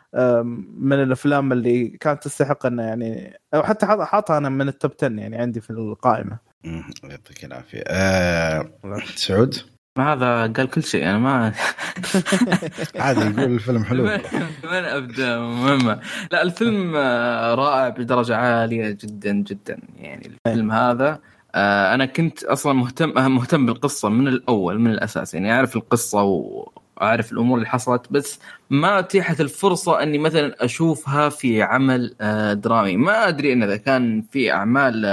[0.78, 5.20] من الأفلام اللي كانت تستحق إنه يعني أو حتى حاط- حاطها أنا من التوب 10
[5.20, 6.38] يعني عندي في القائمة.
[7.04, 7.84] يعطيك العافية.
[7.88, 8.70] آه
[9.16, 9.56] سعود؟
[9.98, 11.54] هذا قال كل شيء أنا ما
[12.96, 14.04] عادي يقول الفيلم حلو.
[14.72, 16.00] من أبدأ مهمة.
[16.32, 19.80] لا الفيلم آه، رائع بدرجة عالية جدا جدا.
[20.00, 21.20] يعني الفيلم هذا
[21.56, 25.34] آه، أنا كنت أصلا مهتم مهتم بالقصة من الأول من الأساس.
[25.34, 28.40] يعني أعرف القصة وأعرف الأمور اللي حصلت بس
[28.70, 32.98] ما أتيحت الفرصة إني مثلا أشوفها في عمل آه، درامي.
[32.98, 35.06] ما أدري إن إذا كان في أعمال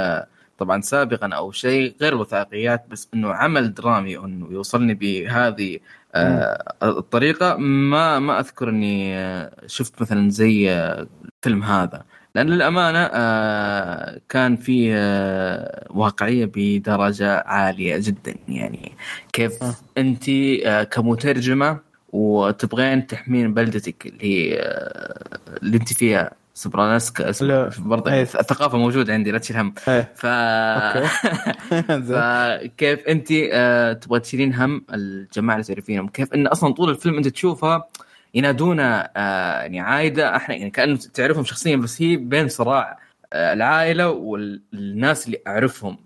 [0.63, 5.79] طبعا سابقا أو شيء غير الوثائقيات بس إنه عمل درامي إنه يوصلني بهذه
[6.15, 7.57] آه الطريقة.
[7.57, 12.05] ما ما أذكر إني آه، شفت مثلا زي آه، الفيلم هذا.
[12.35, 18.35] لأن للأمانة آه كان فيه آه واقعية بدرجة عالية جدا.
[18.49, 18.93] يعني
[19.33, 19.75] كيف آه.
[19.99, 21.79] أنت آه كمترجمة
[22.13, 27.71] وتبغين تحمين بلدتك اللي آه اللي أنت فيها سبرانسك لا.
[27.79, 28.23] برضه إيه.
[28.23, 29.75] الثقافة موجودة عندي لا تشيل هم.
[29.89, 30.13] إيه.
[30.15, 30.27] ف.
[32.09, 37.29] فكيف أنت آه، تبغى تشيلين هم الجماعة اللي تعرفينهم؟ كيف إن أصلا طول الفيلم أنت
[37.29, 37.89] تشوفها
[38.35, 42.99] ينادونا آه، يعني عايده إحنا يعني كأنه تعرفهم شخصيا بس هي بين صراع
[43.33, 45.99] آه، العائلة والناس اللي أعرفهم.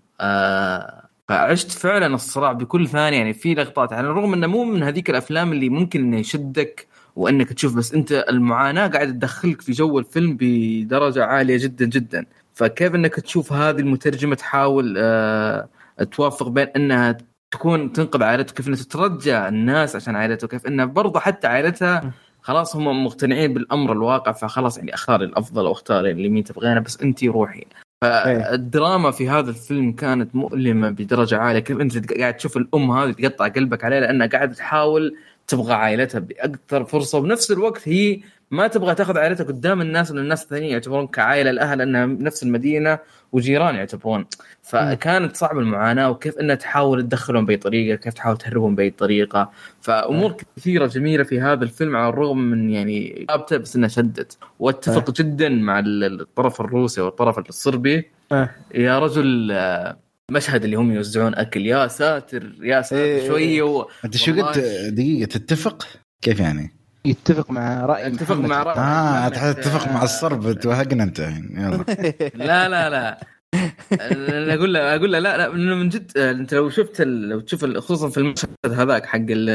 [1.27, 3.17] فعشت فعلا الصراع بكل ثانية.
[3.17, 6.87] يعني في لقطات على الرغم إنه مو من هذيك الأفلام اللي ممكن إنه يشدك
[7.17, 12.25] وأنك تشوف بس أنت المعاناة قاعدة تدخلك في جو الفيلم بدرجة عالية جدا جدا.
[12.53, 15.67] فكيف أنك تشوف هذه المترجمة تحاول آه
[16.11, 17.17] توافق بين أنها
[17.51, 22.11] تكون تنقذ عائلته كيف أنها تترجى الناس عشان عائلته كيف أنها برضه حتى عائلتها
[22.41, 27.01] خلاص هم مقتنعين بالأمر الواقع فخلاص يعني اختاري الأفضل أو اختاري اللي مين تبغينه بس
[27.01, 27.65] انت روحي.
[28.01, 31.59] فالدراما في هذا الفيلم كانت مؤلمة بدرجة عالية.
[31.59, 35.15] كيف أنت قاعد تشوف الأم هذه تقطع قلبك عليها لأنها قاعدة تحاول
[35.47, 38.19] تبغى عائلتها بأكثر فرصة وبنفس الوقت هي
[38.51, 42.99] ما تبغى تاخذ عائلتها قدام الناس لأن الناس الثانيين يعتبرون كعائلة الاهل أنها نفس المدينة
[43.31, 44.25] وجيران يعتبرون.
[44.63, 49.51] فكانت صعبة المعاناة وكيف إنها تحاول تدخلهم بأي طريقة كيف تحاول تهربهم بأي طريقة.
[49.81, 54.37] فأمور كثيرة جميلة في هذا الفيلم على الرغم من يعني ابته بس إنها شدت.
[54.59, 58.11] وأتفق جدا مع الطرف الروسي والطرف الصربي.
[58.75, 59.51] يا رجل
[60.31, 63.27] مشهد اللي هم يوزعون أكل يا ساتر يا ساتر إيه.
[63.27, 63.87] شوية و...
[64.05, 64.31] أنت شو.
[64.45, 64.59] قلت
[64.93, 65.87] دقيقة تتفق؟
[66.21, 66.73] كيف يعني؟
[67.05, 68.49] يتفق مع رأي اتفق محمد.
[68.49, 69.55] مع رأي آه محمد.
[69.55, 71.85] تتفق مع الصرب توهقنا أنت الحين يلا
[72.45, 73.19] لا لا لا
[74.01, 77.39] أنا أقول له أقول له لا لا من جد آه، أنت لو شفت ال- لو
[77.39, 79.49] تشوف خصوصا في المشهد هذاك حق ال-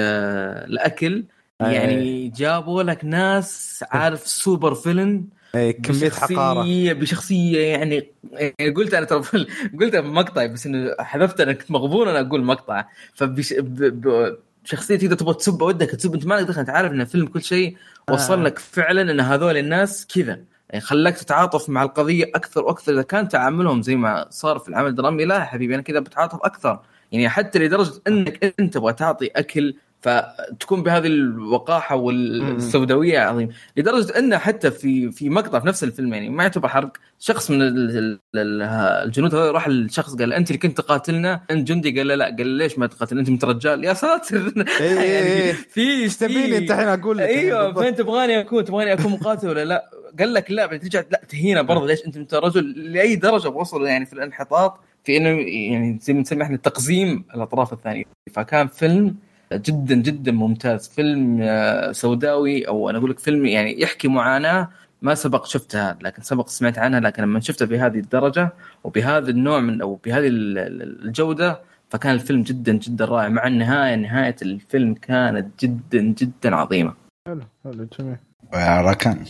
[0.71, 1.25] الأكل
[1.61, 6.55] يعني جابوا لك ناس عارف سوبر فيلن كمية حقارة.
[6.61, 9.47] بشخصيه بشخصية يعني يعني قلت أنا ترى في-
[9.81, 12.85] قلت مقطع بس إنه حذفت أنا كنت مغبون أنا أقول مقطع.
[13.15, 13.83] فبش ب...
[14.09, 14.37] ب...
[14.65, 17.43] شخصية تقدر تبغى تسب ودك تسب أنت ما لك دخل أنت عارف إن الفيلم كل
[17.43, 17.77] شيء
[18.11, 18.45] وصل آه.
[18.45, 20.41] لك فعلا إن هذول الناس كذا.
[20.71, 22.93] يعني خلاك تتعاطف مع القضية أكثر وأكثر.
[22.93, 26.39] إذا كان تعاملهم زي ما صار في العمل الدرامي لا يا حبيبي أنا كذا بتعاطف
[26.43, 26.81] أكثر.
[27.13, 34.39] يعني حتى لدرجة إنك أنت تبغى تعطي أكل فتكون بهذه الوقاحة والسوداوية عظيم لدرجة انه
[34.39, 38.19] حتى في في مقطع في نفس الفيلم يعني ما يعتبر حرق شخص من ال- ال-
[38.37, 38.63] ال-
[39.07, 42.25] الجنود هذول راح للشخص قال أنت اللي كنت تقاتلنا؟ انت جندي قال له لا.
[42.25, 43.85] قال له ليش ما تقاتل؟ أنت انت رجال.
[43.85, 44.53] يا ساتر!
[44.81, 45.53] إيه، إيه، يعني إيه.
[45.53, 47.25] في إيش تبيني؟ أنت الحين أقول لك.
[47.29, 47.83] أيوه.
[47.83, 51.87] فين تبغاني أكون تبغاني أكون مقاتل ولا لا؟ قال لك لا بعدين لا تهينا برضه.
[51.87, 56.21] ليش؟ أنت انت رجل؟ لأي درجة وصلوا يعني في الانحطاط؟ في إنه يعني زي ما
[56.21, 58.05] نسمي إحنا تقزيم الأطراف الثانية.
[58.33, 59.15] فكان فيلم
[59.57, 60.89] جدا جدا ممتاز.
[60.89, 64.69] فيلم آه، سوداوي أو أنا أقول لك فيلم يعني يحكي معاناة
[65.03, 68.53] ما سبق شفتها لكن سبق سمعت عنها لكن لما شفتها بهذه الدرجة
[68.85, 73.29] وبهذا النوع من أو بهذه ال- ال- الجودة فكان الفيلم جدا جدا رائع.
[73.29, 76.95] مع النهاية نهاية الفيلم كانت جدا جدا عظيمة.
[77.29, 78.17] حلو حلو جميل.
[78.55, 79.25] راكان.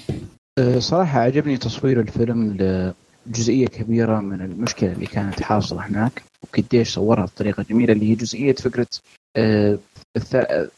[0.58, 2.56] أه، صراحة عجبني تصوير الفيلم
[3.26, 8.54] لجزئية كبيرة من المشكلة اللي كانت حاصلة هناك وقديش صورها بطريقة جميلة اللي هي جزئية
[8.54, 8.86] فكرة
[9.36, 9.78] أه،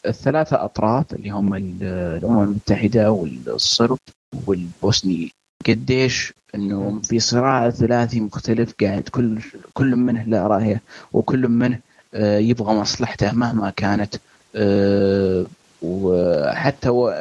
[0.06, 1.82] الثلاثة أطراف اللي هم ال-
[2.18, 3.98] الأمم المتحدة والصرب
[4.46, 5.32] والبوسني.
[5.68, 9.38] قديش انه في صراع ثلاثي مختلف قاعد كل
[9.74, 10.82] كل منه له رايه
[11.12, 11.78] وكل منه
[12.14, 14.14] آه، يبغى مصلحته مهما كانت
[14.56, 15.46] آه،
[15.82, 17.12] وحتى و-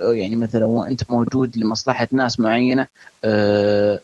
[0.00, 2.86] يعني مثلا وانت موجود لمصلحة ناس معينة
[3.24, 4.00] آه،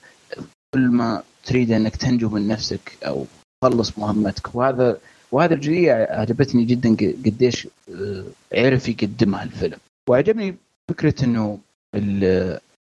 [0.75, 3.27] كل ما تريد إنك تنجو من نفسك أو
[3.63, 4.55] تخلص مهمتك.
[4.55, 4.99] وهذا
[5.33, 6.97] وهذا الجزئيه عجبتني جدا
[7.27, 8.25] قديش آه،
[8.55, 9.79] عرف يقدمها الفيلم.
[10.09, 10.57] وعجبني
[10.91, 11.59] فكرة إنه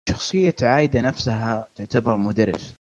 [0.08, 2.74] شخصية عايدة نفسها تعتبر مدرس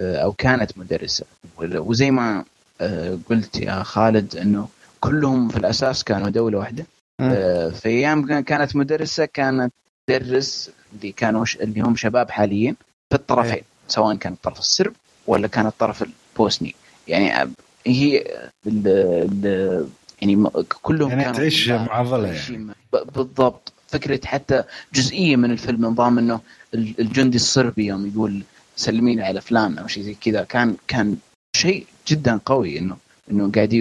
[0.00, 1.24] أو كانت مدرسة.
[1.58, 2.44] وزي ما
[2.80, 4.68] آه، قلت يا خالد إنه
[5.00, 6.86] كلهم في الأساس كانوا دولة واحدة.
[7.20, 9.72] آه، في أيام كان- كانت مدرسة كانت
[10.10, 12.76] تدرس اللي كانوا اللي هم شباب حاليين
[13.10, 13.62] في الطرفين.
[13.88, 14.92] سواء كان الطرف السرب
[15.26, 16.04] ولا كان الطرف
[16.34, 16.74] البوسني.
[17.08, 17.50] يعني
[17.86, 18.18] هي
[18.66, 19.86] ال ال
[20.22, 20.44] يعني
[20.82, 23.72] كلهم يعني كانوا تعيش عايشين ب- بالضبط.
[23.88, 24.62] فكرة حتى
[24.94, 26.40] جزئية من الفيلم نظام انه
[26.74, 28.42] ال- الجندي الصربي يوم يقول
[28.76, 30.42] سلمي لي على فلان أو شيء زي كذا.
[30.44, 31.16] كان كان
[31.56, 32.96] شيء جدا قوي انه
[33.30, 33.74] إنه قاعد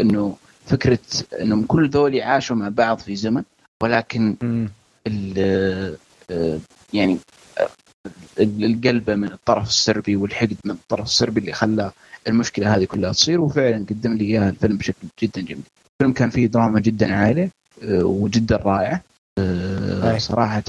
[0.00, 0.36] إنه
[0.66, 0.98] فكرة
[1.40, 3.42] إنهم كل ذولي عاشوا مع بعض في زمن
[3.82, 4.36] ولكن
[5.38, 6.58] آه،
[6.92, 7.18] يعني
[8.06, 11.92] آه، القلبة من الطرف السربي والحقد من الطرف السربي اللي خلى
[12.28, 15.62] المشكلة هذه كلها تصير وفعلا قدم لي إياها الفيلم بشكل جدا جميل.
[15.92, 17.50] الفيلم كان فيه دراما جدا عالية
[17.82, 19.00] آه، وجدا رائع
[19.38, 20.62] آه، صراحة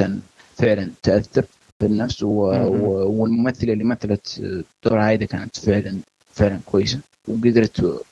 [0.57, 1.45] فعلا تأثر
[1.81, 4.41] بالنفس والممثلة اللي مثلت
[4.85, 5.97] دور عايده كانت فعلا
[6.31, 8.03] فعلا كويسة وقدرت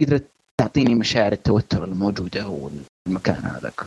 [0.00, 0.24] قدرت
[0.60, 3.80] تعطيني مشاعر التوتر الموجودة والمكان هذاك.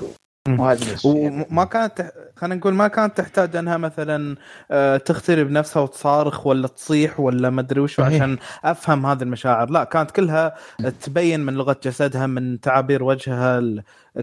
[1.04, 4.36] وما كانت خلينا نقول ما كانت تحتاج أنها مثلا
[4.72, 9.70] آه، تخترب نفسها وتصارخ ولا تصيح ولا ما أدري وش عشان أفهم هذه المشاعر.
[9.70, 10.56] لا كانت كلها
[11.02, 13.64] تبين من لغة جسدها من تعابير وجهها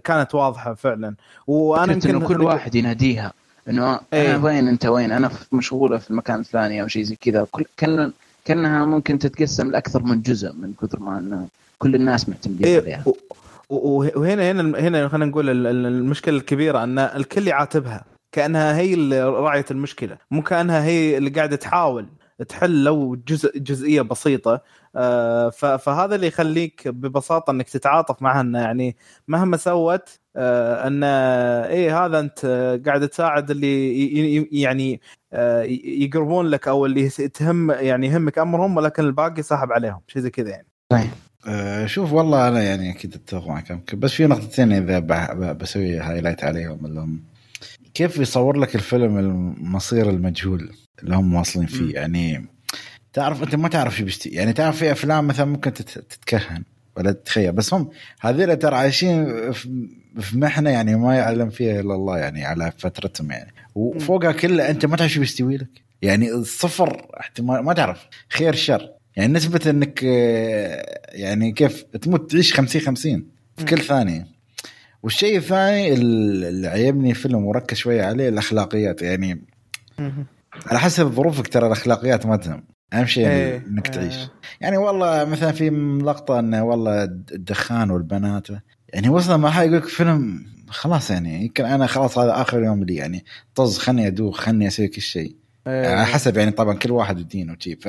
[0.05, 1.15] كانت واضحة فعلا.
[1.47, 3.33] وأنا يمكن كل واحد يناديها.
[3.69, 4.01] إنه.
[4.13, 7.47] أنا وين أنت؟ وين؟ أنا مشغولة في المكان الفلاني أو شيء زي كذا.
[7.51, 7.65] كل
[8.45, 11.47] كأنها ممكن تتقسم لأكثر من جزء من كثر ما إنه
[11.79, 12.81] كل الناس معتمدين إيه.
[12.81, 13.05] عليها.
[13.69, 20.19] وهنا هنا هنا خلينا نقول المشكلة الكبيرة أن الكل يعاتبها كأنها هي اللي راعية المشكلة
[20.31, 22.07] مو كأنها هي اللي قاعدة تحاول
[22.49, 24.63] تحل لو جزء جزئية بسيطة
[24.97, 28.97] آه، فهذا اللي يخليك ببساطة إنك تتعاطف معها إنه يعني
[29.29, 32.47] مهما سوت آه، ان إيه هذا أنت
[32.87, 35.01] قاعد تساعد اللي يعني
[35.33, 40.31] آه، يقربون لك أو اللي تهم يعني يهمك أمرهم ولكن الباقي ساحب عليهم شيء زي
[40.31, 40.69] كذا يعني.
[41.47, 43.95] أه شوف والله أنا يعني أكيد أتفق معك.
[43.95, 44.99] بس في نقطتين إذا
[45.53, 47.23] بسوي highlight عليهم اللي هم
[47.95, 50.71] كيف يصور لك الفيلم المصير المجهول
[51.03, 51.91] اللي هم واصلين فيه؟ م.
[51.91, 52.47] يعني
[53.13, 56.65] تعرف أنت ما تعرف شو بيشتي يعني تعرف في أفلام مثلا ممكن تتكهن
[56.97, 57.53] ولا تتخيل.
[57.53, 57.91] بس هم
[58.21, 63.53] هذول ترى عايشين في محنة يعني ما يعلم فيها إلا الله يعني على فترتهم يعني.
[63.75, 65.69] وفوقها كلها أنت ما تعرف شو بيستوي لك.
[66.03, 68.07] يعني صفر احتمال ما تعرف.
[68.29, 68.89] خير شر.
[69.17, 70.03] يعني نسبة إنك
[71.13, 74.27] يعني كيف تموت تعيش 50 50 في كل ثانية.
[75.03, 79.03] والشيء الثاني اللي عيبني فيلم وركز شوية عليه الأخلاقيات.
[79.03, 79.45] يعني
[80.67, 82.65] على حسب ظروفك ترى الأخلاقيات ما تهم.
[82.93, 84.15] أهم شيء إيه إنك تعيش.
[84.15, 85.71] إيه يعني والله مثلا في
[86.05, 88.49] لقطة إنه والله الدخان والبنات.
[88.89, 92.95] يعني وصل مرحله يقول لك فيلم خلاص يعني يمكن أنا خلاص هذا آخر يوم لي.
[92.95, 95.37] يعني طز خلني ادوخ خلني أسوي كل شيء.
[95.67, 95.87] إيه.
[95.87, 97.77] على حسب يعني طبعا كل واحد ودينه وشي.
[97.77, 97.89] ف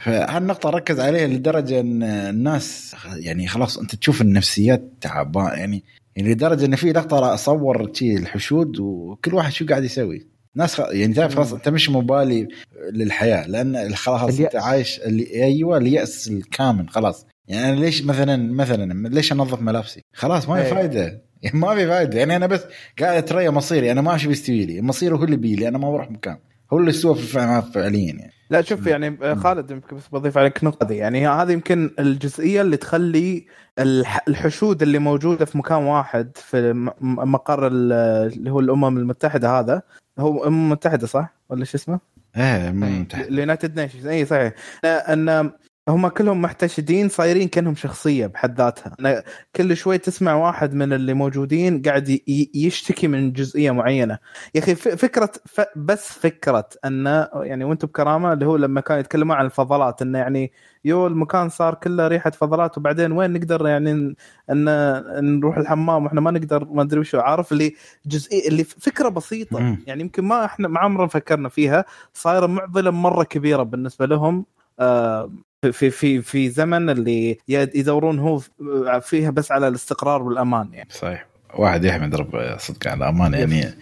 [0.00, 5.84] فهالنقطة ركز عليها لدرجة إن الناس يعني خلاص أنت تشوف النفسيات تعبان يعني
[6.16, 10.78] يعني لدرجة إن في لقطة صور شي الحشود وكل واحد شو قاعد يسوي ناس.
[10.78, 12.48] يعني تعرف خلاص أنت مش مبالي
[12.92, 19.08] للحياة لأن خلاص أنت عايش اللي أيوه اليأس الكامل خلاص يعني أنا ليش مثلا مثلا
[19.08, 20.74] ليش أنظف ملابسي؟ خلاص ما في أيه.
[20.74, 22.60] فائده يعني ما في فائده يعني أنا بس
[23.00, 26.10] قاعد أتريا مصيري أنا ما أشوف يستوي لي مصيره هو اللي بيلي أنا ما بروح
[26.10, 26.38] مكان
[26.72, 28.32] هو اللي استوى فعليا يعني.
[28.50, 30.96] لا شوف يعني آه، خالد يمكن بس بضيف عليك نقطة دي.
[30.96, 33.46] يعني هذه يمكن الجزئية اللي تخلي
[34.28, 39.82] الحشود اللي موجودة في مكان واحد في مقر اللي هو الأمم المتحدة هذا.
[40.18, 42.00] هو الامم المتحده صح؟ ولا شو اسمه؟
[42.36, 44.52] إيه الامم المتحده ال United Nations اي صحيح.
[44.84, 45.50] إن
[45.88, 48.94] هم كلهم محتشدين صايرين كأنهم شخصية بحد ذاتها.
[49.00, 49.22] أنا
[49.56, 52.20] كل شوي تسمع واحد من اللي موجودين قاعد
[52.54, 54.18] يشتكي من جزئية معينة.
[54.54, 55.30] يا أخي فكرة
[55.76, 60.52] بس فكرة انه يعني وأنتم بكرامة اللي هو لما كانوا يتكلمون عن الفضلات انه يعني
[60.84, 63.90] يو المكان صار كله ريحة فضلات وبعدين وين نقدر يعني
[64.50, 64.64] أن
[65.38, 67.18] نروح الحمام وإحنا ما نقدر ما ادري وشو.
[67.18, 67.74] عارف اللي
[68.06, 69.76] جزئيه اللي فكرة بسيطة.
[69.86, 71.84] يعني يمكن ما إحنا ما عمرنا فكرنا فيها.
[72.14, 74.46] صايرة معضلة مرة كبيرة بالنسبة لهم
[74.80, 75.30] آه
[75.62, 78.40] في في في زمن اللي يدورون هو
[79.00, 80.88] فيها بس على الاستقرار والأمان يعني.
[80.90, 81.26] صحيح.
[81.54, 83.74] واحد يحمد رب صدق على الأمان يعني.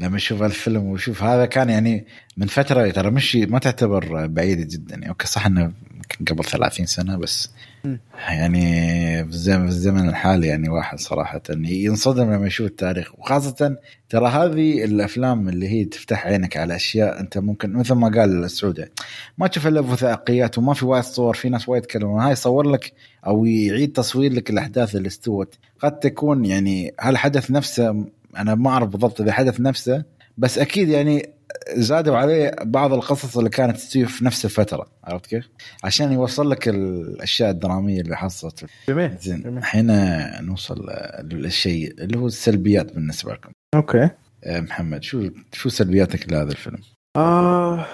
[0.00, 2.06] لما يشوف الفيلم ويشوف هذا كان يعني
[2.36, 5.08] من فترة ترى مش ما تعتبر بعيده جدا يعني.
[5.08, 5.72] أوكي صح إنه
[6.30, 7.50] قبل 30 سنة بس
[8.28, 8.60] يعني
[9.24, 11.42] في الزمن الحالي يعني واحد صراحة.
[11.50, 13.18] ينصدم لما يشوف التاريخ.
[13.18, 13.76] وخاصة
[14.08, 18.84] ترى هذه الأفلام اللي هي تفتح عينك على أشياء أنت ممكن مثل ما قال السعودي
[19.38, 22.20] ما تشوف إلا وثائقيات وما في وايد صور في ناس وايد يتكلمون.
[22.20, 22.92] هاي يصور لك
[23.26, 25.54] أو يعيد تصوير لك الأحداث اللي استوت.
[25.80, 28.04] قد تكون يعني هالحدث نفسه
[28.36, 30.04] أنا ما أعرف بالضبط إذا حدث نفسه
[30.38, 31.35] بس أكيد يعني
[31.74, 35.48] زادوا عليه بعض القصص اللي كانت تستوي في نفس الفترة عرفت كيف؟
[35.84, 38.64] عشان يوصل لك الأشياء الدرامية اللي حصلت.
[38.88, 39.86] جميل زين الحين
[40.46, 40.86] نوصل
[41.22, 43.50] للشيء اللي هو السلبيات بالنسبة لكم.
[43.74, 44.10] okay.
[44.44, 46.78] آه، محمد شو شو سلبياتك لهذا الفيلم؟
[47.16, 47.86] آه.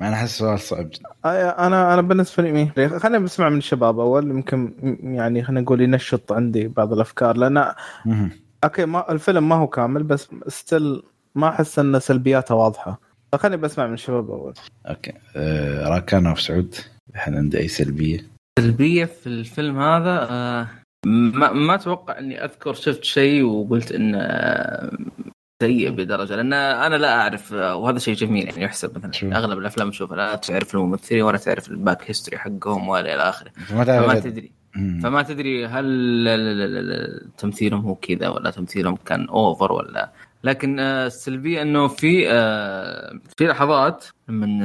[0.00, 1.08] أنا أحس سؤال صعب جدا.
[1.24, 6.32] آه أنا أنا بالنسبة لي خلينا نسمع من الشباب أول يمكن يعني خلينا نقول ينشط
[6.32, 7.72] عندي بعض الأفكار لأن
[8.64, 11.02] okay ما الفيلم ما هو كامل بس still
[11.34, 13.00] ما أحس إن سلبياته واضحة
[13.32, 14.54] فخليني بسمع من الشباب أول
[14.86, 16.74] okay أه راكان أو سعود
[17.14, 18.20] هل عنده أي سلبية؟
[18.58, 20.68] سلبية في الفيلم هذا أه
[21.06, 24.18] ما ما أتوقع إني أذكر شفت شيء وقلت إنه
[25.62, 29.28] سيء بدرجة لأن أنا لا أعرف وهذا شيء جميل يعني يحسب مثلا شو.
[29.28, 34.20] أغلب الأفلام نشوفها لا تعرف الممثلين ولا تعرف ال backstory حقهم ولا إلى آخره فما
[34.20, 35.00] تدري مم.
[35.02, 40.10] فما تدري هل ال- ال- ال- ال- تمثيلهم هو كذا ولا تمثيلهم كان over ولا
[40.44, 44.62] لكن آه، السلبية إنه في آه، في لحظات من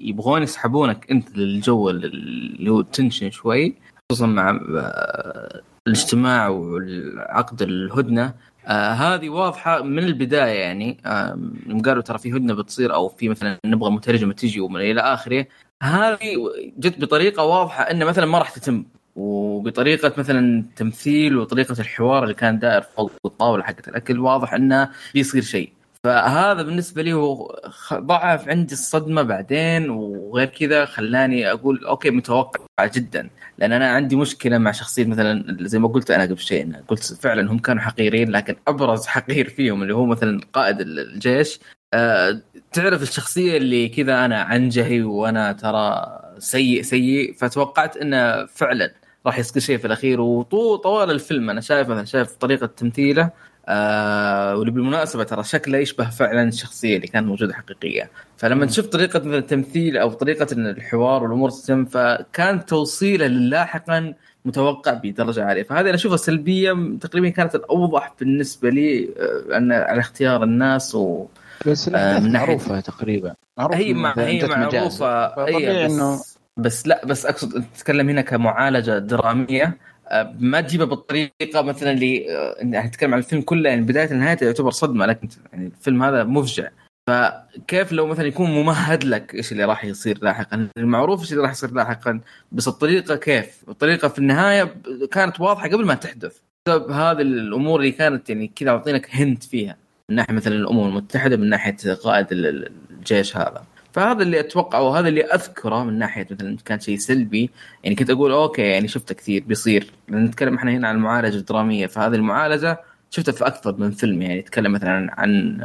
[0.00, 3.74] يبغون يسحبونك أنت للجو اللي هو tension شوي
[4.12, 8.34] خصوصا مع آه، الاجتماع والعقد الهدنة.
[8.66, 10.98] آه هذه واضحة من البداية يعني.
[11.06, 11.38] آه
[11.84, 15.46] قالوا ترى في هدنة بتصير أو في مثلا نبغى مترجمه تجي ومن إلى آخره
[15.82, 16.36] هذه
[16.78, 18.84] جت بطريقة واضحة إنه مثلا ما راح تتم.
[19.16, 25.42] وبطريقة مثلا تمثيل وطريقة الحوار اللي كان داير فوق الطاولة حقت الاكل واضح إنه بيصير
[25.42, 25.72] شيء.
[26.04, 27.60] فهذا بالنسبة لي هو
[27.94, 32.60] ضعف عندي الصدمة بعدين وغير كذا خلاني أقول أوكي متوقع
[32.94, 33.30] جدا.
[33.58, 37.52] لأن أنا عندي مشكلة مع شخصية مثلا زي ما قلت أنا قبل شيء قلت فعلا
[37.52, 41.60] هم كانوا حقيرين لكن أبرز حقير فيهم اللي هو مثلا قائد الجيش
[41.94, 42.40] آه،
[42.72, 46.06] تعرف الشخصية اللي كذا أنا عنجهي وأنا ترى
[46.38, 48.94] سيء سيء فتوقعت إنه فعلا
[49.26, 50.20] راح يصير شيء في الأخير.
[50.20, 53.30] وطول طوال الفيلم أنا شايف مثلا شايف طريقة تمثيله
[53.68, 58.10] آه واللي بالمناسبة ترى شكله يشبه فعلا الشخصيه اللي كانت موجودة حقيقية.
[58.36, 64.14] فلما تشوف طريقة مثلا التمثيل أو طريقة الحوار والأمور تتم فكان توصيله لاحقا
[64.44, 65.62] متوقع بدرجة عالية.
[65.62, 69.08] فهذه أنا أشوفها سلبية تقريبا كانت الأوضح بالنسبة لي
[69.50, 71.26] آه، على اختيار الناس و
[71.66, 73.34] بس آه، من معروفة تقريبا.
[73.58, 74.46] معروف هي مع هي.
[74.46, 75.28] معروفة.
[75.28, 76.20] فطبيعي اي إنه
[76.56, 79.78] بس, لا بس أقصد تتكلم هنا كمعالجة درامية.
[80.08, 82.26] آه، ما تجيبها بالطريقة مثلا اللي
[82.62, 86.68] إن نتكلم عن الفيلم كله يعني بداية لنهايته يعتبر صدمة لكن يعني الفيلم هذا مفجع.
[87.08, 91.50] فكيف لو مثلا يكون ممهد لك إيش اللي راح يصير لاحقا؟ المعروف إيش اللي راح
[91.50, 92.20] يصير لاحقا؟
[92.52, 94.74] بس الطريقة كيف؟ الطريقة في النهاية
[95.10, 96.36] كانت واضحة قبل ما تحدث.
[96.66, 99.76] بسبب هذه الأمور اللي كانت يعني كذا اعطينك هنت فيها.
[100.10, 103.64] من ناحية مثلا الأمم المتحدة من ناحية قائد ال- ال- الجيش هذا.
[103.92, 107.50] فهذا اللي اتوقعه وهذا اللي أذكره من ناحية مثلا كان شيء سلبي.
[107.84, 109.90] يعني كنت أقول أوكي يعني شفته كثير بيصير.
[110.10, 112.80] نتكلم إحنا هنا عن المعالجه الدراميه فهذه المعالجة
[113.10, 114.22] شفتها في أكثر من فيلم.
[114.22, 115.60] يعني يتكلم مثلا عن,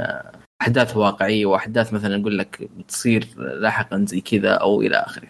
[0.61, 5.27] أحداث واقعية وأحداث مثلا نقول لك بتصير لاحقا زي كذا أو إلى آخره.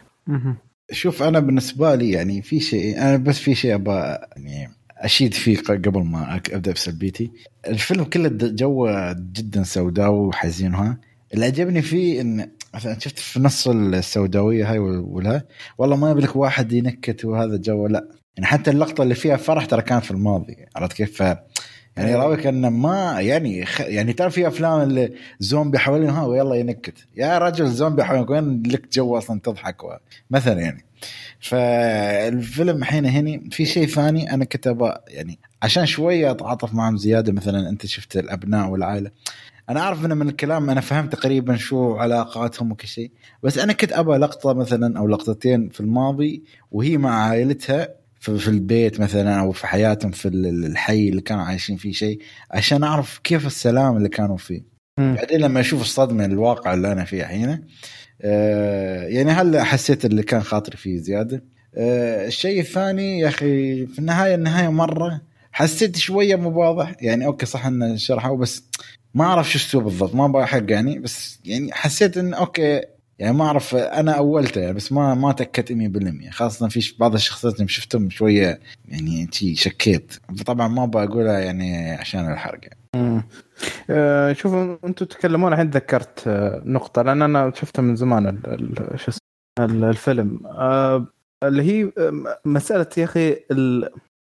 [0.91, 5.57] شوف أنا بالنسبة لي يعني في شيء أنا بس في شيء أبغى يعني أشيد فيه
[5.57, 7.31] قبل ما أبدأ بسلبيتي
[7.67, 10.97] الفيلم كله جوه جدا سوداوي وحزين وها
[11.33, 15.43] اللي عجبني فيه إن مثلا شفت في نص السوداوية هاي وال- والها
[15.77, 18.07] والله ما يبلك واحد ينكت وهذا جو لا.
[18.37, 21.37] يعني حتى اللقطة اللي فيها فرح ترى كان في الماضي عرفت كيف؟ ف
[21.97, 23.81] يعني يراويك إنه ما يعني خ...
[23.81, 26.97] يعني ترى في أفلام اللي زومبي حوالينها ويلا ينكت.
[27.17, 29.87] يا رجل زومبي حوالينك وين لك جو أصلا تضحك؟ و...
[30.31, 30.85] مثلا يعني.
[31.39, 34.75] فالفيلم الحين هني في شيء ثاني أنا كنت
[35.07, 39.11] يعني عشان شوية أتعاطف معهم زيادة مثلا أنت شفت الأبناء والعائلة.
[39.69, 43.11] أنا أعرف إنه من الكلام أنا فهمت تقريبا شو علاقاتهم وكل شيء
[43.43, 47.87] بس أنا كنت أبغى لقطة مثلا أو لقطتين في الماضي وهي مع عائلتها
[48.19, 52.19] في, في البيت مثلا أو في حياتهم في ال- الحي اللي كانوا عايشين فيه شيء
[52.51, 54.63] عشان أعرف كيف السلام اللي كانوا فيه.
[55.15, 57.63] بعدين لما أشوف الصدمة الواقع اللي أنا فيه الحين
[58.21, 61.43] آه، يعني هلا حسيت اللي كان خاطري فيه زيادة
[61.77, 67.45] آه، الشيء الثاني يا أخي في النهاية النهاية مرة حسيت شوية مو واضح يعني okay
[67.45, 68.63] صح ان شرحوا بس
[69.15, 72.81] ما أعرف شو السوء بالضبط ما أبغى حق يعني بس يعني حسيت إن okay
[73.19, 77.55] يعني ما أعرف أنا أولته يعني بس ما ما تأكدت 100% خاصة في بعض الشخصيات
[77.55, 80.13] اللي شفتهم شوية يعني شكيت
[80.45, 83.23] طبعا ما أبغى أقولها يعني عشان الحرق يعني.
[83.89, 88.39] آه، شوفوا أنتم تتكلمون الحين تذكرت آه، نقطة لأن أنا شفتها من زمان
[88.95, 89.11] شو
[89.59, 91.07] الفيلم آه،
[91.43, 93.37] اللي هي آه، مسألة يا أخي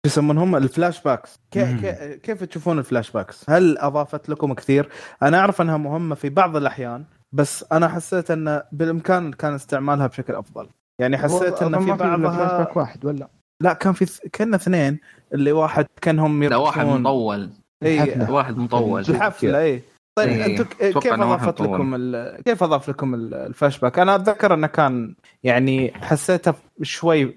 [0.06, 1.74] شو يسمونهم ال flashbacks كي-.
[1.80, 4.88] كي- كيف تشوفون ال flashbacks؟ هل أضافت لكم كثير؟
[5.22, 10.34] أنا أعرف أنها مهمة في بعض الأحيان بس أنا حسيت أن بالإمكان كان استعمالها بشكل
[10.34, 10.68] أفضل
[11.00, 13.28] يعني حسيت أن في فلاش بعضها back واحد ولا
[13.62, 14.98] لا كان في كأن اثنين
[15.34, 16.86] اللي واحد كأنهم لا واحد.
[16.86, 17.50] مطول
[17.82, 18.26] إي.
[18.30, 19.82] واحد مطول الحفلة إي
[20.18, 20.64] طيب إيه، أنتم
[21.00, 21.60] كيف أضافت.
[21.60, 27.34] لكم ال- كيف أضاف لكم ال- الفلاش باك؟ أنا أتذكر أنه كان يعني حسيته شوي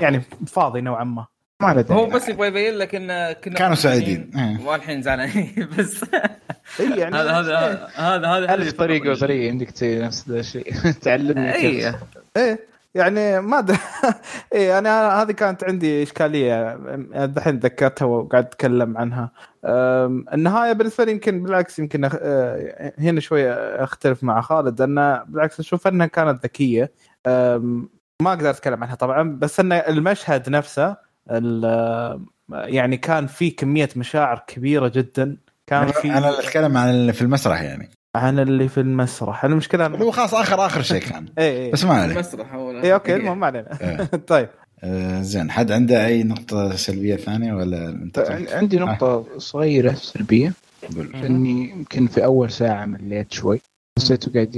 [0.00, 1.26] يعني فاضي نوعا ما
[1.60, 4.30] ما له داعي هو بس يبغى يبين لك إن كنا كانوا سعيدين.
[4.36, 4.66] إيه.
[4.66, 5.68] والحين زعلانين.
[5.78, 6.04] بس.
[6.80, 10.74] اي يعني هذا هذا هذا هذا ألف طريقة وطريقة يمديك تسوي نفس الشيء.
[11.02, 11.86] تعلمني كيف.
[11.86, 11.94] اي
[12.36, 13.70] إيه يعني ما د...
[14.54, 16.72] إيه أنا هذه كانت عندي إشكالية.
[17.14, 19.30] الحين تذكرتها وقاعد أتكلم عنها.
[20.34, 22.16] النهاية بالنسبة لي يمكن بالعكس يمكن أخ...
[22.20, 23.52] أه، هنا شوية
[23.84, 26.92] أختلف مع خالد ان بالعكس أشوف أنها كانت ذكية.
[28.20, 30.96] ما أقدر أتكلم عنها طبعا بس أن المشهد نفسه
[32.50, 35.36] يعني كان في كمية مشاعر كبيرة جدا.
[35.66, 37.88] كان أنا في أنا اللي أتكلم عن اللي في المسرح يعني.
[38.16, 39.44] عن اللي في المسرح.
[39.44, 41.26] المشكلة هو خلاص اخر آخر شيء كان.
[41.38, 43.78] اي اي بس ما عليه المسرح ولا اي okay المهم ما علينا.
[43.80, 44.04] إيه.
[44.32, 44.48] طيب.
[44.84, 50.52] آه، زين حد عنده أي نقطة سلبية ثانية ولا انت عن- عندي نقطة صغيرة سلبية.
[50.96, 51.14] قول.
[51.14, 53.60] إني يمكن في أول ساعة مليت شوي.
[53.98, 54.56] حسيته قاعد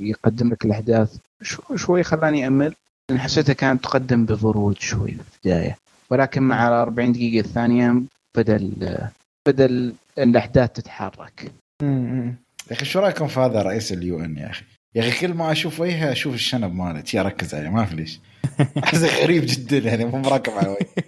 [0.00, 2.74] يقدم لك الأحداث شو- شوي خلاني أمل.
[3.10, 5.78] لأن حسيتها كانت تقدم ببرود شوي في البداية.
[6.10, 7.94] ولكن مع ال 40 دقيقة الثانية
[8.36, 9.08] بدا ال-
[9.48, 12.36] بدا ال- الاحداث تتحرك يا
[12.72, 15.80] أخي شو رأيكم في هذا رئيس ال UN يا أخي؟ يا أخي كل ما أشوف
[15.80, 18.20] وجهه أشوف الشنب ماله شي اركز عليه ما في ليش.
[18.84, 21.04] أحسه غريب جدا يعني مو مراكب على وجهه.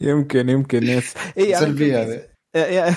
[0.10, 1.14] يمكن يمكن yes.
[1.38, 2.22] اي أنا سلبية يمكن- هذه.
[2.54, 2.94] يا- يا-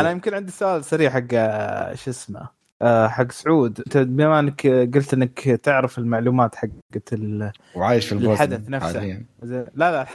[0.00, 2.48] أنا يمكن عندي سؤال سريع حق آه، شو اسمه؟
[2.84, 3.78] حق سعود.
[3.78, 7.52] انت بما انك قلت انك تعرف المعلومات حقت ال...
[7.74, 8.86] وعايش في البوسنة الحدث نفسه.
[9.00, 9.26] حاليا.
[9.42, 10.06] زين- لا لا.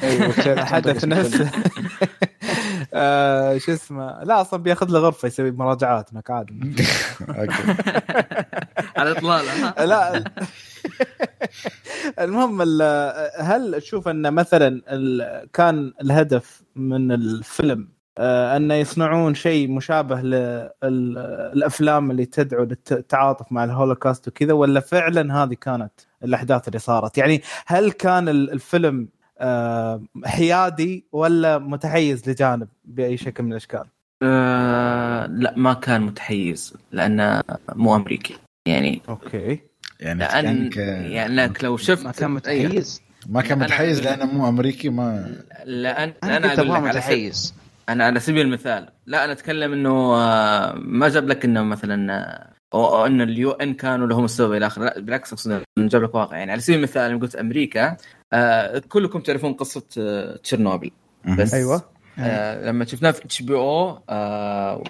[0.00, 1.50] تعرف الحدث نفسه.
[2.94, 4.24] آه، شو اسمه.
[4.24, 6.54] لا أصلا بياخذ له غرفة يسوي مراجعات هناك عادي
[8.96, 10.24] على إطلالة لا.
[12.20, 17.88] المهم ال- هل تشوف أن مثلا ال- كان الهدف من الفيلم
[18.20, 20.20] آه، انه يصنعون شيء مشابه
[20.82, 25.92] للافلام اللي تدعو للتعاطف مع الهولوكاست وكذا ولا فعلا هذه كانت
[26.24, 29.08] الأحداث اللي صارت؟ يعني هل كان ال- الفيلم
[29.40, 33.84] آه، حيادي ولا متحيز لجانب بأي شكل من الأشكال؟
[34.22, 37.42] آه لا ما كان متحيز لأنه
[37.74, 39.02] مو أمريكي يعني.
[39.08, 39.60] okay.
[40.00, 43.02] يعني لأن كانك يعني لانك لو شفت ما كان متحيز.
[43.28, 46.88] ما كان أنا- متحيز لأنه مو أمريكي ما لأن أنا أنا قلت أقول ابغاه لك
[46.88, 47.54] على متحيز.
[47.88, 48.88] أنا على سبيل المثال.
[49.06, 53.50] لا أنا أتكلم إنه آه، ما جاب لك إنه مثلا آه، أو أو ان ال
[53.50, 54.84] UN كانوا لهم السبب إلى آخره.
[54.84, 56.36] لا بالعكس أقصد جاب لك واقع.
[56.36, 57.96] يعني على سبيل المثال لما قلت أمريكا
[58.32, 60.90] آه كلكم تعرفون قصة آه تشيرنوبل
[61.38, 61.82] بس أيوه.
[62.18, 64.84] آه لما شفناه في HBO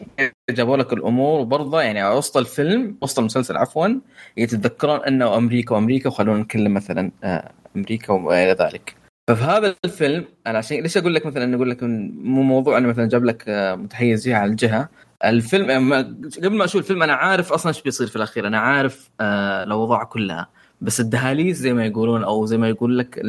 [0.51, 3.88] جابوا لك الأمور وبرضه يعني وسط الفيلم وسط المسلسل عفوا
[4.36, 9.08] يتذكرون إنه أمريكا وأمريكا وخلونا نتكلم مثلا آه أمريكا والى ذلك.
[9.29, 13.09] ففي هذا الفيلم أنا عشان ليش أقول لك مثلا أقول لك مو موضوع انه مثلا
[13.09, 14.89] جاب لك آه، متحيز على الجهة
[15.24, 16.01] الفيلم آه،
[16.45, 20.05] قبل ما أشوف الفيلم أنا عارف أصلا إيش بيصير في الأخير أنا عارف آه الأوضاع
[20.05, 20.49] كلها
[20.81, 23.20] بس الدهاليز زي ما يقولون أو زي ما يقول لك.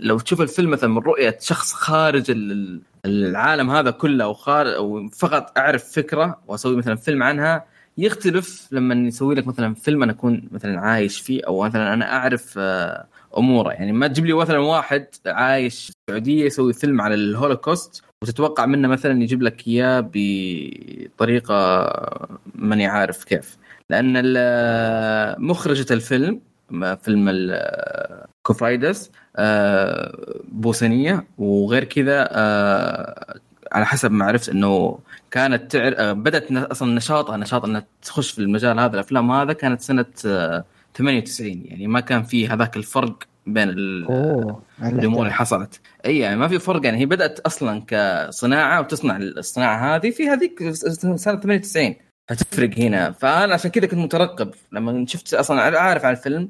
[0.00, 5.08] لو تشوف الفيلم مثلا من رؤية شخص خارج ال- العالم هذا كله أو خارج أو
[5.08, 7.64] فقط أعرف فكرة وأسوي مثلا فيلم عنها
[7.98, 12.54] يختلف لما يسوي لك مثلا فيلم أنا أكون مثلا عايش فيه أو مثلا أنا أعرف
[12.58, 13.06] آه،
[13.36, 13.70] أموره.
[13.72, 18.88] يعني ما تجيب لي مثلا واحد عايش في السعودية يسوي فيلم على الهولوكوست وتتوقع منه
[18.88, 21.90] مثلا يجيب لك إياه بطريقة
[22.54, 23.56] ماني عارف كيف.
[23.90, 24.22] لأن
[25.38, 26.40] مخرجة الفيلم
[27.02, 27.28] فيلم
[28.42, 33.34] كوفايدس آه، بوسنيه وغير كذا آه،
[33.72, 34.98] على حسب ما عرفت إنه
[35.30, 35.94] كانت تعر...
[35.98, 40.06] آه، بدأت أصلا نشاطها نشاط إنها تخش في المجال هذا الأفلام هذا كانت سنة
[40.98, 44.62] 98 يعني ما كان في هذاك الفرق بين الأمور
[45.22, 45.80] اللي حصلت.
[46.06, 50.70] إي يعني ما في فرق يعني هي بدأت أصلا كصناعة وتصنع الصناعة هذه في هذيك
[50.70, 51.94] سنة 98
[52.28, 53.12] فتفرق هنا.
[53.12, 56.48] فأنا عشان كذا كنت مترقب لما شفت أصلا عارف عن الفيلم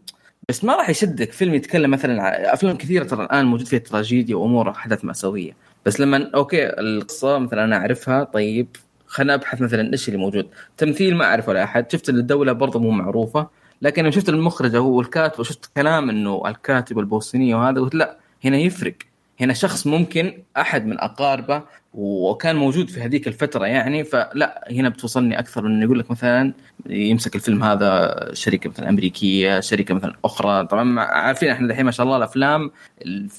[0.48, 4.36] بس ما راح يشدك فيلم يتكلم مثلا عن أفلام كثيرة ترى الآن موجود فيها تراجيديا
[4.36, 5.56] وأمور أحداث مأساوية.
[5.86, 8.76] بس لما أوكي القصة مثلا أنا أعرفها طيب
[9.06, 10.48] خلينا أبحث مثلا إيش اللي موجود.
[10.76, 13.57] تمثيل ما اعرف ولا احد شفت الدولة برضه مو معروفة.
[13.82, 18.56] لكن لما شفت المخرج هو الكاتب وشفت كلام إنه الكاتب البوسنيه وهذا قلت لا هنا
[18.56, 18.94] يفرق.
[19.40, 21.62] هنا شخص ممكن أحد من أقاربه
[21.94, 26.52] وكان موجود في هذيك الفترة يعني فلا هنا بتوصلني أكثر إنه يقول لك مثلا
[26.86, 30.66] يمسك الفيلم هذا شركة مثلا أمريكية شركة مثلا أخرى.
[30.66, 32.70] طبعا عارفين إحنا الحين ما شاء الله الأفلام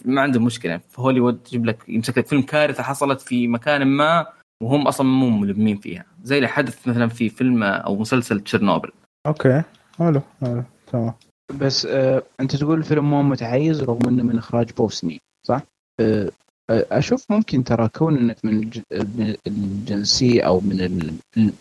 [0.05, 0.77] ما عندهم مشكلة.
[0.77, 4.27] في هوليوود تجيب لك يمسك لك فيلم كارثة حصلت في مكان ما
[4.63, 6.05] وهم أصلا مو ملمين فيها.
[6.23, 8.89] زي اللي حدث مثلا في فيلم أو مسلسل تشيرنوبل.
[9.27, 9.63] okay.
[9.99, 11.13] حلو حلو تمام
[11.61, 15.61] بس آه انت تقول الفيلم مو متحيز رغم إنه من إخراج بوسني صح؟
[15.99, 16.29] آه
[16.69, 21.53] آه، أشوف ممكن ترى كون إنك من الج- من الجنسية أو من ال-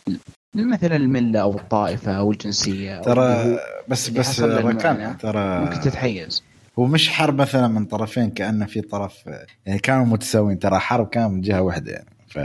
[0.54, 3.58] مثلا الملة أو الطائفة أو الجنسية أو ترى
[3.88, 4.40] بس بس.
[4.40, 6.42] ركان ترى ممكن تتحيز
[6.78, 9.26] هو مش حرب مثلا من طرفين كأنه في طرف
[9.66, 12.38] يعني كانوا متساويين ترى حرب كان من جهة واحدة يعني ف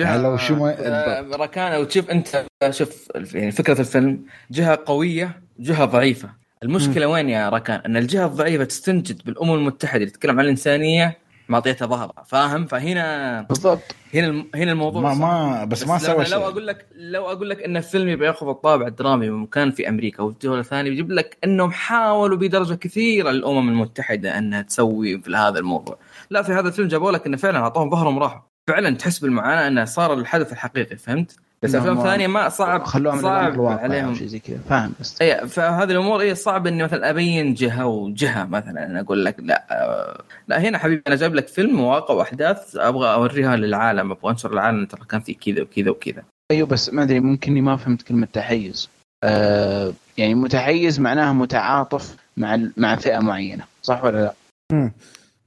[0.00, 6.30] لو شو ما- آه، ركان وتشوف انت شوف يعني فكرة الفيلم جهة قوية جهة ضعيفة.
[6.62, 11.86] المشكلة وين يا ركان إن الجهة الضعيفة تستنجد بالأمم المتحدة اللي تتكلم عن الإنسانية معطيتها
[11.86, 13.80] ظهرها فاهم؟ فهنا بالضبط.
[14.14, 14.44] هنا.
[14.54, 15.14] هنا الموضوع ما.
[15.14, 16.36] ما بس ما لو- سوى لو شيء.
[16.38, 20.22] أقول لك لو أقول لك إن الفيلم يبغى ياخذ الطابع الدرامي من مكان في أمريكا
[20.22, 25.98] والدول الثانية بيجيب لك إنهم حاولوا بدرجة كثيرة الأمم المتحدة إنها تسوي في هذا الموضوع.
[26.30, 28.40] لا في هذا الفيلم جابوا لك إنه فعلا أعطوهم ظهرهم راحوا.
[28.68, 33.22] فعلا تحس بالمعاناة إنه صار الحدث الحقيقي فهمت؟ بس أفلام ثانية ما صعب خلوها من
[33.22, 37.10] صعب عليهم أو شيء زي كذا فاهم بس اي فهذه الأمور اي صعب إني مثلا
[37.10, 41.48] أبين جهة وجهة مثلا أنا أقول لك لا آه، لا هنا حبيبي أنا جايب لك
[41.48, 46.22] فيلم مواقع وأحداث أبغى أوريها للعالم أبغى أنشر العالم ترى كان في كذا وكذا وكذا
[46.50, 48.88] أيوه بس ما أدري ممكن إني ما فهمت كلمة تحيز
[49.24, 54.34] آه يعني متحيز معناها متعاطف مع مع فئة معينة صح ولا لا؟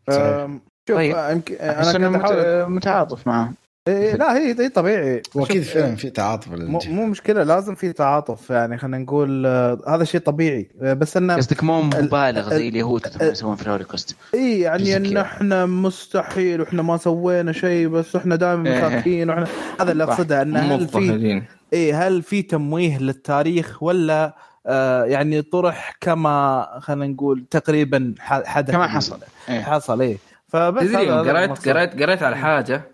[0.09, 0.49] صحيح.
[0.87, 1.15] شوف طيب.
[1.15, 3.53] آه، يمكن أحس أنا إنه كنت مت- متعاطف معهم
[3.87, 6.79] إيه، لا هي هي طبيعي واكيد شوف، فيلم في تعاطف مو.
[6.87, 11.35] مو مشكلة لازم في تعاطف يعني خلينا نقول آه، هذا شيء طبيعي آه، بس انه
[11.35, 15.17] قصدك مو ال- مبالغ زي ال- اليهود يسوون في الهولوكوست إي يعني إن.
[15.17, 18.81] إحنا مستحيل وإحنا ما سوينا شيء بس إحنا دائما إيه.
[18.81, 19.47] خايفين وإحنا
[19.81, 20.03] هذا اللي.
[20.03, 21.41] أقصده إن هل في
[21.73, 24.35] إي هل في تمويه للتاريخ ولا
[24.67, 29.19] آه يعني طرح كما خلينا نقول تقريبا حدث كما حصل
[29.49, 29.61] إيه.
[29.61, 30.17] حصل إيه
[30.53, 31.69] فبس تدري قريت.
[31.69, 32.91] قريت قريت على حاجة.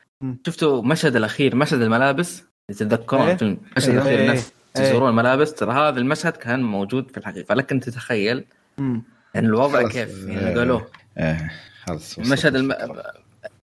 [0.47, 3.33] شفتوا مشهد الأخير مشهد الملابس تتذكرون إيه.
[3.33, 3.97] الفيلم المشهد إيه.
[3.97, 4.25] الأخير إيه.
[4.25, 4.83] الناس إيه.
[4.83, 8.45] يزورون الملابس ترى هذا المشهد كان موجود في الحقيقة لكن تتخيل
[8.77, 9.03] مم.
[9.35, 9.87] يعني الوضع.
[9.87, 10.33] كيف إيه.
[10.33, 10.87] يعني قالوه
[11.17, 11.51] إيه
[11.85, 12.75] خلاص وصلت مشهد الم...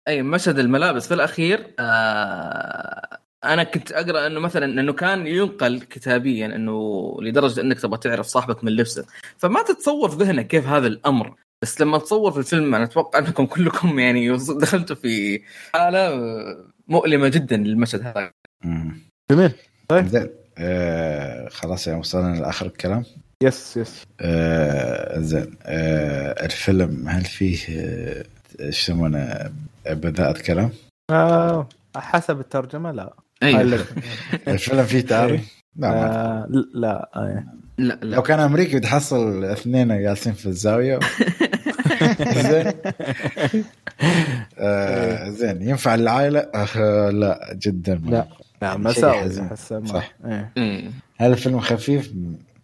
[0.08, 3.18] أي مشهد الملابس في الأخير آه...
[3.44, 8.64] أنا كنت أقرأ إنه مثلا إنه كان ينقل كتابيا إنه لدرجة إنك تبغى تعرف صاحبك
[8.64, 9.06] من لبسه
[9.38, 13.46] فما تتصور في ذهنك كيف هذا الأمر بس لما تصور في الفيلم أنا أتوقع أنكم
[13.46, 15.40] كلكم يعني دخلتوا في
[15.74, 16.10] حالة
[16.88, 18.30] مؤلمة جدا للمشهد هذا.
[19.30, 19.52] جميل.
[19.88, 20.06] طيب.
[20.06, 20.28] زين.
[20.58, 23.04] آه خلاص يعني وصلنا لاخر الكلام.
[23.42, 25.56] يس يس آه زين.
[25.62, 28.24] آه الفيلم هل فيه آه،
[28.60, 29.50] إيش يسمونه
[29.90, 30.70] بذاءة كلام؟
[31.10, 33.14] آه حسب الترجمة لا.
[33.42, 33.84] أيوه.
[34.48, 35.40] الفيلم فيه تعري؟
[35.76, 36.06] لا ما
[36.42, 37.44] آه لا آه.
[37.78, 40.98] لا لو لا كان أمريكي بتحصل اثنين جالسين في الزاوية
[42.50, 42.72] زين
[44.58, 48.26] آه زين ينفع العائلة؟ آه لا جدا ما لا.
[48.62, 49.30] لا مساوي
[49.86, 50.12] صح.
[50.26, 50.90] إيه.
[51.18, 52.12] هل الفيلم خفيف؟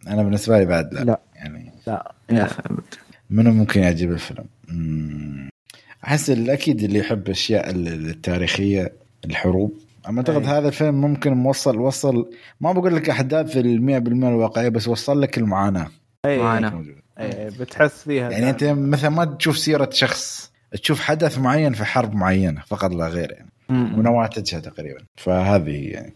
[0.08, 1.20] أنا بالنسبة لي بعد لا, لا.
[1.36, 2.80] يعني لا أبد.
[3.30, 4.44] منو ممكن يعجب الفيلم؟
[6.04, 8.92] أحس أكيد اللي يحب الأشياء ال- التاريخية
[9.24, 9.78] الحروب
[10.08, 10.46] أما أعتقد.
[10.46, 12.30] هذا الفيلم ممكن موصل وصل
[12.60, 15.88] ما بقول لك أحداث ال 100% الواقعية بس وصل لك المعاناة.
[16.24, 16.38] أي.
[16.38, 16.84] معنا.
[17.18, 17.50] أي.
[17.50, 22.62] بتحس فيها يعني أنت مثلا ما تشوف سيرة شخص تشوف حدث معين في حرب معينة
[22.66, 23.50] فقط لا غير يعني.
[23.70, 25.04] ونواتجها تقريبا.
[25.16, 26.14] فهذه يعني.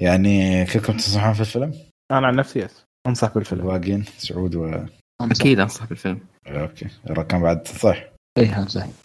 [0.00, 1.72] يعني كلكم تنصحون في الفيلم؟
[2.10, 3.60] أنا عن نفسي yes أنصح بالفيلم.
[3.60, 4.84] الباقيين سعود و
[5.20, 6.20] أكيد أنصح بالفيلم.
[6.46, 6.86] okay.
[7.10, 7.68] رقم بعد.
[7.68, 8.04] صح.
[8.38, 9.03] امزح okay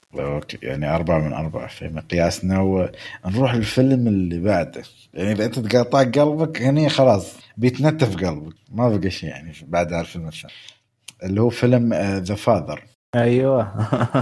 [0.62, 4.82] يعني أربعة من أربعة في مقياسنا ونروح للفيلم اللي بعده.
[5.14, 8.56] يعني إذا أنت تقطع قلبك هني خلاص بيتنتف قلبك.
[8.72, 10.54] ما بقى شيء يعني بعد الفيلم الثاني.
[11.24, 12.84] اللي هو فيلم The Father
[13.16, 13.74] أيوه.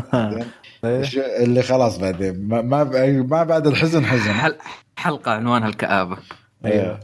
[0.83, 1.03] إيه.
[1.43, 2.47] اللي خلاص بعدين.
[2.47, 2.83] ما ما,
[3.21, 4.31] ما بعد الحزن حزن.
[4.31, 4.57] حل...
[4.97, 6.17] حلقة عنوانها الكآبة.
[6.65, 6.99] أيوه.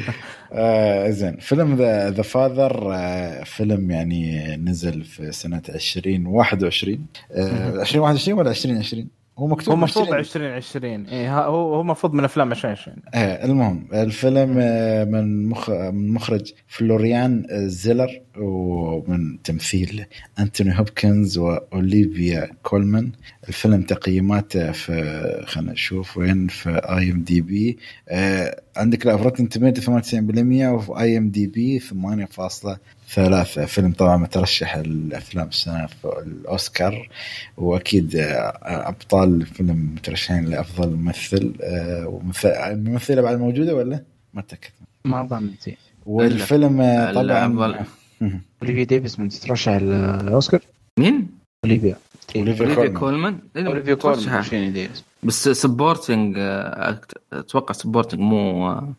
[0.54, 1.36] آه زين.
[1.36, 2.94] فيلم the The Father
[3.44, 9.08] فيلم يعني نزل في سنة 2021 آه 2021 ولا 2020
[9.38, 10.18] هو مكتوب هو المفروض 20.
[10.18, 16.08] 2020 اي هو هو المفروض من أفلام 2020 آه المهم الفيلم آه من مخ من
[16.12, 20.04] مخرج فلوريان آه، زيلر ومن تمثيل
[20.38, 23.12] أنتوني هوبكنز وأوليفيا كولمان.
[23.48, 27.78] الفيلم تقييماته في خلينا نشوف وين في IMDb
[28.76, 30.04] عندك لا في Rotten Tomato 98%
[30.68, 31.80] وفي IMDb
[33.08, 37.08] 8.3 فيلم طبعا مترشح الأفلام السنة في الأوسكار
[37.56, 44.02] وأكيد آه، أبطال الفيلم مترشحين لأفضل ممثل آه، الممثلة بعد موجودة ولا؟
[44.34, 44.70] ما أتأكد.
[45.04, 45.76] ما أظن زين
[46.06, 47.76] والفيلم آه، طبعا الأفضل.
[48.62, 50.60] أوليفيا ديفيس من تترشح الأوسكار؟
[50.98, 51.28] مين؟
[51.64, 51.96] أوليفيا.
[52.36, 53.38] أوليفيا كولمان.
[53.56, 55.04] إيه، أوليفيا كولمان ديفيس.
[55.22, 56.36] بس supporting
[57.32, 58.94] أتوقع supporting مو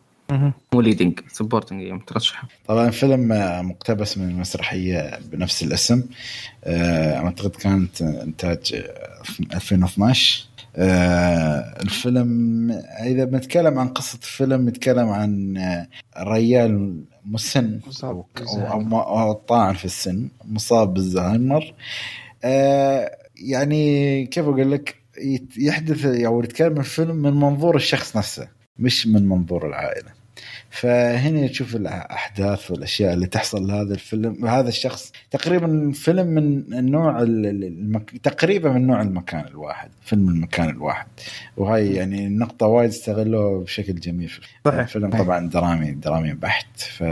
[0.72, 6.02] مو leading supporting يوم ترشح طبعا فيلم آه، مقتبس من مسرحية بنفس الاسم.
[6.64, 10.44] آه، أعتقد كانت إنتاج آه، في 2012
[10.76, 12.70] آه، الفيلم
[13.04, 15.54] إذا بنتكلم عن قصة الفيلم نتكلم عن
[16.18, 17.80] ريال مسن.
[17.86, 18.24] مصاب
[18.90, 21.74] أو- طاعن في السن مصاب بالزهايمر.
[23.36, 24.96] يعني كيف أقول لك؟
[25.58, 28.48] يحدث أو يتكلم الفيلم من منظور الشخص نفسه
[28.78, 30.15] مش من منظور العائلة.
[30.80, 34.46] فهنا تشوف الأحداث والأشياء اللي تحصل لهذا الفيلم.
[34.46, 38.10] هذا الشخص تقريبا فيلم من النوع ال- ال- المك...
[38.22, 41.06] تقريبا من نوع المكان الواحد فيلم المكان الواحد.
[41.56, 44.32] وهاي يعني النقطة وايد استغلوها بشكل جميل.
[44.64, 44.78] صحيح.
[44.80, 47.04] الفيلم طبعا درامي درامي بحت ف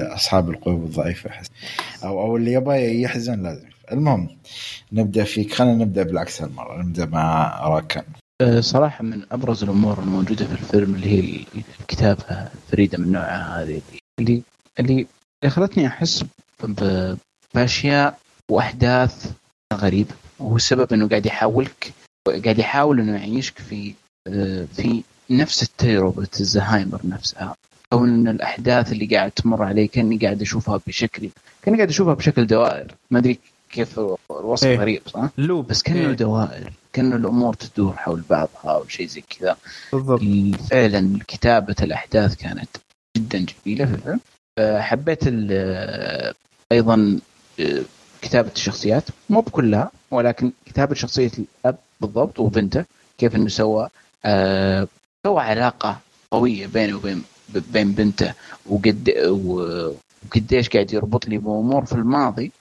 [0.00, 1.50] اصحاب القلوب الضعيفه أحس.
[2.04, 3.66] أو أو اللي يبغى يحزن لازم.
[3.92, 4.28] المهم
[4.92, 5.54] نبدأ فيك.
[5.54, 6.82] خلينا نبدأ بالعكس هالمرة.
[6.82, 8.04] نبدأ مع راكان.
[8.60, 11.44] صراحة من أبرز الأمور الموجودة في الفيلم اللي هي
[11.80, 13.82] الكتابة الفريدة من نوعها هذه
[14.20, 14.42] اللي
[14.80, 15.06] اللي
[15.48, 16.24] خلتني أحس
[17.54, 18.18] بأشياء
[18.50, 19.32] وأحداث
[19.74, 20.14] غريبة.
[20.38, 21.92] وهو السبب إنه قاعد يحاولك
[22.44, 23.94] قاعد يحاول إنه يعيشك في
[24.28, 27.54] آه، في نفس التجربة الزهايمر نفسها.
[27.92, 31.28] أو إن الأحداث اللي قاعد تمر علي كأني قاعد أشوفها بشكل
[31.62, 32.94] كأني قاعد أشوفها بشكل دوائر.
[33.10, 33.38] ما أدري
[33.72, 34.00] كيف
[34.30, 34.78] الوصف إيه.
[34.78, 35.66] غريب صح؟ لوب.
[35.66, 39.56] بس كأنه إيه، دوائر كأنه الأمور تدور حول بعضها أو شيء زي كذا.
[39.92, 40.20] بالضبط.
[40.70, 42.68] فعلا كتابة الأحداث كانت
[43.16, 44.20] جدا جميلة في الفيلم
[44.80, 45.20] حبيت
[46.72, 47.20] أيضا
[47.60, 47.82] آه،
[48.22, 49.04] كتابة الشخصيات.
[49.30, 52.84] مو بكلها ولكن كتابة شخصية الأب بالضبط وبنته
[53.18, 53.88] كيف إنه سوى
[54.24, 54.88] آه،
[55.26, 56.00] سوى علاقة
[56.30, 57.22] قوية بينه وبين
[57.72, 58.34] بين بنته
[58.66, 59.10] وقد
[60.26, 62.52] وقديش قاعد يربط لي بأمور في الماضي.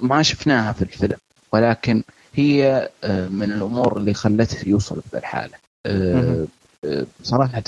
[0.00, 1.16] ما شفناها في الفيلم
[1.52, 2.02] ولكن
[2.34, 5.54] هي آه، من الأمور اللي خلته يوصل بهذه الحاله
[5.86, 6.46] آه،.
[6.84, 7.62] آه، صراحة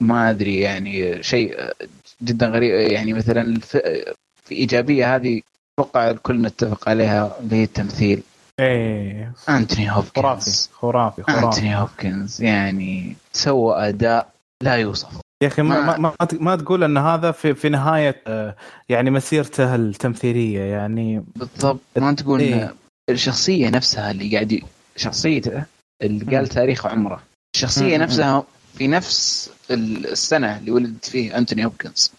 [0.00, 1.74] ما أدري يعني شيء آه،
[2.22, 2.90] جدا غريب.
[2.90, 5.40] يعني مثلا في إيجابية هذه
[5.78, 8.22] أتوقع الكل نتفق عليها اللي هي التمثيل.
[8.60, 9.32] إيه.
[9.48, 10.70] أنتوني خرافي هوبكنز.
[10.72, 14.32] خرافي خرافي أنتوني هوبكنز يعني سوى أداء
[14.62, 15.20] لا يوصف.
[15.42, 18.56] يا أخي ما, ما- ما, ما, تقول إن هذا في في نهاية آه،
[18.88, 22.74] يعني مسيرته التمثيلية يعني بالضبط ما تقول إيه.
[23.10, 24.60] الشخصية نفسها اللي قاعد
[24.96, 25.64] شخصيته
[26.02, 26.36] اللي.
[26.36, 27.22] قال تاريخ عمره
[27.54, 28.02] الشخصية مم.
[28.02, 28.44] نفسها
[28.74, 32.12] في نفس السنة اللي ولد فيه أنتوني هوبكنز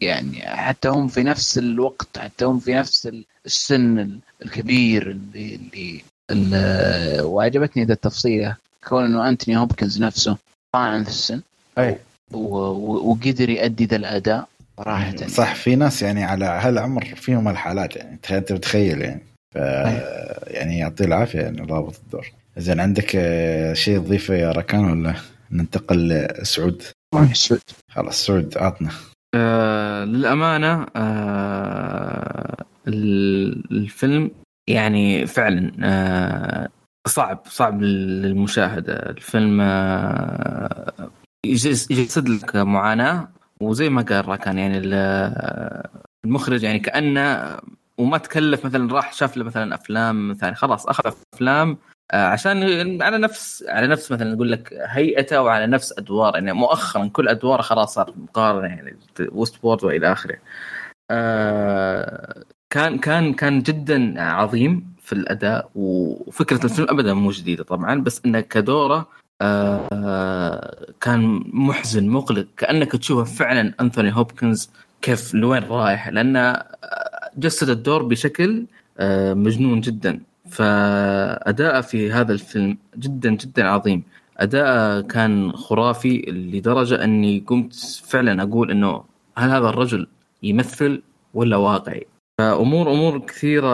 [0.00, 3.08] يعني حتى هم في نفس الوقت حتى هم في نفس
[3.46, 8.56] السن ال- الكبير اللي, اللي, اللي وعجبتني ذا التفصيله
[8.88, 10.36] كون إنه أنتوني هوبكنز نفسه
[10.72, 11.40] طاعن في السن
[11.78, 11.92] و-
[12.36, 18.36] وقدر يؤدي ذا الأداء صراحة صح في ناس يعني على هالعمر فيهم الحالات يعني تخيل
[18.38, 19.22] انت بتخيل يعني.
[19.54, 19.56] ف
[20.46, 22.26] يعني يعطيه العافية يعني ضابط الدور.
[22.56, 25.14] زين عندك آه، شيء تضيفه يا ركان ولا
[25.50, 26.82] ننتقل لسعود؟
[27.32, 27.60] سعود.
[27.90, 28.90] خلاص سعود عطنا.
[29.34, 34.30] آه للأمانة آه ال- الفيلم
[34.68, 36.68] يعني فعلا آه
[37.08, 38.92] صعب صعب للمشاهدة.
[39.10, 40.92] الفيلم آه
[41.46, 43.28] يجسد لك معاناة
[43.60, 45.82] وزي ما قال راكان يعني ال-
[46.24, 47.56] المخرج يعني كأنه
[47.98, 51.78] وما تكلف مثلا راح شاف له مثلا أفلام ثانية خلاص أخذ أفلام
[52.12, 52.62] آه، عشان
[53.02, 57.62] على نفس على نفس مثلا نقول لك هيئته وعلى نفس ادوار يعني مؤخرا كل أدواره
[57.62, 58.96] خلاص صار مقارنة يعني
[59.32, 60.36] وست بورد وإلى آخره.
[61.10, 68.20] آه، كان كان كان جدا عظيم في الأداء وفكرة الفيلم ابدا مو جديدة طبعا بس
[68.26, 69.08] إنه كدورة
[71.00, 73.74] كان محزن مقلق كأنك تشوفه فعلا.
[73.80, 74.70] أنثوني هوبكنز
[75.02, 76.62] كيف لوين رايح؟ لأنه
[77.36, 78.66] جسد الدور بشكل
[78.98, 80.20] آه، مجنون جدا.
[80.50, 84.02] فأداءه في هذا الفيلم جدا جدا عظيم.
[84.38, 87.74] أداءه كان خرافي لدرجة أني قمت
[88.04, 89.04] فعلا أقول أنه
[89.38, 90.06] هل هذا الرجل
[90.42, 91.02] يمثل
[91.34, 92.06] ولا واقعي؟
[92.38, 93.72] فأمور أمور كثيرة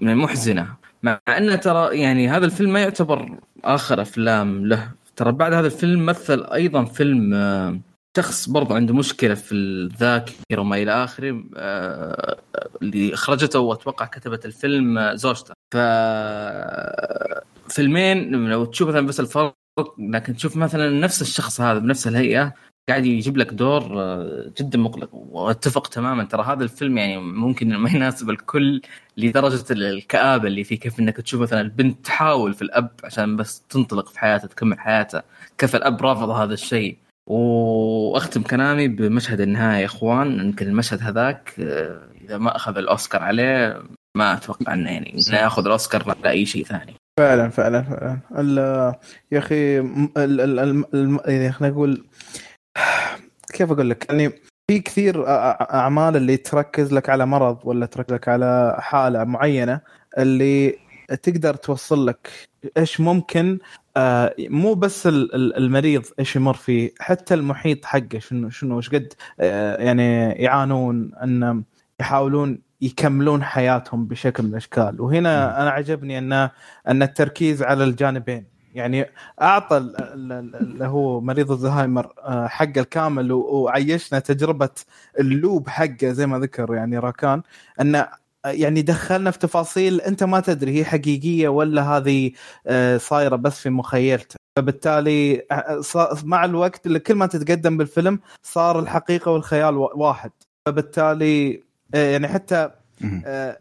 [0.00, 0.66] من محزنة.
[1.02, 4.92] مع أنه ترى يعني هذا الفيلم ما يعتبر آخر أفلام له.
[5.16, 7.80] ترى بعد هذا الفيلم مثل أيضا فيلم آه،
[8.16, 12.36] شخص برضه عنده مشكلة في الذاكرة وما إلى آخره آه،
[12.82, 15.54] اللي اخرجته وأتوقع كتبت الفيلم آه، زوجته.
[15.74, 15.76] ف
[17.68, 19.54] فيلمين لو تشوف مثلا بس الفرق
[19.98, 22.54] لكن تشوف مثلا نفس الشخص هذا بنفس الهيئة
[22.88, 25.08] قاعد يجيب لك دور آه، جدا مقلق.
[25.12, 26.24] وأتفق تماما.
[26.24, 28.82] ترى هذا الفيلم يعني ممكن ما يناسب الكل
[29.16, 30.78] لدرجة الكآبة اللي فيه.
[30.78, 35.22] كيف إنك تشوف مثلا البنت تحاول في الأب عشان بس تنطلق في حياتها تكمل حياتها.
[35.58, 36.96] كيف الأب رافض هذا الشيء.
[37.26, 39.80] وأختم كلامي بمشهد النهاية.
[39.80, 43.82] يا إخوان يمكن المشهد هذاك آه، إذا ما أخذ الأوسكار عليه
[44.16, 46.94] ما أتوقع إنه يعني لا يأخذ الأوسكار على أي شيء ثاني.
[47.18, 49.00] فعلا فعلا فعلا.
[49.32, 49.82] يا أخي
[51.50, 52.04] خلينا نقول
[53.52, 54.32] كيف أقول لك؟ يعني
[54.70, 59.80] في كثير أعمال اللي تركز لك على مرض ولا تركز لك على حالة معينة
[60.18, 60.76] اللي
[61.22, 62.30] تقدر توصل لك
[62.78, 63.58] إيش ممكن
[63.96, 68.90] آه، مو بس ال- ال- المريض إيش يمر فيه حتى المحيط حقه شنو شنو إيش
[68.90, 71.64] قد آه، يعني يعانون إن
[72.00, 75.00] يحاولون يكملون حياتهم بشكل من الأشكال.
[75.00, 76.32] وهنا أنا عجبني ان
[76.88, 78.51] أن التركيز على الجانبين.
[78.74, 79.06] يعني
[79.42, 84.70] أعطى ال- ال- ال- اللي هو مريض الزهايمر آه، حقه الكامل وعيشنا تجربة
[85.20, 87.42] اللوب حقه زي ما ذكر يعني راكان
[87.80, 88.08] إنه
[88.46, 92.30] يعني دخلنا في تفاصيل أنت ما تدري هي حقيقية ولا هذه
[92.66, 95.80] آه، صايرة بس في مخيلته فبالتالي آه،
[96.24, 100.30] مع الوقت اللي كل ما تتقدم بالفيلم صار الحقيقة والخيال وا- واحد.
[100.66, 101.62] فبالتالي
[101.94, 102.70] آه، يعني حتى.
[103.26, 103.58] آه،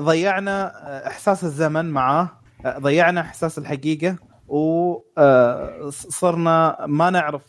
[0.00, 2.22] ضيعنا آه، إحساس الزمن معاه.
[2.22, 4.16] آه، ضيعنا إحساس الحقيقة
[5.80, 7.42] وصرنا ما نعرف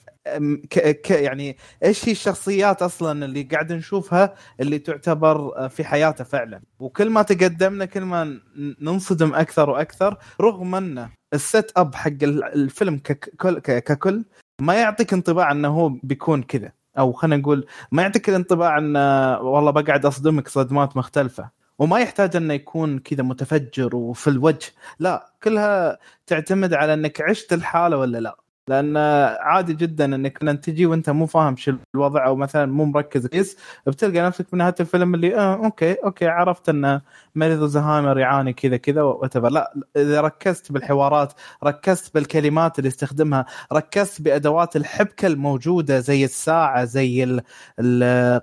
[0.69, 6.23] ك ك يعني إيش هي الشخصيات أصلا اللي قاعد نشوفها اللي تعتبر آه، في حياته
[6.23, 6.61] فعلا.
[6.79, 8.39] وكل ما تقدمنا كل ما
[8.81, 14.25] ننصدم أكثر وأكثر رغم إن ال setup حق ال- الفيلم ككل ككل
[14.61, 16.71] ما يعطيك انطباع إنه هو بيكون كذا.
[16.99, 21.49] أو خلينا نقول ما يعطيك الانطباع انه والله بقعد أصدمك صدمات مختلفة.
[21.81, 24.67] وما يحتاج إنه يكون كذا متفجر وفي الوجه.
[24.99, 28.37] لا كلها تعتمد على إنك عشت الحالة ولا لا.
[28.71, 28.97] لأن
[29.39, 33.57] عادي جدا إنك لما تجي وأنت مو فاهم شو الوضع أو مثلا مو مركز كويس
[33.87, 37.01] بتلقى نفسك في نهاية الفيلم اللي آه okay okay عرفت إن
[37.35, 41.33] مريض الزهايمر يعاني كذا كذا وتبر لا إذا ركزت بالحوارات
[41.63, 47.39] ركزت بالكلمات اللي يستخدمها ركزت بأدوات الحبكة الموجودة زي الساعة زي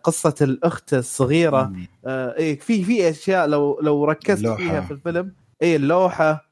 [0.04, 1.72] قصة الأخت الصغيرة
[2.06, 4.56] آه إيه في في أشياء لو لو ركزت اللوحة.
[4.56, 5.32] فيها في الفيلم
[5.62, 6.47] إيه اللوحة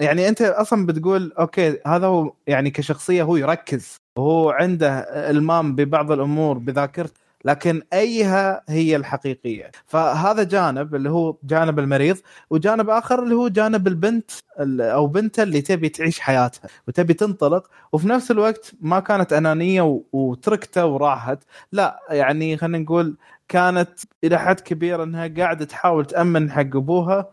[0.00, 4.88] يعني أنت أصلا بتقول أوكي هذا هو يعني كشخصية هو يركز وهو عنده
[5.30, 9.70] إلمام ببعض الأمور بذاكرته لكن أيها هي الحقيقية.
[9.86, 12.16] فهذا جانب اللي هو جانب المريض
[12.50, 14.30] وجانب آخر اللي هو جانب البنت
[14.60, 20.00] ال- أو بنته اللي تبي تعيش حياتها وتبي تنطلق وفي نفس الوقت ما كانت أنانية
[20.12, 21.38] وتركته وراحت.
[21.72, 23.16] لا يعني خلينا نقول
[23.48, 23.90] كانت
[24.24, 27.30] إلى حد كبير إنها قاعدة تحاول تأمن حق أبوها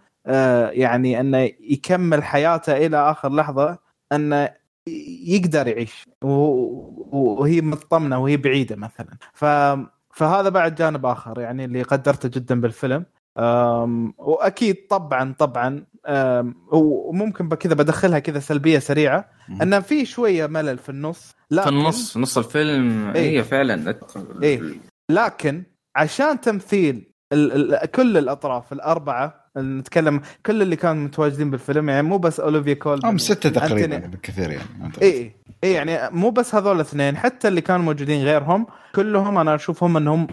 [0.72, 3.78] يعني انه يكمل حياته إلى آخر لحظة
[4.12, 4.50] انه
[5.28, 9.46] يقدر يعيش وهي مطمنة وهي بعيدة مثلا ف
[10.14, 13.06] فهذا بعد جانب آخر يعني اللي قدرته جدا بالفيلم
[14.18, 15.86] وأكيد طبعا طبعا
[16.72, 19.62] وممكن كذا بدخلها كذا سلبية سريعة مم.
[19.62, 23.40] أن في شوية ملل في النص في لكن النص نص الفيلم إيه.
[23.40, 23.98] هي فعلا
[24.44, 24.62] إيه.
[25.10, 25.64] لكن
[25.96, 32.18] عشان تمثيل ال ال كل الأطراف الأربعة نتكلم كل اللي كانوا متواجدين بالفيلم يعني مو
[32.18, 35.31] بس أوليفيا كولمان هم ستة تقريبا بالكثير يعني اي
[35.64, 40.27] اي يعني مو بس هذول الاثنين حتى اللي كانوا موجودين غيرهم كلهم أنا أشوفهم إنهم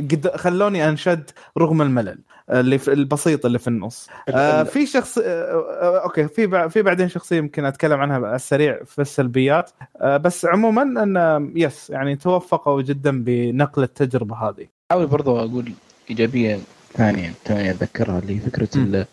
[0.00, 2.18] قد خلوني أنشد رغم الملل
[2.50, 4.08] اللي في البسيط اللي في النص.
[4.28, 8.34] آه في شخص آه آه okay في بع- في بعدين شخصية يمكن أتكلم عنها على
[8.36, 9.70] السريع في السلبيات.
[10.00, 14.66] آه بس عموما إن يس يعني توفقوا جدا بنقل التجربة هذه.
[14.90, 15.72] أحاول برضو أقول
[16.10, 16.58] ايجابيه
[16.94, 18.40] ثانية ثانية أتذكرها اللي.
[18.76, 19.06] ال-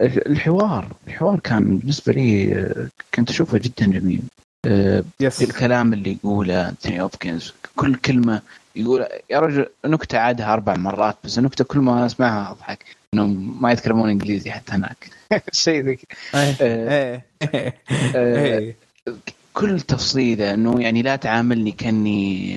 [0.00, 0.88] ال- الحوار.
[1.08, 4.22] الحوار كان بالنسبة لي آه، كنت أشوفه جدا جميل.
[4.66, 8.42] آه، يس الكلام اللي يقوله أنتوني هوبكنز كل كلمة
[8.76, 12.84] يقول يا رجل نكتة عادها أربع مرات بس النكتة كل ما أسمعها أضحك.
[13.14, 15.10] إنهم ما يتكلمون إنجليزي حتى هناك.
[15.52, 15.98] شيء ذي
[16.34, 16.56] إيه.
[16.60, 17.22] آه،
[17.54, 17.74] إيه.
[18.16, 18.76] آه، إيه.
[19.54, 22.56] كل تفصيلة إنه يعني لا تعاملني كأني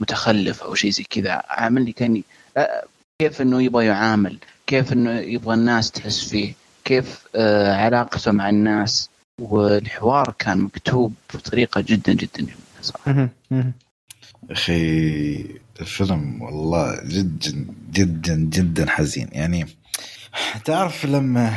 [0.00, 1.42] متخلف أو شيء زي كذا.
[1.48, 2.24] عاملني كأني
[2.56, 2.84] آه،
[3.18, 9.10] كيف إنه يبغى يعامل؟ كيف إنه يبغى الناس تحس فيه؟ كيف آه، علاقته مع الناس؟
[9.40, 13.28] والحوار كان مكتوب بطريقة جدا جدا جميله صراحة.
[14.50, 15.46] أخي
[15.80, 19.28] الفيلم والله جدا جدا جدا حزين.
[19.32, 19.66] يعني
[20.64, 21.48] تعرف لما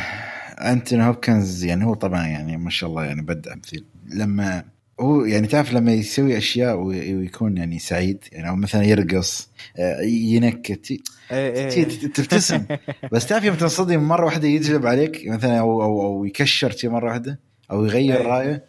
[0.71, 4.63] أنتوني هوبكنز يعني هو طبعا يعني ما شاء الله يعني بدع مثيل لما
[4.99, 10.01] هو يعني تعرف لما يسوي أشياء وي- ويكون يعني سعيد يعني أو مثلا يرقص آه،
[10.01, 10.91] ينكت
[11.31, 12.65] إيه تي- إيه تبتسم.
[13.13, 17.39] بس تعرف يوم تنصدم مرة واحدة يجلب عليك مثلا أو أو, أو يكشر مرة واحدة
[17.71, 18.25] أو يغير أي.
[18.25, 18.65] رأيه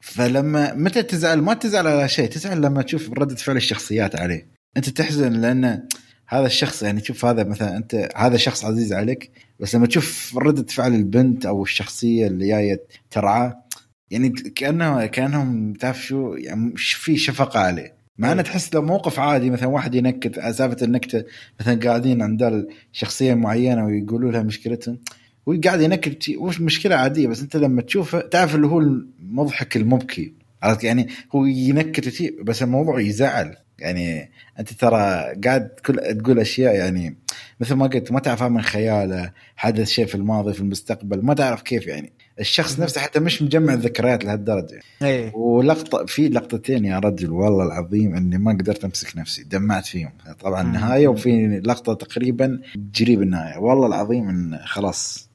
[0.00, 4.46] فلما متى تزعل؟ ما تزعل على شيء تزعل لما تشوف ردة فعل الشخصيات عليه.
[4.76, 5.82] أنت تحزن لأن
[6.28, 9.30] هذا الشخص يعني تشوف هذا مثلا أنت هذا شخص عزيز عليك
[9.60, 12.80] بس لما تشوف ردة فعل البنت أو الشخصية اللي جاية
[13.10, 13.64] ترعاه
[14.10, 18.00] يعني كانه كأنهم تعرف شو؟ يعني في شفقة عليه.
[18.18, 21.24] مع إنه تحس لو موقف عادي مثلا واحد ينكت سالفة النكتة
[21.60, 24.98] مثلا قاعدين عند شخصية معينة ويقولوا لها مشكلتهم
[25.46, 30.32] وقاعد ينكت وش مشكلة عادية بس أنت لما تشوفه تعرف اللي هو المضحك المبكي.
[30.62, 33.56] عرفت؟ يعني هو ينكت بس الموضوع يزعل.
[33.78, 37.16] يعني أنت ترى قاعد كل تقول أشياء يعني
[37.60, 41.62] مثل ما قلت ما تعرفها من خياله حدث شيء في الماضي في المستقبل ما تعرف
[41.62, 42.12] كيف يعني.
[42.40, 48.14] الشخص نفسه حتى مش مجمع الذكريات لهالدرجة إيه ولقطة في لقطتين يا رجل والله العظيم
[48.16, 50.60] إني ما قدرت أمسك نفسي دمعت فيهم طبعا.
[50.62, 52.60] النهايه وفي لقطة تقريبا
[53.00, 55.30] قريب النهاية والله العظيم إن خلاص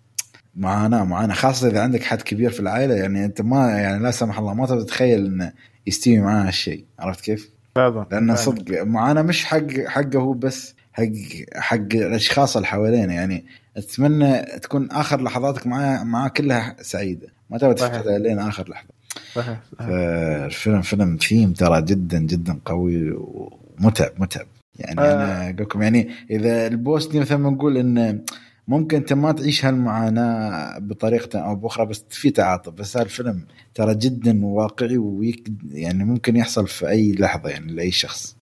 [0.56, 4.40] معاناة معاناة خاصة إذا عندك حد كبير في العائلة يعني أنت ما يعني لا سمح
[4.40, 5.52] الله ما تتخيل انه
[5.88, 8.36] يستوي معاه هالشيء عرفت كيف؟ فعلا لأن فعلا.
[8.36, 11.04] صدق معاناة مش حق حقه هو بس حق
[11.56, 13.46] حق الأشخاص اللي حوالينا يعني
[13.78, 17.74] أتمنى تكون آخر لحظاتك معاه معاه كلها سعيدة ما تبغى.
[17.74, 18.90] تفتقدها لين آخر لحظة
[19.36, 19.88] صحيح صحيح.
[19.88, 24.46] فالفيلم فيلم ثيم ترى جدا جدا قوي ومتعب متعب
[24.76, 25.14] يعني آه.
[25.14, 28.22] أنا أقول لكم يعني إذا البوست دي مثلا نقول إن
[28.68, 34.46] ممكن أنت ما تعيش هالمعاناة بطريقة أو بأخرى بس في تعاطف بس هالفيلم ترى جدا
[34.46, 38.36] واقعي ويك يعني ممكن يحصل في أي لحظة يعني لأي شخص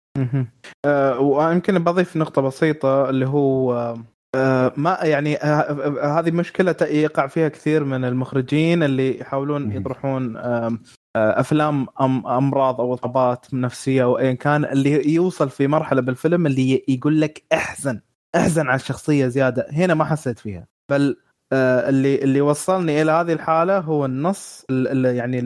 [0.85, 3.95] آه ويمكن بضيف نقطة بسيطة اللي هو
[4.35, 9.71] آه ما يعني آه، آه، هذه مشكلة يقع فيها كثير من المخرجين اللي يحاولون.
[9.71, 10.38] يطرحون
[11.15, 16.83] أفلام أم أمراض أو اضطرابات نفسية أو ايا كان اللي يوصل في مرحلة بالفيلم اللي
[16.88, 17.99] يقول لك أحزن
[18.35, 19.67] أحزن على الشخصية زيادة.
[19.71, 20.67] هنا ما حسيت فيها.
[20.91, 21.17] بل
[21.53, 25.41] اللي اللي وصلني إلى هذه الحالة هو النص ال- ال- يعني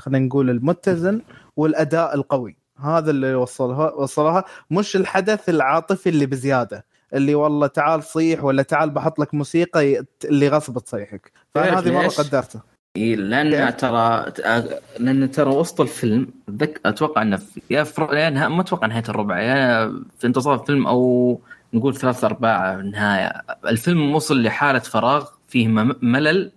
[0.00, 1.20] خلينا نقول المتزن
[1.56, 2.56] والأداء القوي.
[2.82, 4.44] هذا اللي وصلها وصلها.
[4.70, 6.84] مش الحدث العاطفي اللي بزيادة
[7.14, 11.32] اللي والله تعال صيح ولا تعال بحط لك موسيقى اللي غصب تصيحك.
[11.54, 12.60] فانا تعرف هذه مره؟ قدرته.
[12.96, 14.32] إيه لأن؟ ترى
[14.98, 19.04] لأن ترى وسط الفيلم أتذك- أتوقع إنه في- يا ربع- يا نها- ما أتوقع نهاية
[19.08, 19.86] الربع يا
[20.18, 21.40] في انتصاف الفيلم أو
[21.74, 25.68] نقول ثلاث أرباع النهايه الفيلم وصل لحالة فراغ فيه
[26.02, 26.52] ملل.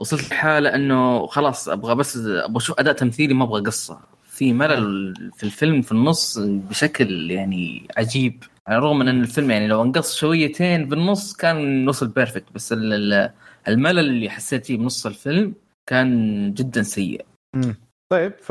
[0.00, 3.98] وصلت لحالة إنه خلاص أبغى بس أبغى أشوف أداء تمثيلي ما أبغى قصة.
[4.36, 8.44] في ملل في الفيلم في النص بشكل يعني عجيب.
[8.68, 12.92] على الرغم من إن الفيلم يعني لو انقص شويتين بالنص كان وصل بيرفكت بس ال-
[12.92, 13.30] ال-
[13.68, 15.54] الملل اللي حسيت فيه بنص الفيلم
[15.86, 17.24] كان جدا سيء.
[17.56, 17.74] مم.
[18.12, 18.50] طيب ف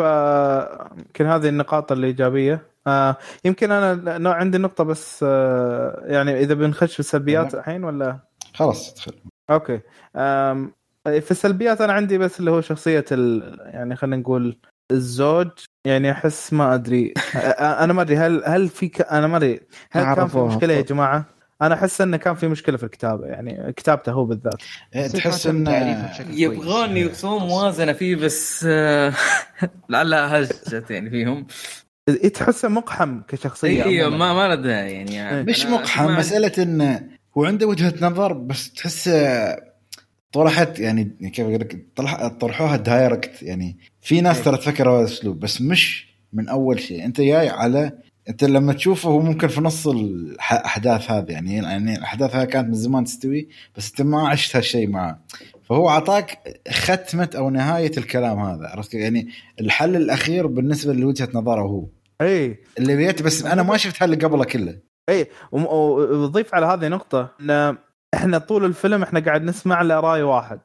[0.98, 2.62] يمكن هذه النقاط الإيجابية.
[2.88, 7.56] آه يمكن أنا نوع عندي نقطة بس آه يعني إذا بنخش في السلبيات.
[7.56, 8.20] الحين ولا؟
[8.54, 9.14] خلاص ادخل
[9.50, 9.80] أوكي.
[10.16, 10.72] آم
[11.06, 13.58] في السلبيات أنا عندي بس اللي هو شخصية ال...
[13.74, 14.58] يعني خلينا نقول
[14.92, 15.50] الزوج
[15.86, 17.14] يعني أحس ما أدري
[17.60, 19.02] أنا ما أدري هل هل في ك...
[19.02, 19.60] أنا ما أدري
[19.92, 20.38] هل كان في.
[20.38, 21.26] مشكلة يا جماعة؟
[21.62, 24.62] أنا أحس إنه كان في مشكلة في الكتابة يعني كتابته هو بالذات
[24.96, 26.40] إيه، تحس يتم ان تعريفه بشكل كويس.
[26.40, 29.14] يبغون يسوون موازنة فيه بس آه،
[29.90, 31.48] لعلها هجت يعني فيهم
[32.34, 34.10] تحسه مقحم كشخصية أيوه.
[34.10, 39.12] ما ما له داعي يعني مش مقحم مسألة إنه هو عنده وجهة نظر بس تحسه
[40.32, 41.04] طرحت يعني
[41.34, 44.44] كيف أقول لك طرح- طرحوها دايركت يعني في ناس إيه.
[44.44, 47.06] ترى تفكر هذا الأسلوب بس مش من أول شيء.
[47.06, 47.92] أنت جاي على
[48.30, 52.74] أنت لما تشوفه هو ممكن في نص الاحداث هذه يعني يعني الأحداث هذه كانت من
[52.74, 53.48] زمان تستوي
[53.78, 55.20] بس أنت ما عشت هالشيء معه.
[55.64, 59.28] فهو أعطاك ختمة أو نهاية الكلام هذا عرفت؟ يعني
[59.62, 61.86] الحل الأخير بالنسبة لوجهة نظره هو.
[62.22, 62.58] إي.
[62.80, 64.80] اللي بيت بس أنا ما شفت هاللي قبله كله.
[65.10, 65.28] إي.
[65.52, 67.78] وضيف على هذه نقطة إن
[68.16, 70.60] إحنا طول الفيلم إحنا قاعد نسمع له رأي واحد.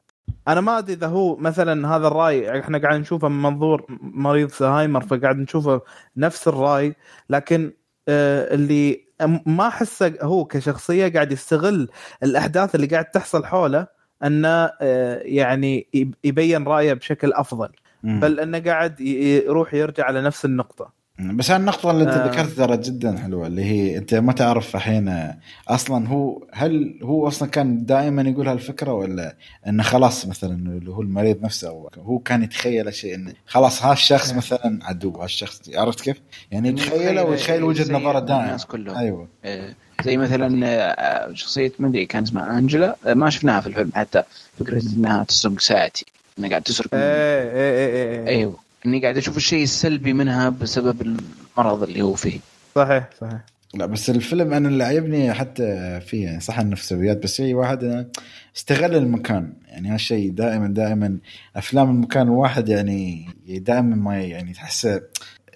[0.47, 5.01] أنا ما أدري إذا هو مثلا هذا الرأي إحنا قاعد نشوفه من منظور مريض زهايمر
[5.01, 5.81] فقاعد نشوفه
[6.17, 6.95] نفس الرأي
[7.29, 7.71] لكن
[8.09, 9.05] آه، اللي
[9.45, 11.89] ما أحسه هو كشخصية قاعد يستغل
[12.23, 13.87] الأحداث اللي قاعد تحصل حوله
[14.23, 14.47] إنه
[14.81, 17.69] آه، يعني يب- يبين رأيه بشكل أفضل
[18.19, 21.00] بل إنه قاعد يروح يرجع على نفس النقطة.
[21.21, 22.27] بس النقطة اللي أنت آه.
[22.27, 25.33] ذكرتها ترى جدا حلوة اللي هي أنت ما تعرف الحين
[25.67, 29.35] أصلا هو هل هو أصلا كان دائما يقول هالفكرة ولا
[29.67, 34.79] إنه خلاص مثلا اللي هو المريض نفسه هو كان يتخيل شيء إنه خلاص هالشخص مثلا
[34.83, 36.21] عدو هالشخص عرفت كيف؟
[36.51, 39.73] يعني يتخيله ويتخيل وجهة نظره دائما الناس كلهم أيوه آه،
[40.03, 44.23] زي مثلا آه، شخصية مدري كان اسمها أنجلا آه، ما شفناها في الفيلم حتى
[44.59, 46.05] فكرة إنها تسرق ساعتي
[46.39, 46.87] إنها قاعد تسرق.
[46.93, 48.27] إيه إيه إيه, إيه.
[48.27, 51.01] أيوه اني قاعد أشوف الشيء السلبي منها بسبب
[51.57, 52.39] المرض اللي هو فيه.
[52.75, 53.41] صحيح صحيح.
[53.73, 57.55] لا بس الفيلم أنا اللي عجبني حتى فيه يعني صح إنه في سلبيات بس شيء
[57.55, 58.11] واحد
[58.57, 59.53] استغل المكان.
[59.67, 61.17] يعني هالشيء دائما دائما
[61.55, 65.01] أفلام المكان الواحد يعني دائما ما يعني تحسه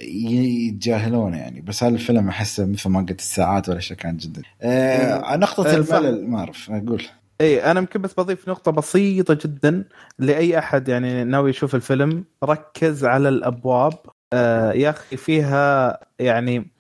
[0.02, 1.62] يتجاهلونه يعني.
[1.62, 4.42] بس هذا الفيلم أحسه مثل ما قلت الساعات ولا شيء كان جدا.
[4.62, 5.96] آه نقطة آه، صح.
[5.96, 7.04] الملل ما اعرف أقول.
[7.42, 9.84] اي أنا يمكن بس بضيف نقطة بسيطة جدا
[10.20, 12.24] لأي أحد يعني ناوي يشوف الفيلم.
[12.44, 13.94] ركز على الأبواب.
[14.34, 16.72] آه يا أخي فيها يعني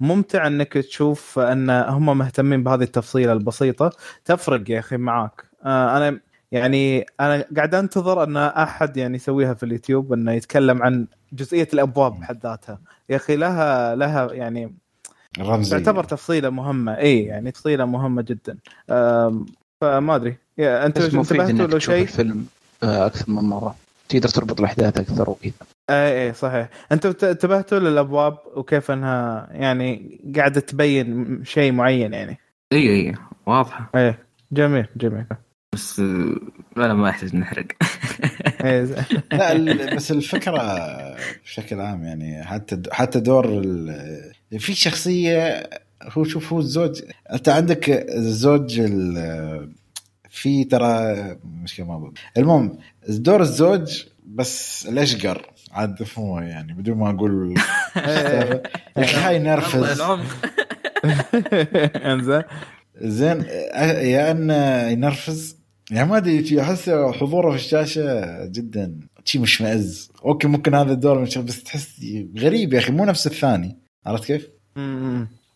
[0.00, 3.90] ممتع إنك تشوف أن هم مهتمين بهذه التفصيلة البسيطة.
[4.24, 5.44] تفرق يا أخي معاك.
[5.64, 6.20] آه أنا
[6.52, 12.20] يعني أنا قاعد أنتظر أن أحد يعني يسويها في اليوتيوب إنه يتكلم عن جزئية الأبواب
[12.20, 12.80] بحد ذاتها.
[13.08, 14.74] يا أخي لها لها يعني
[15.70, 16.98] تعتبر تفصيلة مهمة.
[16.98, 18.58] اي يعني تفصيلة مهمة جدا.
[19.80, 20.36] فما أدري.
[20.58, 22.46] أنت بس مفيد انتبهتوا إنك تشوف شيء؟ الفيلم
[22.82, 23.76] آه، أكثر من مرة.
[24.08, 25.52] تقدر تربط الأحداث أكثر وكذا.
[25.90, 26.68] اي اي صحيح.
[26.92, 32.38] أنتوا ت- انتبهتوا للأبواب وكيف إنها يعني قاعدة تبين شيء معين يعني؟
[32.72, 33.14] اي اي
[33.46, 33.90] واضحة.
[33.96, 34.14] اي
[34.52, 35.24] جميل جميل.
[35.74, 36.34] بس آه،
[36.76, 37.66] لا ما يحتاج نحرق.
[38.64, 38.84] إيه،
[39.32, 40.62] لا ال- بس الفكرة
[41.44, 45.70] بشكل عام يعني حتى حتى دور ال- في شخصية
[46.12, 47.02] هو شوف هو الزوج
[47.32, 49.72] أنت عندك الزوج ال-
[50.30, 51.14] في ترى
[51.62, 52.14] مشكله ما بقول.
[52.38, 52.78] المهم
[53.08, 57.54] دور الزوج بس الاشقر عاد فهمه يعني بدون ما أقول.
[57.96, 58.62] يا
[58.98, 60.00] أخي هاي نرفز.
[62.12, 62.42] إنزين.
[63.00, 65.56] زين يا انه ينرفز.
[65.90, 69.00] يعني ما أدري أحس حضوره في الشاشة جدا.
[69.24, 72.00] شي مشمئز أوكي ممكن هذا الدور مش بس تحس
[72.38, 73.78] غريب يا أخي مو نفس الثاني.
[74.06, 74.48] عرفت كيف؟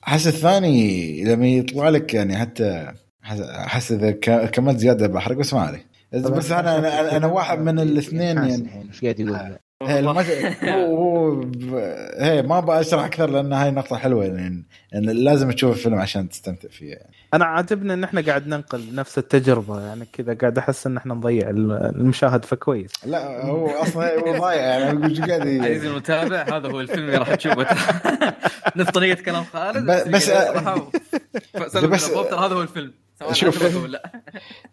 [0.09, 2.93] أحس الثاني لما يطلع لك يعني حتى
[3.25, 4.11] احس إذا
[4.47, 5.87] كملت زيادة بحرق بس ما عليه.
[6.13, 8.85] بس أنا أنا, أنا واحد من الاثنين يعني.
[8.89, 10.25] إيش قاعد يقول؟ هي المج...
[10.65, 11.75] هو هو ب-
[12.19, 16.69] هي ما بشرح أكثر لأن هاي نقطة حلوة يعني يعني لازم تشوف الفيلم عشان تستمتع
[16.69, 17.11] فيه يعني.
[17.35, 21.51] أنا عاجبني إن إحنا قاعد ننقل نفس التجربة يعني كذا قاعد أحس إن إحنا نضيع
[21.51, 22.93] المشاهد فكويس.
[23.07, 27.35] لا هو أصلا هو ضايع يعني شو قاعد عزيزي المتابع هذا هو الفيلم اللي راح
[27.35, 27.67] تشوفه.
[28.77, 30.31] نفس طريقة كلام خالد بس- بس
[31.57, 32.93] بس- بس ترى هذا هو الفيلم.
[33.33, 33.77] شوف.
[33.77, 34.23] ولا لا.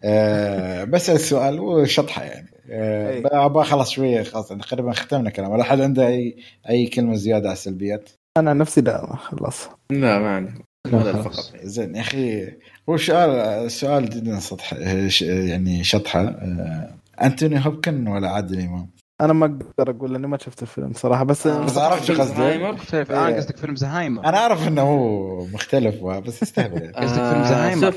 [0.03, 2.47] آه بس السؤال هو شطحة يعني.
[2.71, 3.23] آه أي.
[3.25, 5.51] أبغى اخلص شوية خلاص تقريبا ختمنا كلام.
[5.51, 6.37] ولا حد عنده اي
[6.69, 10.51] أي كلمة زيادة على السلبيات؟ أنا عن نفسي لا خلاص لا ما عندي.
[10.87, 11.53] هذا فقط.
[11.63, 12.47] زين يا أخي
[12.89, 13.29] هو سؤال
[13.65, 16.21] السؤال جدا سطح آه، ش- يعني شطحة.
[16.21, 18.89] آه أنتوني هوبكن ولا عادل إمام؟
[19.21, 21.65] أنا ما أقدر أقول لاني ما شفت الفيلم صراحة بس آه.
[21.65, 26.03] بس عرفت شو قصدي زهايمر؟ مختلف آه قصدك فيلم زهايمر أنا أعرف إنه هو مختلف
[26.03, 26.93] بس استهبل.
[26.95, 27.93] قصدك فيلم زهايمر؟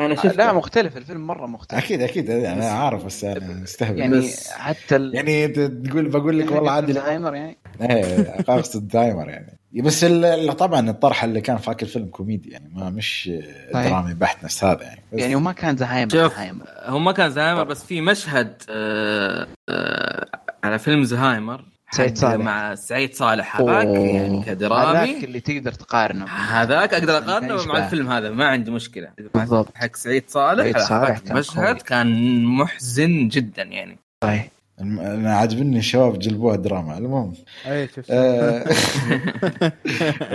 [0.00, 1.84] أنا آه، شفت لا مختلف الفيلم مرة مختلف.
[1.84, 5.14] أكيد أكيد يعني أنا عارف بس أنا استهبل يعني بس- حتى ال...
[5.14, 7.58] يعني تقول بقول لك والله عادل زهايمر يعني.
[7.80, 9.56] إيه اقصد دايمر يعني.
[9.74, 13.30] بس ال- طبعا الطرح اللي كان فاك الفيلم كوميدي يعني ما مش
[13.72, 13.88] صحيح.
[13.88, 15.00] درامي بحت نفس هذا يعني.
[15.12, 16.64] بس يعني وما كان زهايمر شوف زهايمر.
[16.84, 20.26] هو ما كان زهايمر بس في مشهد آه آه
[20.64, 21.64] على فيلم زهايمر
[21.96, 22.44] سعيد صالح.
[22.44, 23.86] مع سعيد صالح هذاك.
[23.86, 27.66] يعني هذاك كدرامي اللي تقدر تقارنه هذاك أقدر أقارنه.
[27.66, 29.68] مع الفيلم هذا ما عندي مشكلة بالضبط.
[29.74, 31.74] حق سعيد صالح سعيد صالح هذاك كان قوي.
[31.74, 34.48] كان محزن جدا يعني صحيح
[34.80, 37.34] أنا عاجبني الشباب جلبوها دراما المهم
[37.66, 38.64] أي شفت آه،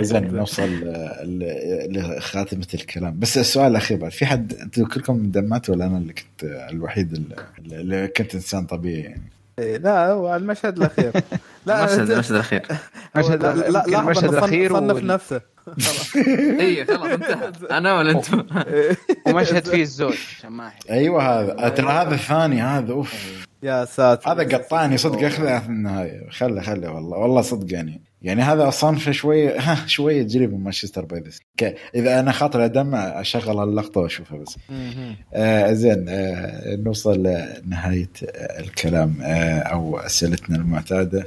[0.00, 0.70] زين نوصل
[1.88, 6.44] لخاتمة الكلام بس السؤال الأخير بعد في حد أنتم كلكم دمعتوا ولا أنا اللي كنت
[6.44, 9.22] الوحيد اللي كنت إنسان طبيعي يعني
[9.62, 11.12] إيه، لا هو المشهد الأخير.
[11.80, 12.62] المشهد أنت- المشهد الأخير.
[13.16, 15.40] مشهد لا لا يمكن لا المشهد المشهد الأخير صنف نفسه.
[15.66, 16.16] خلاص.
[16.60, 17.52] اي خلاص انتهى.
[17.78, 18.46] أنا ولا أنتم
[19.26, 23.46] ومشهد فيه الزوج عشان ما احرق أيوه هذا ترى هذا الثاني هذا أوف.
[23.62, 24.32] يا ساتر.
[24.32, 26.30] هذا قطعني صدق اخذه في النهاية.
[26.30, 28.02] خله خله والله والله صدق يعني.
[28.22, 31.38] يعني هذا صنفه شوية ها شوية قريب من Manchester by the Sea
[31.94, 34.56] إذا أنا خاطر أدمع أشغل اللقطه وأشوفها بس.
[35.34, 41.24] آه زين آه نوصل لنهاية آه الكلام آه أو أسئلتنا المعتادة.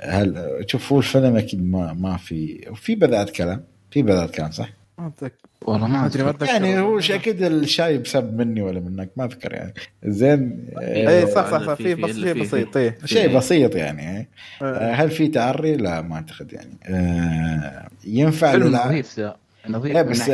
[0.00, 4.68] هل شوف هو الفيلم أكيد ما ما في في بدات كلام في بدات كلام صح؟
[4.98, 5.34] ما أتذكر.
[5.62, 6.52] والله ما أدري ما أتذكر.
[6.52, 9.74] يعني هو أكيد الشاي بسب مني ولا منك ما اذكر يعني.
[10.04, 13.74] زين اي آه صح صح صح في- في في- بس في- شيء بسيط شيء بسيط
[13.76, 14.28] يعني
[14.62, 14.92] آه، آه.
[14.94, 16.78] هل في تعري؟ لا ما أعتقد يعني.
[16.86, 19.36] آه، ينفع فيلم نظيف ذا
[19.68, 20.30] نظيف لا بس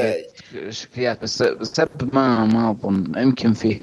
[0.71, 3.13] شكليات بس السب ما ما أظن.
[3.17, 3.81] يمكن فيه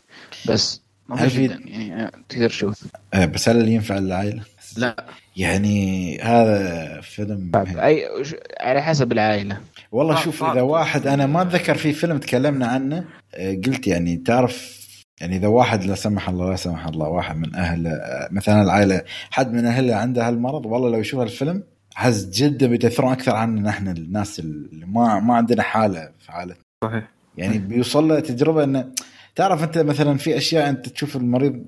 [0.50, 0.82] بس
[1.12, 2.84] هل في- يعني تقدر تشوف.
[3.14, 4.44] آه، بس هل ينفع للعائله؟
[4.78, 5.06] لا.
[5.38, 9.58] يعني هذا فيلم اي وش- على حسب العائلة.
[9.92, 10.44] والله شوف.
[10.44, 13.06] إذا واحد أنا ما أتذكر في فيلم تكلمنا عنه
[13.36, 14.82] آه، قلت يعني تعرف
[15.22, 19.02] يعني إذا واحد لا سمح الله لا سمح الله واحد من أهل آه، مثلا العائلة
[19.32, 21.64] حد من اهله عنده هالمرض والله لو يشوف الفيلم
[21.96, 27.12] حس جدا بيتأثرون أكثر عننا إحنا الناس اللي ما ما عندنا حالة في حاله صحيح.
[27.38, 28.92] يعني بيوصل له تجربة إنه
[29.36, 31.66] تعرف أنت مثلا في أشياء أنت تشوف المريض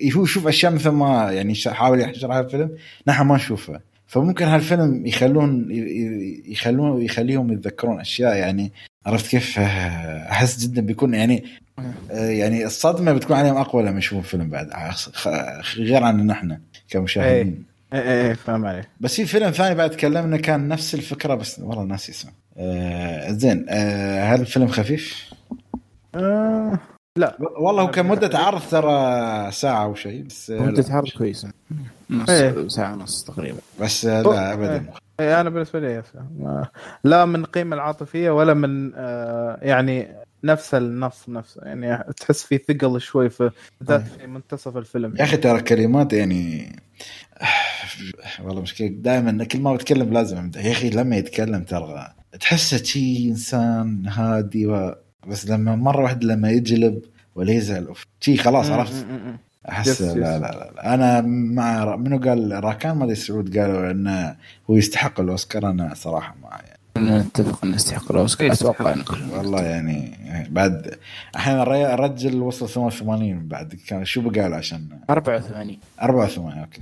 [0.00, 2.70] يشوف أشياء مثل ما يعني حاول يحشرها الفيلم
[3.06, 3.80] نحن ما نشوفها.
[4.06, 5.66] فممكن هالفيلم يخلون
[6.46, 8.72] يخلون يخليهم يتذكرون أشياء يعني
[9.06, 9.62] عرفت كيف؟ آه،
[10.30, 11.44] أحس جدا بيكون يعني
[12.10, 14.70] آه، يعني الصدمة بتكون عليهم أقوى لما يشوفون فيلم بعد
[15.76, 16.58] غير عن نحن
[16.88, 17.64] كمشاهدين.
[17.92, 18.88] إيه إيه إيه، فاهم عليك.
[19.00, 22.32] بس في فيلم ثاني بعد تكلمنا كان نفس الفكرة بس والله ناسي اسمه.
[22.56, 25.30] آه زين آه هل الفيلم خفيف؟
[26.14, 26.78] آه.
[27.20, 27.36] لا.
[27.40, 30.94] والله هو كان مدة عرض ترى ساعة أو شيء بس مدة لا.
[30.94, 31.52] عرض كويسة.
[32.10, 32.68] نص إيه.
[32.68, 33.58] ساعة ونص تقريبا.
[33.80, 34.86] بس لا أبدا.
[35.20, 36.02] إيه، أنا بالنسبة لي
[37.04, 40.08] لا من القيمه العاطفية ولا من آه يعني
[40.44, 45.16] نفس النص نفسه يعني تحس في ثقل شوي في بالذات في منتصف الفيلم.
[45.18, 46.76] يا أخي ترى كلمات يعني
[48.44, 53.28] والله مشكلة دائما كل ما بتكلم لازم أمدح يا أخي لما يتكلم ترى تحسه شي
[53.28, 54.94] إنسان هادي و...
[55.28, 57.02] بس لما مرة واحدة لما يجلب
[57.34, 59.06] ولا يزعل أوف شي خلاص عرفت.
[59.68, 60.14] أحس لا.
[60.14, 60.94] لا لا لا.
[60.94, 61.20] أنا
[61.54, 64.36] مع منو قال؟ راكان ما أدري سعود قالوا انه
[64.70, 67.18] هو يستحق الأوسكار أنا صراحة ما يعني.
[67.20, 68.94] نتفق إنه يستحق الأوسكار أتوقع
[69.36, 70.12] والله يعني
[70.50, 70.94] بعد
[71.36, 76.80] أحيانا الري- الرجل وصل 88 بعد كان شو بقال عشان؟ 84 84 أوكي.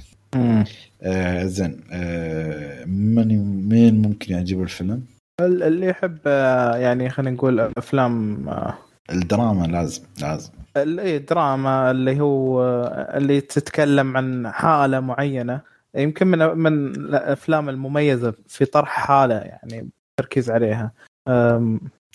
[1.02, 1.80] آه زين.
[1.92, 3.28] آه من
[3.68, 5.02] مين ممكن يعجبه الفيلم؟
[5.40, 8.74] ال- اللي يحب آه، يعني خلينا نقول أفلام آه،
[9.12, 10.50] الدراما لازم لازم.
[10.76, 15.60] ال- إيه، دراما اللي هو آه، اللي تتكلم عن حالة معينة.
[15.94, 20.92] يمكن من من الأفلام المميزة في طرح حالة يعني تركيز عليها.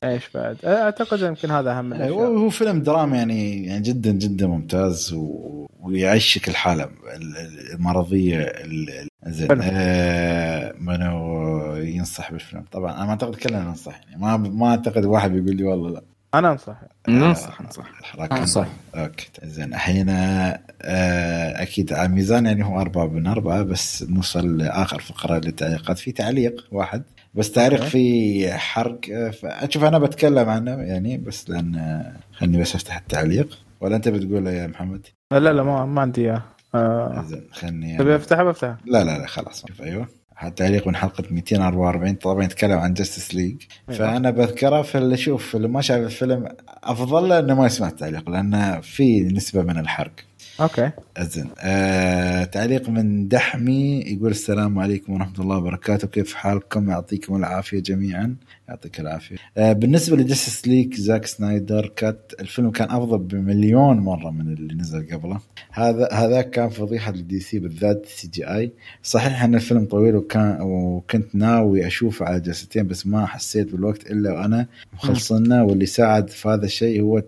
[0.03, 2.27] إيش بعد؟ أعتقد يمكن هذا أهم هو الأشياء.
[2.27, 5.67] هو فيلم دراما يعني يعني جدا جدا ممتاز و...
[5.79, 9.47] ويعيشك الحالة ال- ال- المرضية ال- ال- زين.
[9.61, 15.31] آه منو ينصح بالفيلم؟ طبعا أنا ما أعتقد كلنا ننصح يعني ما ما أعتقد واحد
[15.31, 16.01] بيقول لي والله لا.
[16.33, 16.75] أنا أنصح.
[17.09, 17.85] ننصح ننصح.
[17.99, 18.37] الحركة.
[18.37, 18.67] أنصح.
[18.95, 19.73] أوكي زين.
[19.73, 20.59] الحين آه
[21.61, 26.65] أكيد على الميزان يعني هو أربعة من أربعة بس نوصل لاخر فقرة للتعليقات في تعليق
[26.71, 27.03] واحد؟
[27.33, 27.89] بس تعليق أوكي.
[27.91, 33.59] في حرق آه، فاشوف أنا بتكلم عنه يعني بس لأن آه، خلني بس أفتح التعليق.
[33.81, 36.43] ولا أنت بتقول يا محمد؟ لا لا ما, ما عندي إياه.
[36.75, 40.07] آه، زين خلني تبي افتحها بفتحها لا لا لا خلاص شوف أيوه.
[40.55, 43.99] تعليق من حلقة 244 طبعا يتكلم عن Justice League أيوة.
[43.99, 46.49] فأنا بذكره في اللي شوف اللي ما شاف الفيلم
[46.83, 50.11] أفضل له إنه ما يسمع التعليق لأنه في نسبة من الحرق.
[50.59, 50.91] أوكي.
[51.19, 56.07] زين آه تعليق من دحمي يقول السلام عليكم ورحمة الله وبركاته.
[56.07, 58.35] كيف حالكم؟ يعطيكم العافية جميعا.
[58.69, 59.35] يعطيك العافية.
[59.57, 64.73] آه بالنسبة ل Justice League زاك سنايدر cut الفيلم كان أفضل بمليون مرة من اللي
[64.73, 65.39] نزل قبله.
[65.71, 68.71] هذا هذا كان فضيحة للدي سي بالذات CGI.
[69.03, 74.33] صحيح إن الفيلم طويل وكان وكنت ناوي اشوفه على جلستين بس ما حسيت بالوقت إلا
[74.33, 77.23] وأنا مخلصنا واللي ساعد في هذا الشيء هو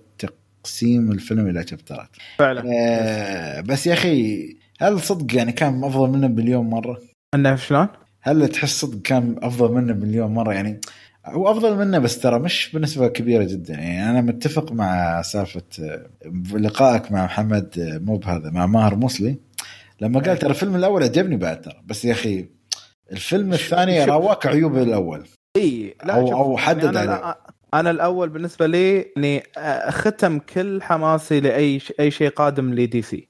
[0.69, 2.09] تقسيم الفيلم إلى شابترات
[2.39, 4.47] فعلا آه بس يا أخي
[4.79, 7.01] هل صدق يعني كان أفضل منه بمليون مرة؟
[7.35, 7.87] أنه شلون؟
[8.21, 10.81] هل تحس صدق كان أفضل منه بمليون مرة يعني
[11.25, 16.05] هو أفضل منه بس ترى مش بنسبة كبيرة جدا يعني أنا متفق مع سالفة آه،
[16.53, 19.35] لقائك مع محمد آه، مو بهذا مع ماهر موسلي
[20.01, 22.45] لما قال ترى الفيلم الأول عجبني بعد ترى بس يا أخي
[23.11, 24.05] الفيلم الثاني.
[24.05, 25.23] راواك عيوب الأول
[25.57, 27.11] اي لا أو- شوف، أو حدد أنا, عليه.
[27.15, 27.35] أنا,
[27.79, 29.05] أنا الأول بالنسبة لي
[29.57, 33.27] آه، ختم كل حماسي لأي ش- أي شيء قادم لدي سي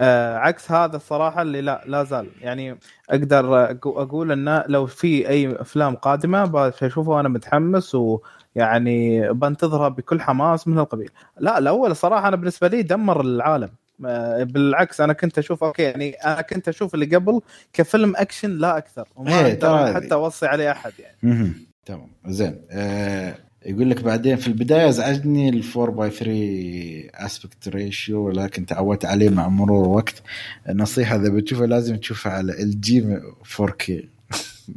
[0.00, 2.26] آه عكس هذا الصراحة اللي لا لا زال.
[2.40, 2.78] يعني
[3.10, 10.68] أقدر أقول إنه لو في أي أفلام قادمة بشوفه وأنا متحمس ويعني بنتظرها بكل حماس
[10.68, 11.10] من القبيل.
[11.38, 13.68] لا الأول صراحة أنا بالنسبة لي دمر العالم.
[14.06, 17.40] آه، بالعكس أنا كنت أشوف أوكي يعني أنا كنت أشوف اللي قبل
[17.72, 19.08] كفيلم أكشن لا أكثر.
[19.16, 21.52] وما إيه، أقدر حتى أوصي عليه أحد يعني.
[21.86, 22.08] تمام.
[22.26, 22.66] زين.
[22.70, 23.34] آه
[23.66, 29.28] يقول لك بعدين في البداية ازعجني ال 4 by 3 aspect ratio ولكن تعودت عليه
[29.30, 30.22] مع مرور الوقت
[30.68, 33.20] النصيحة إذا بتشوفه لازم تشوفه على ال جي
[33.60, 34.08] 4K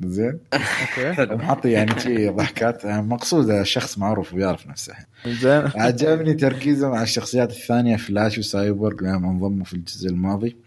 [0.04, 1.36] زين؟ أوكي.
[1.36, 2.86] محطي يعني شي ضحكات.
[2.86, 4.94] مقصود شخص معروف ويعرف نفسه.
[5.28, 5.64] زين.
[5.76, 10.58] عجبني تركيزه مع الشخصيات الثانية فلاش وسايبورغ لما انضموا في الجزء الماضي.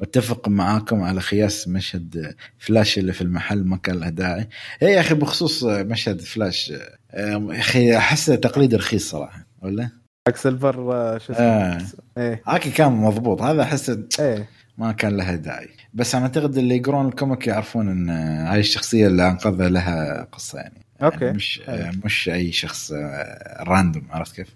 [0.00, 4.48] أتفق معاكم على قياس مشهد فلاش اللي في المحل ما كان له داعي.
[4.82, 6.72] اي يا أخي بخصوص مشهد فلاش
[7.10, 9.88] آه، يا أخي احسه تقليد رخيص صراحة ولا؟
[10.28, 11.76] عكس Silver آه، شو آه.
[11.76, 12.42] اسمه إيه.
[12.46, 14.48] هاكي كان مضبوط هذا احسه إيه.
[14.78, 15.68] ما كان لها داعي.
[15.94, 18.10] بس أنا أعتقد اللي يقرون ال comic يعرفون إن
[18.46, 20.87] هاي الشخصية اللي أنقذها لها قصة يعني.
[21.02, 21.90] أوكي يعني مش حلو.
[22.04, 24.48] مش أي شخص آه، random عرفت كيف؟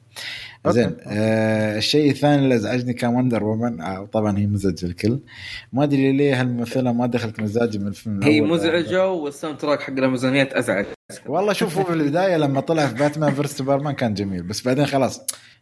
[0.66, 0.74] أوكي.
[0.74, 5.20] زين آه الشيء الثاني اللي أزعجني كان وندر وومن آه طبعا هي مزعجة الكل
[5.72, 8.40] ما أدري ليه هالممثلة ما دخلت مزاجي من الفيلم هي.
[8.40, 10.84] مزعجة وال soundtrack حق الميزانيات أزعج
[11.26, 14.86] والله شوف هو في البداية لما طلع في باتمان versus سوبرمان كان جميل بس بعدين
[14.86, 15.20] خلاص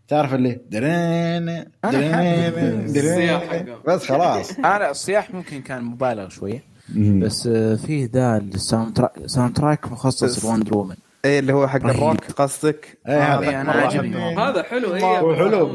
[0.09, 3.41] تعرف اللي درين درين درين.
[3.87, 9.93] بس خلاص أنا الصياح ممكن كان مبالغ شوية بس آه، فيه ذا ال soundtrack soundtrack
[9.93, 10.95] مخصص لوندر وومن.
[11.25, 11.85] إيه اللي هو حق.
[11.87, 13.51] الروك قصدك؟ إيه، هذا.
[13.51, 14.21] إيه، عجبني.
[14.21, 14.41] حلو.
[14.41, 15.67] هذا حلو هي هو حلو،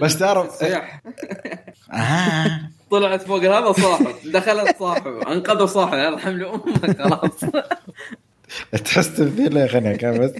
[0.00, 0.62] بس- تعرف-
[1.92, 2.60] آه.
[2.90, 7.40] طلعت فوق هذا صاحب دخلت صاحب انقذوا صاحب يرحم لي أمك خلاص.
[8.84, 10.32] تحس تمثيله خليني كان بس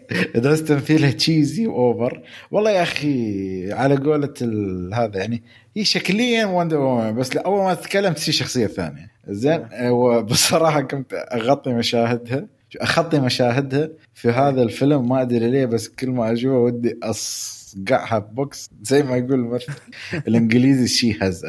[0.43, 2.20] تحس تمثيله cheesy و over
[2.51, 5.43] والله يا أخي على قولة ال- هذا يعني
[5.76, 9.10] هي شكليا وندر وومن بس اول ما تتكلم تصير شخصية ثانية.
[9.28, 12.47] زين؟ وبصراحه كنت أخطي مشاهدها.
[12.76, 18.70] أخطي مشاهدها في هذا الفيلم ما أدري ليه بس كل ما أشوفه ودي أصقعها بوكس.
[18.82, 19.60] زي ما يقول
[20.28, 21.47] الإنجليزي she has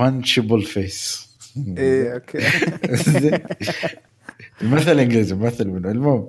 [0.00, 1.28] punchable face
[1.78, 2.38] إيه أوكي.
[4.62, 6.28] المثل إنجليزي ممثل منه المهم.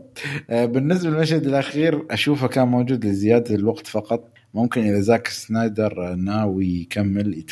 [0.49, 4.29] آه، بالنسبة للمشهد الأخير أشوفه كان موجود لزيادة الوقت فقط.
[4.55, 7.43] ممكن إذا زاك سنايدر ناوي يكمل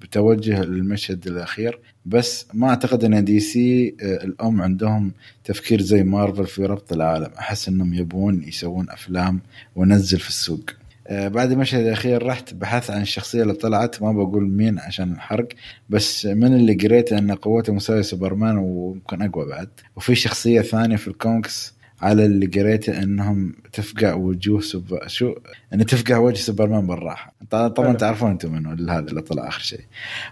[0.00, 1.80] بتوجه للمشهد الأخير.
[2.06, 5.12] بس ما أعتقد إن دي سي آه، الأم عندهم
[5.44, 7.30] تفكير زي مارفل في ربط العالم.
[7.38, 9.40] أحس إنهم يبون يسوون أفلام
[9.76, 10.70] ونزل في السوق.
[11.06, 14.02] آه، بعد المشهد الأخير رحت بحثت عن الشخصية اللي طلعت.
[14.02, 15.48] ما بقول مين عشان الحرق.
[15.90, 19.68] بس من اللي قريته إن قوته مساوية سوبرمان ويمكن أقوى بعد.
[19.96, 24.98] وفي شخصية ثانية في الكوميكس على اللي قريته إنهم تفقع وجوه سب...
[25.06, 25.34] شو؟
[25.74, 27.32] إن تفقع وجه سوبرمان بالراحة.
[27.50, 27.92] طبعا.
[27.92, 29.80] تعرفون أنتم اللي هذا اللي طلع آخر شيء.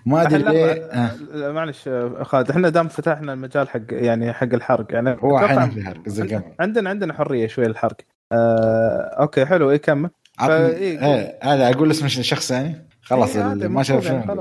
[0.06, 1.10] ما أدري ليه آه.
[1.52, 1.88] معلش
[2.22, 6.40] خالد إحنا دام فتحنا المجال حق يعني حق الحرق يعني هو أحيانا في حرق زي
[6.60, 7.96] عندنا عندنا حرية شوية للحرق.
[8.32, 10.10] آه، أوكي حلو إيه كمل.
[10.38, 14.32] فإيه، إيه هذا أقول اسم الشخص يعني خلاص إيه، اللي ما شاف يعني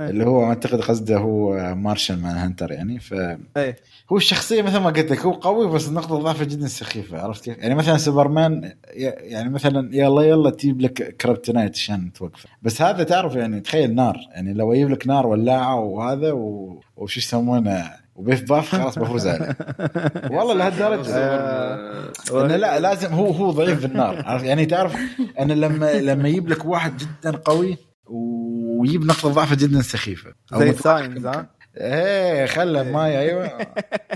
[0.00, 0.08] إيه.
[0.10, 3.14] اللي هو أعتقد قصده هو Martian Manhunter يعني ف
[3.56, 3.76] إيه.
[4.12, 7.58] هو الشخصية مثل ما قلت لك هو قوي بس نقطه ضعفه جدا سخيفة عرفت كيف؟
[7.58, 12.48] يعني مثلا سوبرمان ي- يعني مثلا يلا يلا تجيب لك kryptonite عشان توقفه.
[12.62, 16.80] بس هذا تعرف يعني تخيل نار يعني لو يجيب لك نار ولاعة وهذا و...
[16.96, 19.56] وش يسمونه؟ وبيف باف خلاص بفوز عليه.
[20.36, 21.10] والله لهالدرجة.
[21.16, 22.10] آه.
[22.32, 24.96] إنه لا لازم هو هو ضعيف بالنار عرفت؟ يعني تعرف
[25.38, 27.76] أنا لما لما يجيب لك واحد جدا قوي
[28.06, 30.32] ويجيب نقطة ضعفه جدا سخيفة.
[30.54, 31.46] زي Signs ها؟
[31.76, 33.44] إيه خلى ماي أيوه.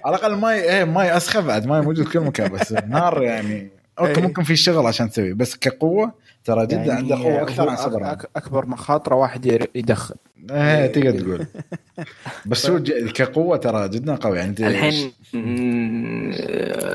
[0.04, 4.16] على الأقل ماي إيه ماي أسخف بعد ماي موجود كل مكان بس النار يعني okay
[4.20, 4.22] إيه.
[4.26, 6.12] ممكن في شغل عشان تسوي بس كقوة
[6.44, 7.68] ترى جدا يعني عنده قوة أكثر
[8.04, 10.14] عن أك- أكبر مخاطرة واحد يدخن
[10.50, 11.46] إيه تقدر تقول.
[12.46, 12.82] بس هو
[13.14, 15.12] كقوة ترى جدا قوي يعني الحين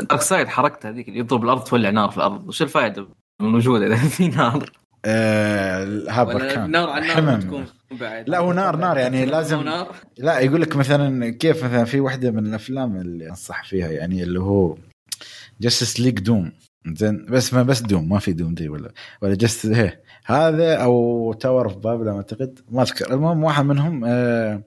[0.10, 2.48] دارك سايد حركته هذيك اللي يضرب الأرض تولع نار في الأرض.
[2.48, 3.08] وش الفائدة
[3.42, 4.72] من وجوده إذا في نار؟
[5.06, 6.72] آه هابر ولا كان.
[6.72, 7.40] نار على النار حمم.
[7.40, 9.96] تكون بعد لا هو نار نار يعني لازم نار.
[10.18, 14.40] لا يقول لك مثلا كيف مثلا في واحدة من الأفلام اللي أنصح فيها يعني اللي
[14.40, 14.78] هو
[15.62, 16.52] جاستس ليج دوم
[16.88, 18.92] زين بس ما بس دوم ما في دوم دي ولا
[19.22, 22.60] ولا جست هي هذا أو تاور اوف بابل أعتقد.
[22.72, 23.14] ما أذكر.
[23.14, 24.64] المهم واحد منهم آه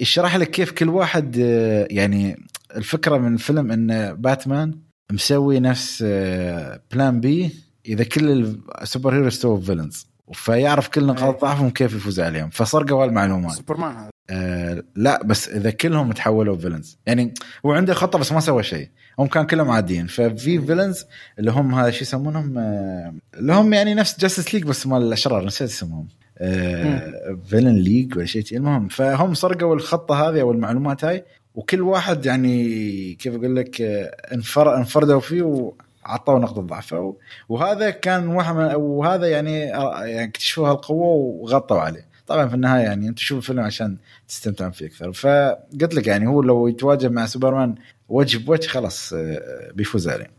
[0.00, 2.36] يشرح لك كيف كل واحد آه يعني
[2.76, 4.74] الفكرة من الفيلم إن باتمان
[5.12, 7.50] مسوي نفس آه plan B
[7.86, 13.04] إذا كل ال super hero سووا villains فيعرف كل نقاط ضعفهم كيف يفوز عليهم فسرقوا
[13.04, 13.96] هالمعلومات سوبرمان.
[13.96, 17.34] هذا آه لا بس إذا كلهم تحولوا villains يعني
[17.66, 18.88] هو عنده خطة بس ما سوى شيء.
[19.18, 20.06] هم كان كلهم عاديين.
[20.06, 21.04] ففي villains
[21.38, 25.44] اللي هم هذا شو يسمونهم؟ آه اللي هم يعني نفس Justice League بس مال الأشرار
[25.44, 26.08] نسيت اسمهم.
[26.38, 28.44] آه villain league ولا شيء.
[28.52, 31.24] المهم فهم سرقوا الخطة هذه أو المعلومات هاي
[31.54, 34.04] وكل واحد يعني كيف أقول لك آه
[34.34, 35.72] انفر انفردوا فيه
[36.04, 37.16] وعطوه نقطه ضعفه
[37.48, 42.06] وهذا كان واحد من وهذا يعني آه، يعني اكتشفوا هالقوة وغطوا عليه.
[42.26, 43.96] طبعا في النهاية يعني أنت تشوف الفيلم عشان
[44.28, 45.12] تستمتع فيه أكثر.
[45.12, 47.74] فقلت لك يعني هو لو يتواجه مع سوبرمان
[48.08, 50.30] وجه بوجه خلاص آه، بيفوز عليه.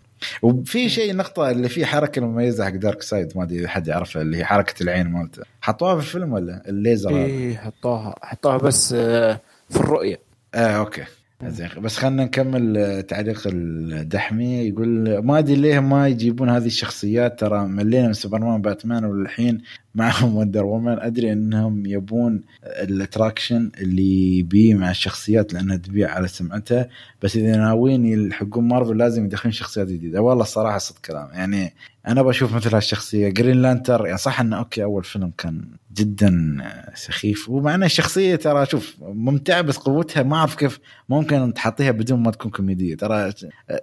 [0.42, 4.38] وفي شيء نقطة اللي فيه حركة مميزة حق Darkseid ما أدري إذا حد يعرفها اللي
[4.38, 5.44] هي حركة العين مالته.
[5.62, 8.16] حطوها في الفيلم ولا؟ الليزر؟ إيه حطوها.
[8.22, 9.40] حطوها بس آه،
[9.70, 10.20] في الرؤية.
[10.56, 11.03] آه okay.
[11.49, 17.39] زين بس خلينا نكمل آه، تعليق الدحمي يقول ما أدري ليه ما يجيبون هذه الشخصيات
[17.39, 19.61] ترى ملينا من سوبرمان باتمان والحين
[19.95, 20.99] معهم Wonder Woman.
[20.99, 26.89] أدري إنهم يبون ال attraction اللي بيه مع الشخصيات لأنها تبيع على سمعتها
[27.22, 30.22] بس إذا ناويين يلحقون مارفل لازم يدخلون شخصيات جديدة.
[30.22, 31.73] والله الصراحه صدق كلام يعني
[32.07, 33.30] أنا بشوف مثل هالشخصية.
[33.30, 36.57] Green Lantern يعني صح إنه okay أول فيلم كان جدا
[36.95, 37.49] سخيف.
[37.49, 40.80] ومع إنه الشخصية ترى شوف ممتعة بس قوتها ما أعرف كيف
[41.10, 42.95] ممكن تحطيها بدون ما تكون كوميدية.
[42.95, 43.34] ترى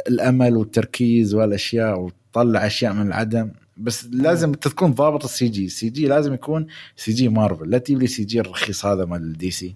[0.09, 3.51] الأمل والتركيز والأشياء وتطلع أشياء من العدم.
[3.77, 5.65] بس لازم تكون ضابط السي جي.
[5.65, 6.67] السي جي لازم يكون
[6.97, 7.71] CG مارفل.
[7.71, 9.75] لا تجيب لي CG الرخيص هذا مال DC.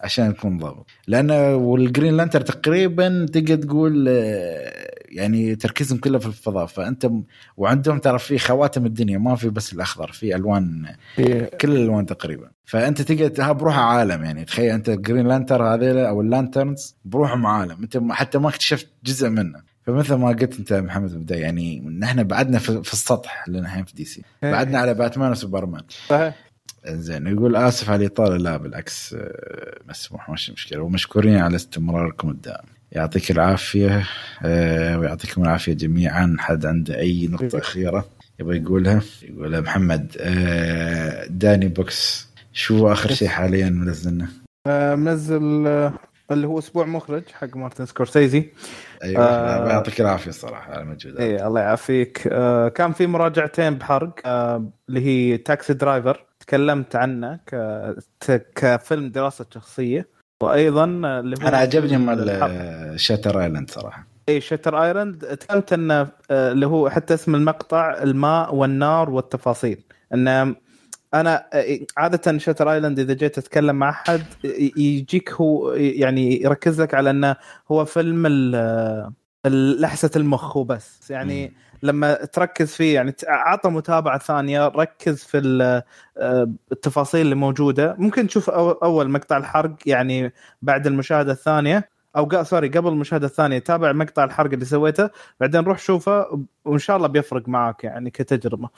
[0.00, 0.86] عشان يكون ضابط.
[1.06, 6.66] لأن وال Green Lantern تقريبا تقدر تقول آه، يعني تركيزهم كله في الفضاء.
[6.66, 7.10] فأنت
[7.56, 10.86] وعندهم ترى في خواتم الدنيا ما في بس الأخضر في ألوان
[11.60, 12.50] كل الألوان تقريبا.
[12.64, 16.96] فأنت تقدر ها بروحها عالم يعني تخيل أنت ال Green Lantern هذيل أو ال Lanterns
[17.04, 17.82] بروحهم عالم.
[17.82, 19.72] أنت حتى ما اكتشفت جزء منه.
[19.86, 23.94] فمثل ما قلت أنت محمد البداية يعني نحن بعدنا في, في السطح اللي نحن في
[23.94, 26.34] DC بعدنا على باتمان وسوبرمان صحيح.
[26.86, 30.80] زين يقول آسف على الإطالة لا بالعكس آه، مسموح مش مشكلة.
[30.80, 34.06] ومشكورين على استمراركم الدائم يعطيك العافية
[34.44, 36.36] آه، ويعطيكم العافية جميعا.
[36.38, 38.08] حد عنده أي نقطة أخيرة
[38.40, 40.16] يبغى يقولها؟ يقول محمد.
[40.20, 44.28] آه، داني بوكس شو آخر شيء حاليا منزلنا؟
[44.66, 45.66] آه، منزل
[46.30, 48.50] اللي هو أسبوع مخرج حق مارتن سكورسيزي.
[49.04, 49.68] أيوه آه.
[49.68, 51.16] يعطيك العافية الصراحه على المجهود.
[51.16, 52.28] اي الله يعافيك.
[52.32, 56.26] آه، كان في مراجعتين بحرق آه، اللي هي Taxi Driver.
[56.40, 60.08] تكلمت عنه ك- كفيلم دراسة شخصية.
[60.42, 64.06] وأيضا اللي هو أنا عجبني مال Shutter Island صراحة.
[64.28, 69.80] اي Shutter Island تكلمت انه اللي هو حتى اسم المقطع الماء والنار والتفاصيل.
[70.14, 70.54] انه
[71.14, 74.22] أنا آه، عادة Shutter Island إذا جيت أتكلم مع أحد
[74.76, 77.36] يجيك هو يعني يركز لك على إنه
[77.72, 79.12] هو فيلم ال- آه،
[79.80, 81.10] لحسة المخ وبس.
[81.10, 81.52] يعني مم.
[81.82, 85.38] لما تركز فيه يعني ت- عطى متابعة ثانية ركز في
[86.18, 87.96] آه، التفاصيل اللي موجودة.
[87.98, 90.32] ممكن تشوف أول مقطع الحرق يعني
[90.62, 95.10] بعد المشاهدة الثانية أو sorry قبل المشاهدة الثانية تابع مقطع الحرق اللي سويته
[95.40, 98.68] بعدين روح شوفه وإن شاء الله بيفرق معك يعني كتجربة.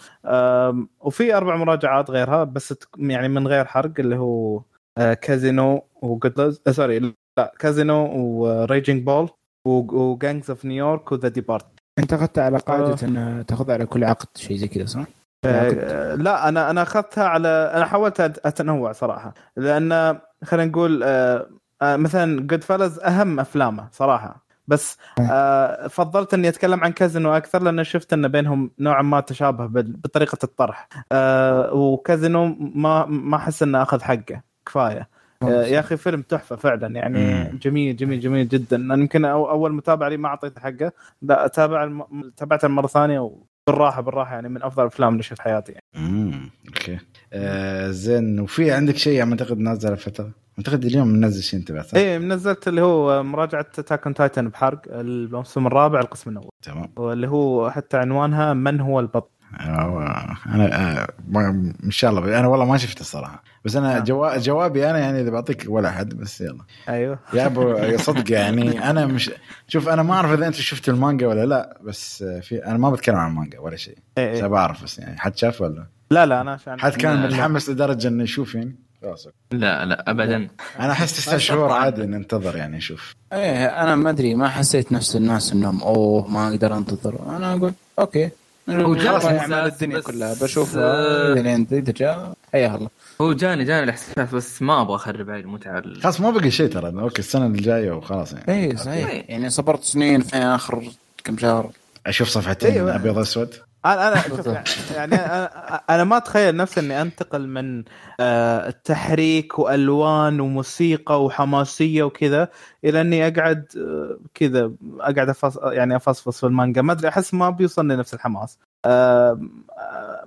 [1.01, 4.63] وفي أربع مراجعات غيرها بس يعني من غير حرق اللي هو
[4.99, 9.29] آه، كازينو و Good sorry لا كازينو و Raging Bull
[9.65, 11.67] و Gangs of New York و The Departed
[11.99, 12.97] انت اخذت على قاعدة آه.
[13.03, 15.05] ان تاخذ على كل عقد شيء زي كذا صح؟
[15.45, 21.47] آه، لا أنا أنا أخذتها على أنا حاولت أتنوع صراحة لأن خلينا نقول آه،
[21.83, 24.45] آه، مثلا Goodfellas أهم أفلامه صراحة.
[24.67, 29.67] بس آه، فضلت إني أتكلم عن كازينو أكثر لأن شفت إن بينهم نوعا ما تشابه
[29.83, 30.89] بطريقة الطرح.
[31.13, 34.99] آه، وكازينو ما ما أحس إنه أخذ حقه كفاية.
[35.01, 35.07] آه،
[35.43, 37.45] يا أخي فيلم تحفة فعلا يعني.
[37.59, 38.77] جميل جميل جميل جدا.
[38.77, 40.93] أنا يمكن أول متابعه لي ما أعطيته حقه.
[41.23, 42.33] لا أتابع الم...
[42.37, 43.31] تابعته المره الثانية
[43.67, 45.73] بالراحة بالراحة يعني من أفضل الأفلام اللي شفت حياتي.
[45.73, 45.85] يعني.
[45.97, 46.99] امم okay.
[47.33, 51.85] آه زين وفي عندك شيء يعني أعتقد نازل فتره أعتقد اليوم منزل شيء أنت بعد؟
[51.97, 56.51] إيه نزلت اللي هو مراجعة Attack on Titan بحرق الموسم الرابع القسم الأول.
[56.63, 56.93] تمام.
[56.97, 59.29] واللي هو حتى عنوانها من هو البطل.
[59.29, 63.43] آه، أنا آه ما- إن شاء الله أنا والله ما شفته الصراحة.
[63.65, 64.05] بس أنا نعم.
[64.05, 64.39] جوا...
[64.39, 66.63] جوابي أنا يعني إذا بعطيك ولا أحد بس يلا.
[66.89, 67.19] أيوه.
[67.33, 69.31] يا أبو صدق يعني أنا مش
[69.69, 72.91] شوف أنا ما أعرف إذا أنت شفت المانجا ولا لا بس آه، في أنا ما
[72.91, 73.99] بتكلم عن المانجا ولا شيء.
[74.19, 74.47] إيه بس إيه.
[74.47, 77.27] بعرف بس يعني حد شاف ولا؟ لا لا أنا حد كان.
[77.27, 80.49] متحمس لدرجة إنه يشوف يعني؟ خلاص لا لا ابدا.
[80.81, 85.17] أنا أحس تسع شهور عادي ننتظر يعني نشوف إيه أنا ما أدري ما حسيت نفس
[85.17, 87.37] الناس إنهم أوه ما أقدر أنتظر.
[87.37, 88.31] أنا أقول okay.
[88.69, 92.33] خلاص اعمال الدنيا بس- كلها بشوفها لين اذا جاء.
[92.53, 92.89] حيا الله.
[93.21, 96.69] هو جاني جاني الإحساس بس ما أبغى أخرب علي المتعة ال- خلاص ما بقي شيء
[96.69, 96.89] ترى.
[96.89, 98.45] أوكي السنة الجايه وخلاص يعني.
[98.49, 99.25] إيه صحيح.
[99.29, 100.85] يعني صبرت سنين في آخر
[101.25, 101.71] كم شهر.
[102.07, 102.95] أشوف صفحتين أيوة.
[102.95, 103.55] أبيض اسود
[103.85, 104.23] أنا أنا
[104.65, 105.45] شوف يعني أنا
[105.91, 107.85] أنا ما أتخيل نفسي إني أنتقل من
[108.21, 112.49] آه، تحريك وألوان وموسيقى وحماسية وكذا
[112.85, 117.51] إلى إني أقعد آه، كذا أقعد أفص يعني أفصفص في المانجا ما أدري أحس ما
[117.51, 119.41] بيوصلني نفس الحماس آه،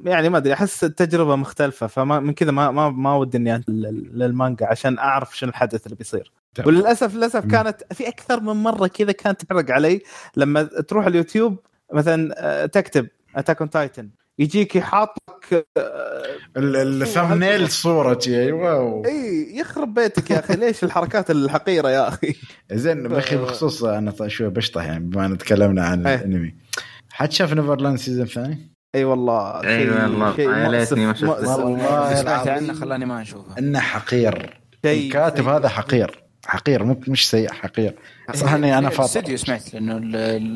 [0.05, 4.65] يعني ما أدري أحس التجربة مختلفة فما من كذا ما ما ما ودي إني للمانجا
[4.65, 6.31] عشان أعرف شنو الحدث اللي بيصير.
[6.65, 7.45] وللاسف للأسف.
[7.45, 10.01] كانت في أكثر من مرة كذا كانت تحرق علي
[10.37, 11.59] لما تروح اليوتيوب
[11.93, 14.09] مثلا تكتب Attack on Titan
[14.39, 16.23] يجيك يحاط لك آه،
[16.57, 19.05] ال thumbnail صورتي أيوه.
[19.05, 22.35] إي يخرب بيتك يا أخي ليش الحركات الحقيرة يا أخي
[22.71, 26.15] زين باخي بخصوص أنا شوي بشطح يعني بما إن تكلمنا عن إيه.
[26.15, 26.55] الأنمي
[27.11, 31.27] حد شاف Neverland season ثاني؟ إي والله أي شيء- والله، يا ليتني ما شفته.
[31.65, 32.47] والله سمعت.
[32.47, 37.95] عنه خلاني ما أشوفه إنه حقير الكاتب هذا حقير حقير مو مش سيء حقير.
[38.33, 39.01] صح إني أنا فاطر.
[39.01, 39.99] الاستديو سمعت لأنه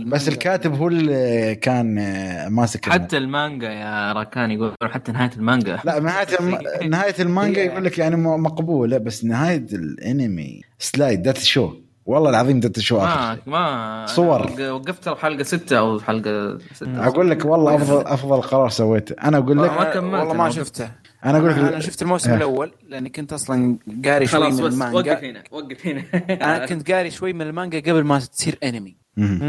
[0.09, 5.79] بس الكاتب هو اللي كان آه، ماسك حتى المانجا يا راكان يقول حتى نهاية المانجا.
[5.83, 6.57] لا نهاية الم...
[6.91, 11.73] نهاية المانجا يقول لك يعني مقبولة بس نهاية الانمي slide that show.
[12.05, 14.51] والله العظيم دات شو ما اخر ما صور.
[14.59, 17.07] وقفت الحلقة ستة أو حلقه ستة.
[17.07, 19.15] أقول لك والله افضل أفضل قرار سويته.
[19.23, 20.49] أنا أقول لك ما كملت والله ما.
[20.49, 21.00] شفته.
[21.25, 22.37] أنا أقول أنا لك شفت الموسم إيه.
[22.37, 26.03] الأول لاني كنت أصلا قاري شوي من بس وقف المانجا هنا وقف هنا.
[26.45, 28.95] أنا كنت قاري شوي من المانجا قبل ما تصير انمي.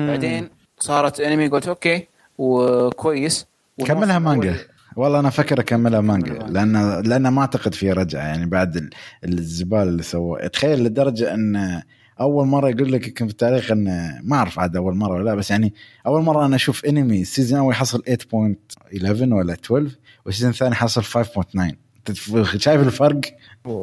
[0.09, 2.07] بعدين صارت انمي قلت أوكي
[2.39, 3.47] وكويس.
[3.87, 4.57] كملها مانجا.
[4.97, 8.91] والله أنا فكر أكملها مانجا لأن لأن ما أعتقد في رجعة يعني بعد ال-
[9.25, 11.83] الزبال اللي سووه تخيل لدرجة إن
[12.21, 13.85] أول مرة يقول لك يمكن في التاريخ ان
[14.25, 15.75] ما أعرف عاد أول مرة ولا لأ بس يعني
[16.07, 19.91] أول مرة أنا أشوف انمي ال season الأول يحصل 8.11 ولا 12
[20.27, 23.21] وال season الثاني حصل 5.9 تتف- شايف الفرق؟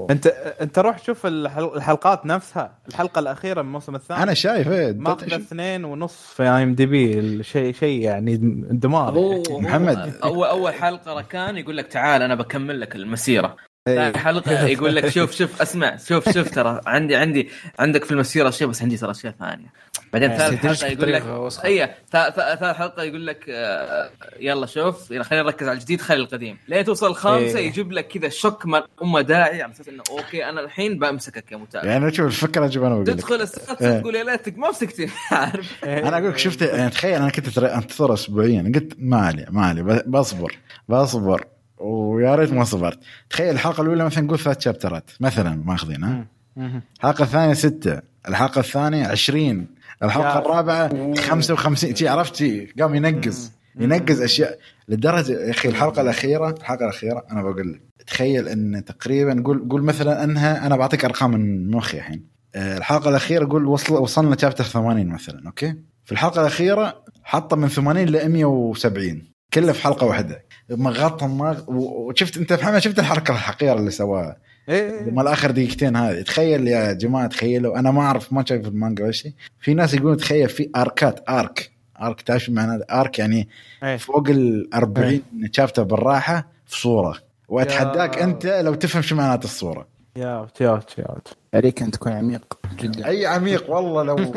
[0.09, 0.27] انت
[0.61, 2.77] أنت روح شوف الحل- الحلقات نفسها.
[2.89, 4.23] الحلقة الأخيرة من الموسم الثاني.
[4.23, 8.37] أنا شايف إيه ماخذ اثنين ونص في IMDb شيء شيء يعني
[8.71, 9.41] دمار.
[9.49, 10.15] محمد.
[10.23, 13.55] اول أول حلقة راكان يقول لك تعال أنا بكمل لك المسيرة.
[13.87, 13.95] إيه.
[13.95, 16.81] ثاني حلقة يقول لك شوف شوف اسمع شوف شوف ترى.
[16.85, 17.49] عندي عندي
[17.79, 19.73] عندك في المسيره اشياء بس عندي ترى اشياء ثانية
[20.13, 21.65] بعدين ثالث يدرجك حلقة يقول لك.
[21.65, 26.17] اي ثالث ثالث حلقة يقول لك آه، يلا شوف يلا خلينا نركز على الجديد خلي
[26.21, 26.57] القديم.
[26.67, 27.67] لين توصل الخامسه إيه.
[27.67, 31.57] يجيب لك كذا شك ما ام داعي على أساس إنه أوكي أنا الحين بمسكك يا
[31.57, 33.99] متابع يعني شوف الفكرة أجيب أنا تدخل السادسه إيه.
[33.99, 37.63] تقول يا ليتك ما مسكتني عارف؟ أنا أقول لك شفت يعني تخيل أنا كنت ترى-
[37.63, 40.57] أنتظر اسبوعيا قلت ما علي ما علي بصبر
[40.89, 41.45] بصبر.
[41.79, 42.99] ويا ريت ما صبرت.
[43.29, 46.25] تخيل الحلقة الأولى مثلا نقول ثلاث شابترات مثلا ماخذين ها؟
[46.55, 46.81] مم.
[46.97, 49.67] الحلقة الثانية ستة الحلقة الثانية 20
[50.03, 53.51] الحلقة الرابعة 55 شي عرفت شي؟ قام ينقز.
[53.79, 54.59] ينقز أشياء.
[54.87, 59.83] لدرجة يا أخي الحلقة الأخيرة الحلقة الأخيرة أنا بقول لك تخيل إن تقريبا قول قول
[59.83, 62.27] مثلا إنها أنا بعطيك أرقام من مخي الحين.
[62.55, 65.75] آه، الحلقة الأخيرة قول وصل وصلنا شابتر 80 مثلا أوكي؟
[66.05, 69.21] في الحلقة الأخيرة حطه من 80 ل 170
[69.53, 70.43] كله في حلقة واحدة.
[70.69, 71.61] مغطى مغ...
[71.67, 74.37] وشفت انت محمد شفت الحركة الحقيره اللي سواها
[74.69, 75.11] إيه.
[75.11, 76.21] مال آخر دقيقتين هذه.
[76.21, 77.79] تخيل يا جماعة تخيلوا.
[77.79, 79.33] أنا ما أعرف ما شايف المانجا ولا شيء.
[79.59, 81.71] في ناس يقولون تخيل في أركات أرك.
[82.01, 83.47] أرك تعرف شو معنى أرك؟ يعني
[83.83, 83.97] إيه.
[83.97, 85.21] فوق ال 40
[85.51, 87.17] شابتر بالراحة في صورة.
[87.47, 88.23] وأتحداك يا.
[88.23, 89.87] أنت لو تفهم شو معنات الصورة.
[90.15, 91.15] يا يا يا.
[91.53, 93.07] عليك أن تكون عميق جدا.
[93.07, 94.15] أي عميق والله لو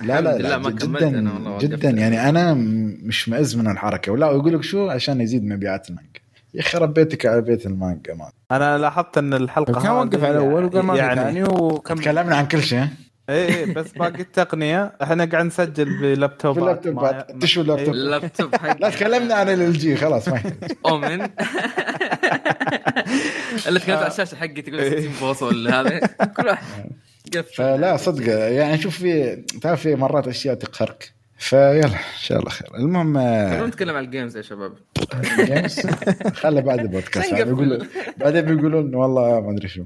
[0.00, 1.90] لا لا, لا ما كملت أنا جدا جدا.
[1.90, 6.20] يعني أنا م- مش مئز من الحركة ولا يقول لك شو عشان يزيد مبيعات المانجا
[6.54, 10.64] يا أخي ربيتك على بيت المانجا ما أنا لاحظت إن الحلقة كان وقف على الأول
[10.64, 12.88] وقال ما يعني ثاني وكمل تكلمنا عن كل شيء ها؟
[13.28, 17.32] إيه إيه، بس باقي التقنية إحنا قاعد نسجل بلابتوبات باللابتوبات.
[17.32, 18.00] ما- تشو اللابتوب؟ إيه.
[18.02, 20.70] اللابتوب لا تكلمنا عن ال جي خلاص ما يحتاج.
[20.86, 21.20] أومن
[23.68, 25.98] اللي تكلمت على الشاشة حقتي تقول 60 بوصه ولا هذا
[26.36, 26.64] كل واحد
[27.36, 28.28] فلا صدق.
[28.32, 31.12] يعني شوف في تعرف في مرات أشياء تقهرك.
[31.38, 32.68] فيلا إن شاء الله خير.
[32.74, 34.72] المهم آه، خلونا نتكلم عن ال games يا شباب.
[35.44, 35.86] games
[36.34, 37.32] خله بعد البودكاست.
[37.32, 37.44] نقفل.
[37.44, 37.78] بيقولوا
[38.16, 39.84] بعدين بيقولون والله ما أدري شو.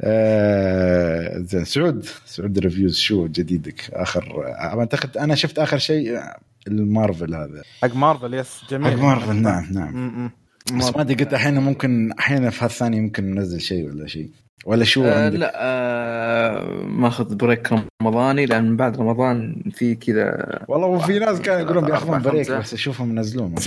[0.00, 2.06] آه زين سعود.
[2.26, 6.36] سعود reviews شو جديدك؟ آخر آه، أعتقد أنا شفت آخر شيء آه،
[6.68, 7.62] المارفل هذا.
[7.82, 8.92] حق مارفل يس جميل.
[8.92, 9.96] حق مارفل نعم نعم.
[9.96, 10.30] م- م.
[10.78, 14.30] بس ما أدري قلت أحيانا ممكن أحيانا في هالثانية ممكن ننزل شيء ولا شيء.
[14.66, 17.70] ولا شو آه عندك؟ لا آه ماخذ break
[18.02, 22.50] رمضاني لأن بعد رمضان في كذا والله وفي ناس كانوا يقولون بياخذون break.
[22.50, 23.60] بس أشوفهم ينزلون ما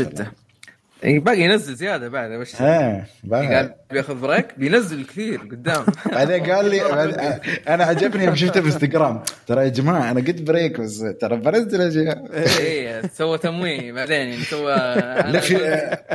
[1.04, 3.54] باقي ينزل زيادة بعد وش ها بعد.
[3.54, 5.86] قال بياخذ break بينزل كثير قدام.
[6.14, 6.82] بعدين قال لي
[7.74, 11.82] أنا عجبني يوم شفته في انستغرام ترى يا جماعة أنا قلت break بس ترى بنزل
[11.82, 14.74] اشياء اي سوى تمويه بعدين يعني سوى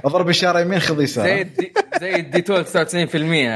[0.04, 2.76] أضرب إشارة يمين خذ زي يسار الدي زي الديتول 99%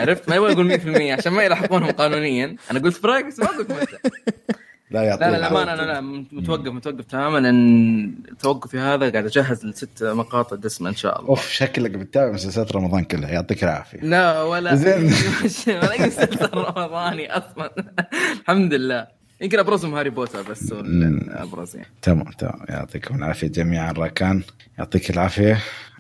[0.00, 2.56] عرفت؟ ما يبغى يقول 100% عشان ما يلحقونهم قانونيا.
[2.70, 3.96] أنا قلت break بس ما قلت متى
[4.90, 6.00] لا يعطيك لا لا الامانه أنا لا
[6.32, 11.28] متوقف متوقف تماما لأن توقفي هذا قاعد أجهز لست مقاطع دسمه إن شاء الله.
[11.28, 14.00] أوف شكلك بتتابع مسلسلات رمضان كلها يعطيك العافية.
[14.00, 15.04] لا ولا زين.
[15.82, 17.74] ولا مسلسل رمضاني أصلا.
[18.40, 19.06] الحمد لله.
[19.40, 21.88] يمكن أبرزهم هاري بوتر بس هو الابرز يعني.
[22.02, 22.60] تمام تمام.
[22.68, 24.42] يعطيكم العافية جميعا راكان.
[24.78, 25.58] يعطيك العافية.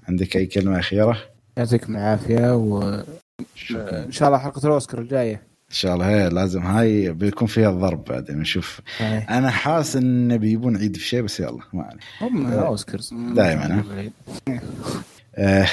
[0.08, 1.18] عندك أي كلمة أخيرة؟
[1.56, 3.04] يعطيكم العافية وان
[4.12, 5.49] شاء الله حلقة الأوسكار الجاية.
[5.70, 8.80] إن شاء الله هي لازم هاي بيكون فيها الضرب بعدين نشوف.
[9.00, 13.14] أنا حاسس إن بيبون عيد في شيء بس يلا ما عليك هم أوسكارز.
[13.34, 13.82] دايماً،
[15.36, 15.66] آه،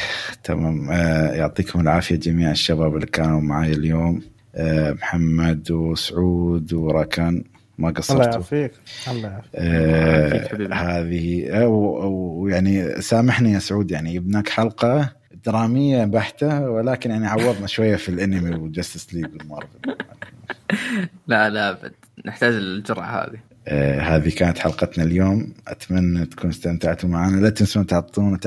[0.43, 0.91] تمام.
[0.91, 4.21] آه، يعطيكم العافية جميع الشباب اللي كانوا معي اليوم.
[4.55, 7.43] آه، محمد وسعود وراكان
[7.77, 8.71] ما الله قصرتوا؟ يعافيك.
[9.07, 9.51] الله يعافيك.
[9.55, 10.73] آه، يعافيك حبيبي.
[10.73, 15.16] هذه آه، ويعني سامحني يا سعود يعني جبناك حلقة
[15.47, 19.79] درامية بحتة ولكن يعني عوضنا شوية في الأنمي و Justice League والمارفل.
[21.27, 21.93] لا لا أبد.
[22.25, 23.39] نحتاج الجرعة هذه.
[23.67, 25.53] آه، هذه كانت حلقتنا اليوم.
[25.67, 27.41] أتمنى تكونوا استمتعتوا معنا.
[27.41, 28.37] لا تنسون تعطونا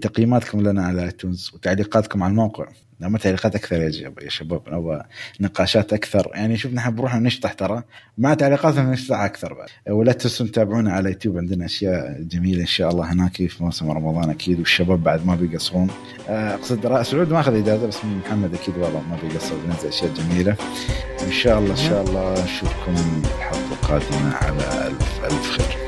[0.00, 2.66] تقييماتكم لنا على iTunes وتعليقاتكم على الموقع.
[3.00, 3.82] لما تعليقات أكثر
[4.22, 5.02] يا شباب نبغى
[5.40, 6.30] نقاشات أكثر.
[6.34, 7.82] يعني شوف نحن بنروح نشطح ترى.
[8.18, 9.68] مع تعليقاتنا نشطح أكثر بعد.
[9.88, 14.30] ولا تنسون تتابعونا على يوتيوب عندنا أشياء جميلة إن شاء الله هناك في موسم رمضان
[14.30, 15.88] أكيد والشباب بعد ما بيقصرون.
[16.28, 20.56] آه، أقصد سعود ما أخذ إجازة بس محمد أكيد والله ما بيقصر بنزل أشياء جميلة.
[21.26, 22.94] إن شاء الله إن شاء الله نشوفكم
[23.24, 25.79] الحلقة القادمة على الف ألف خير.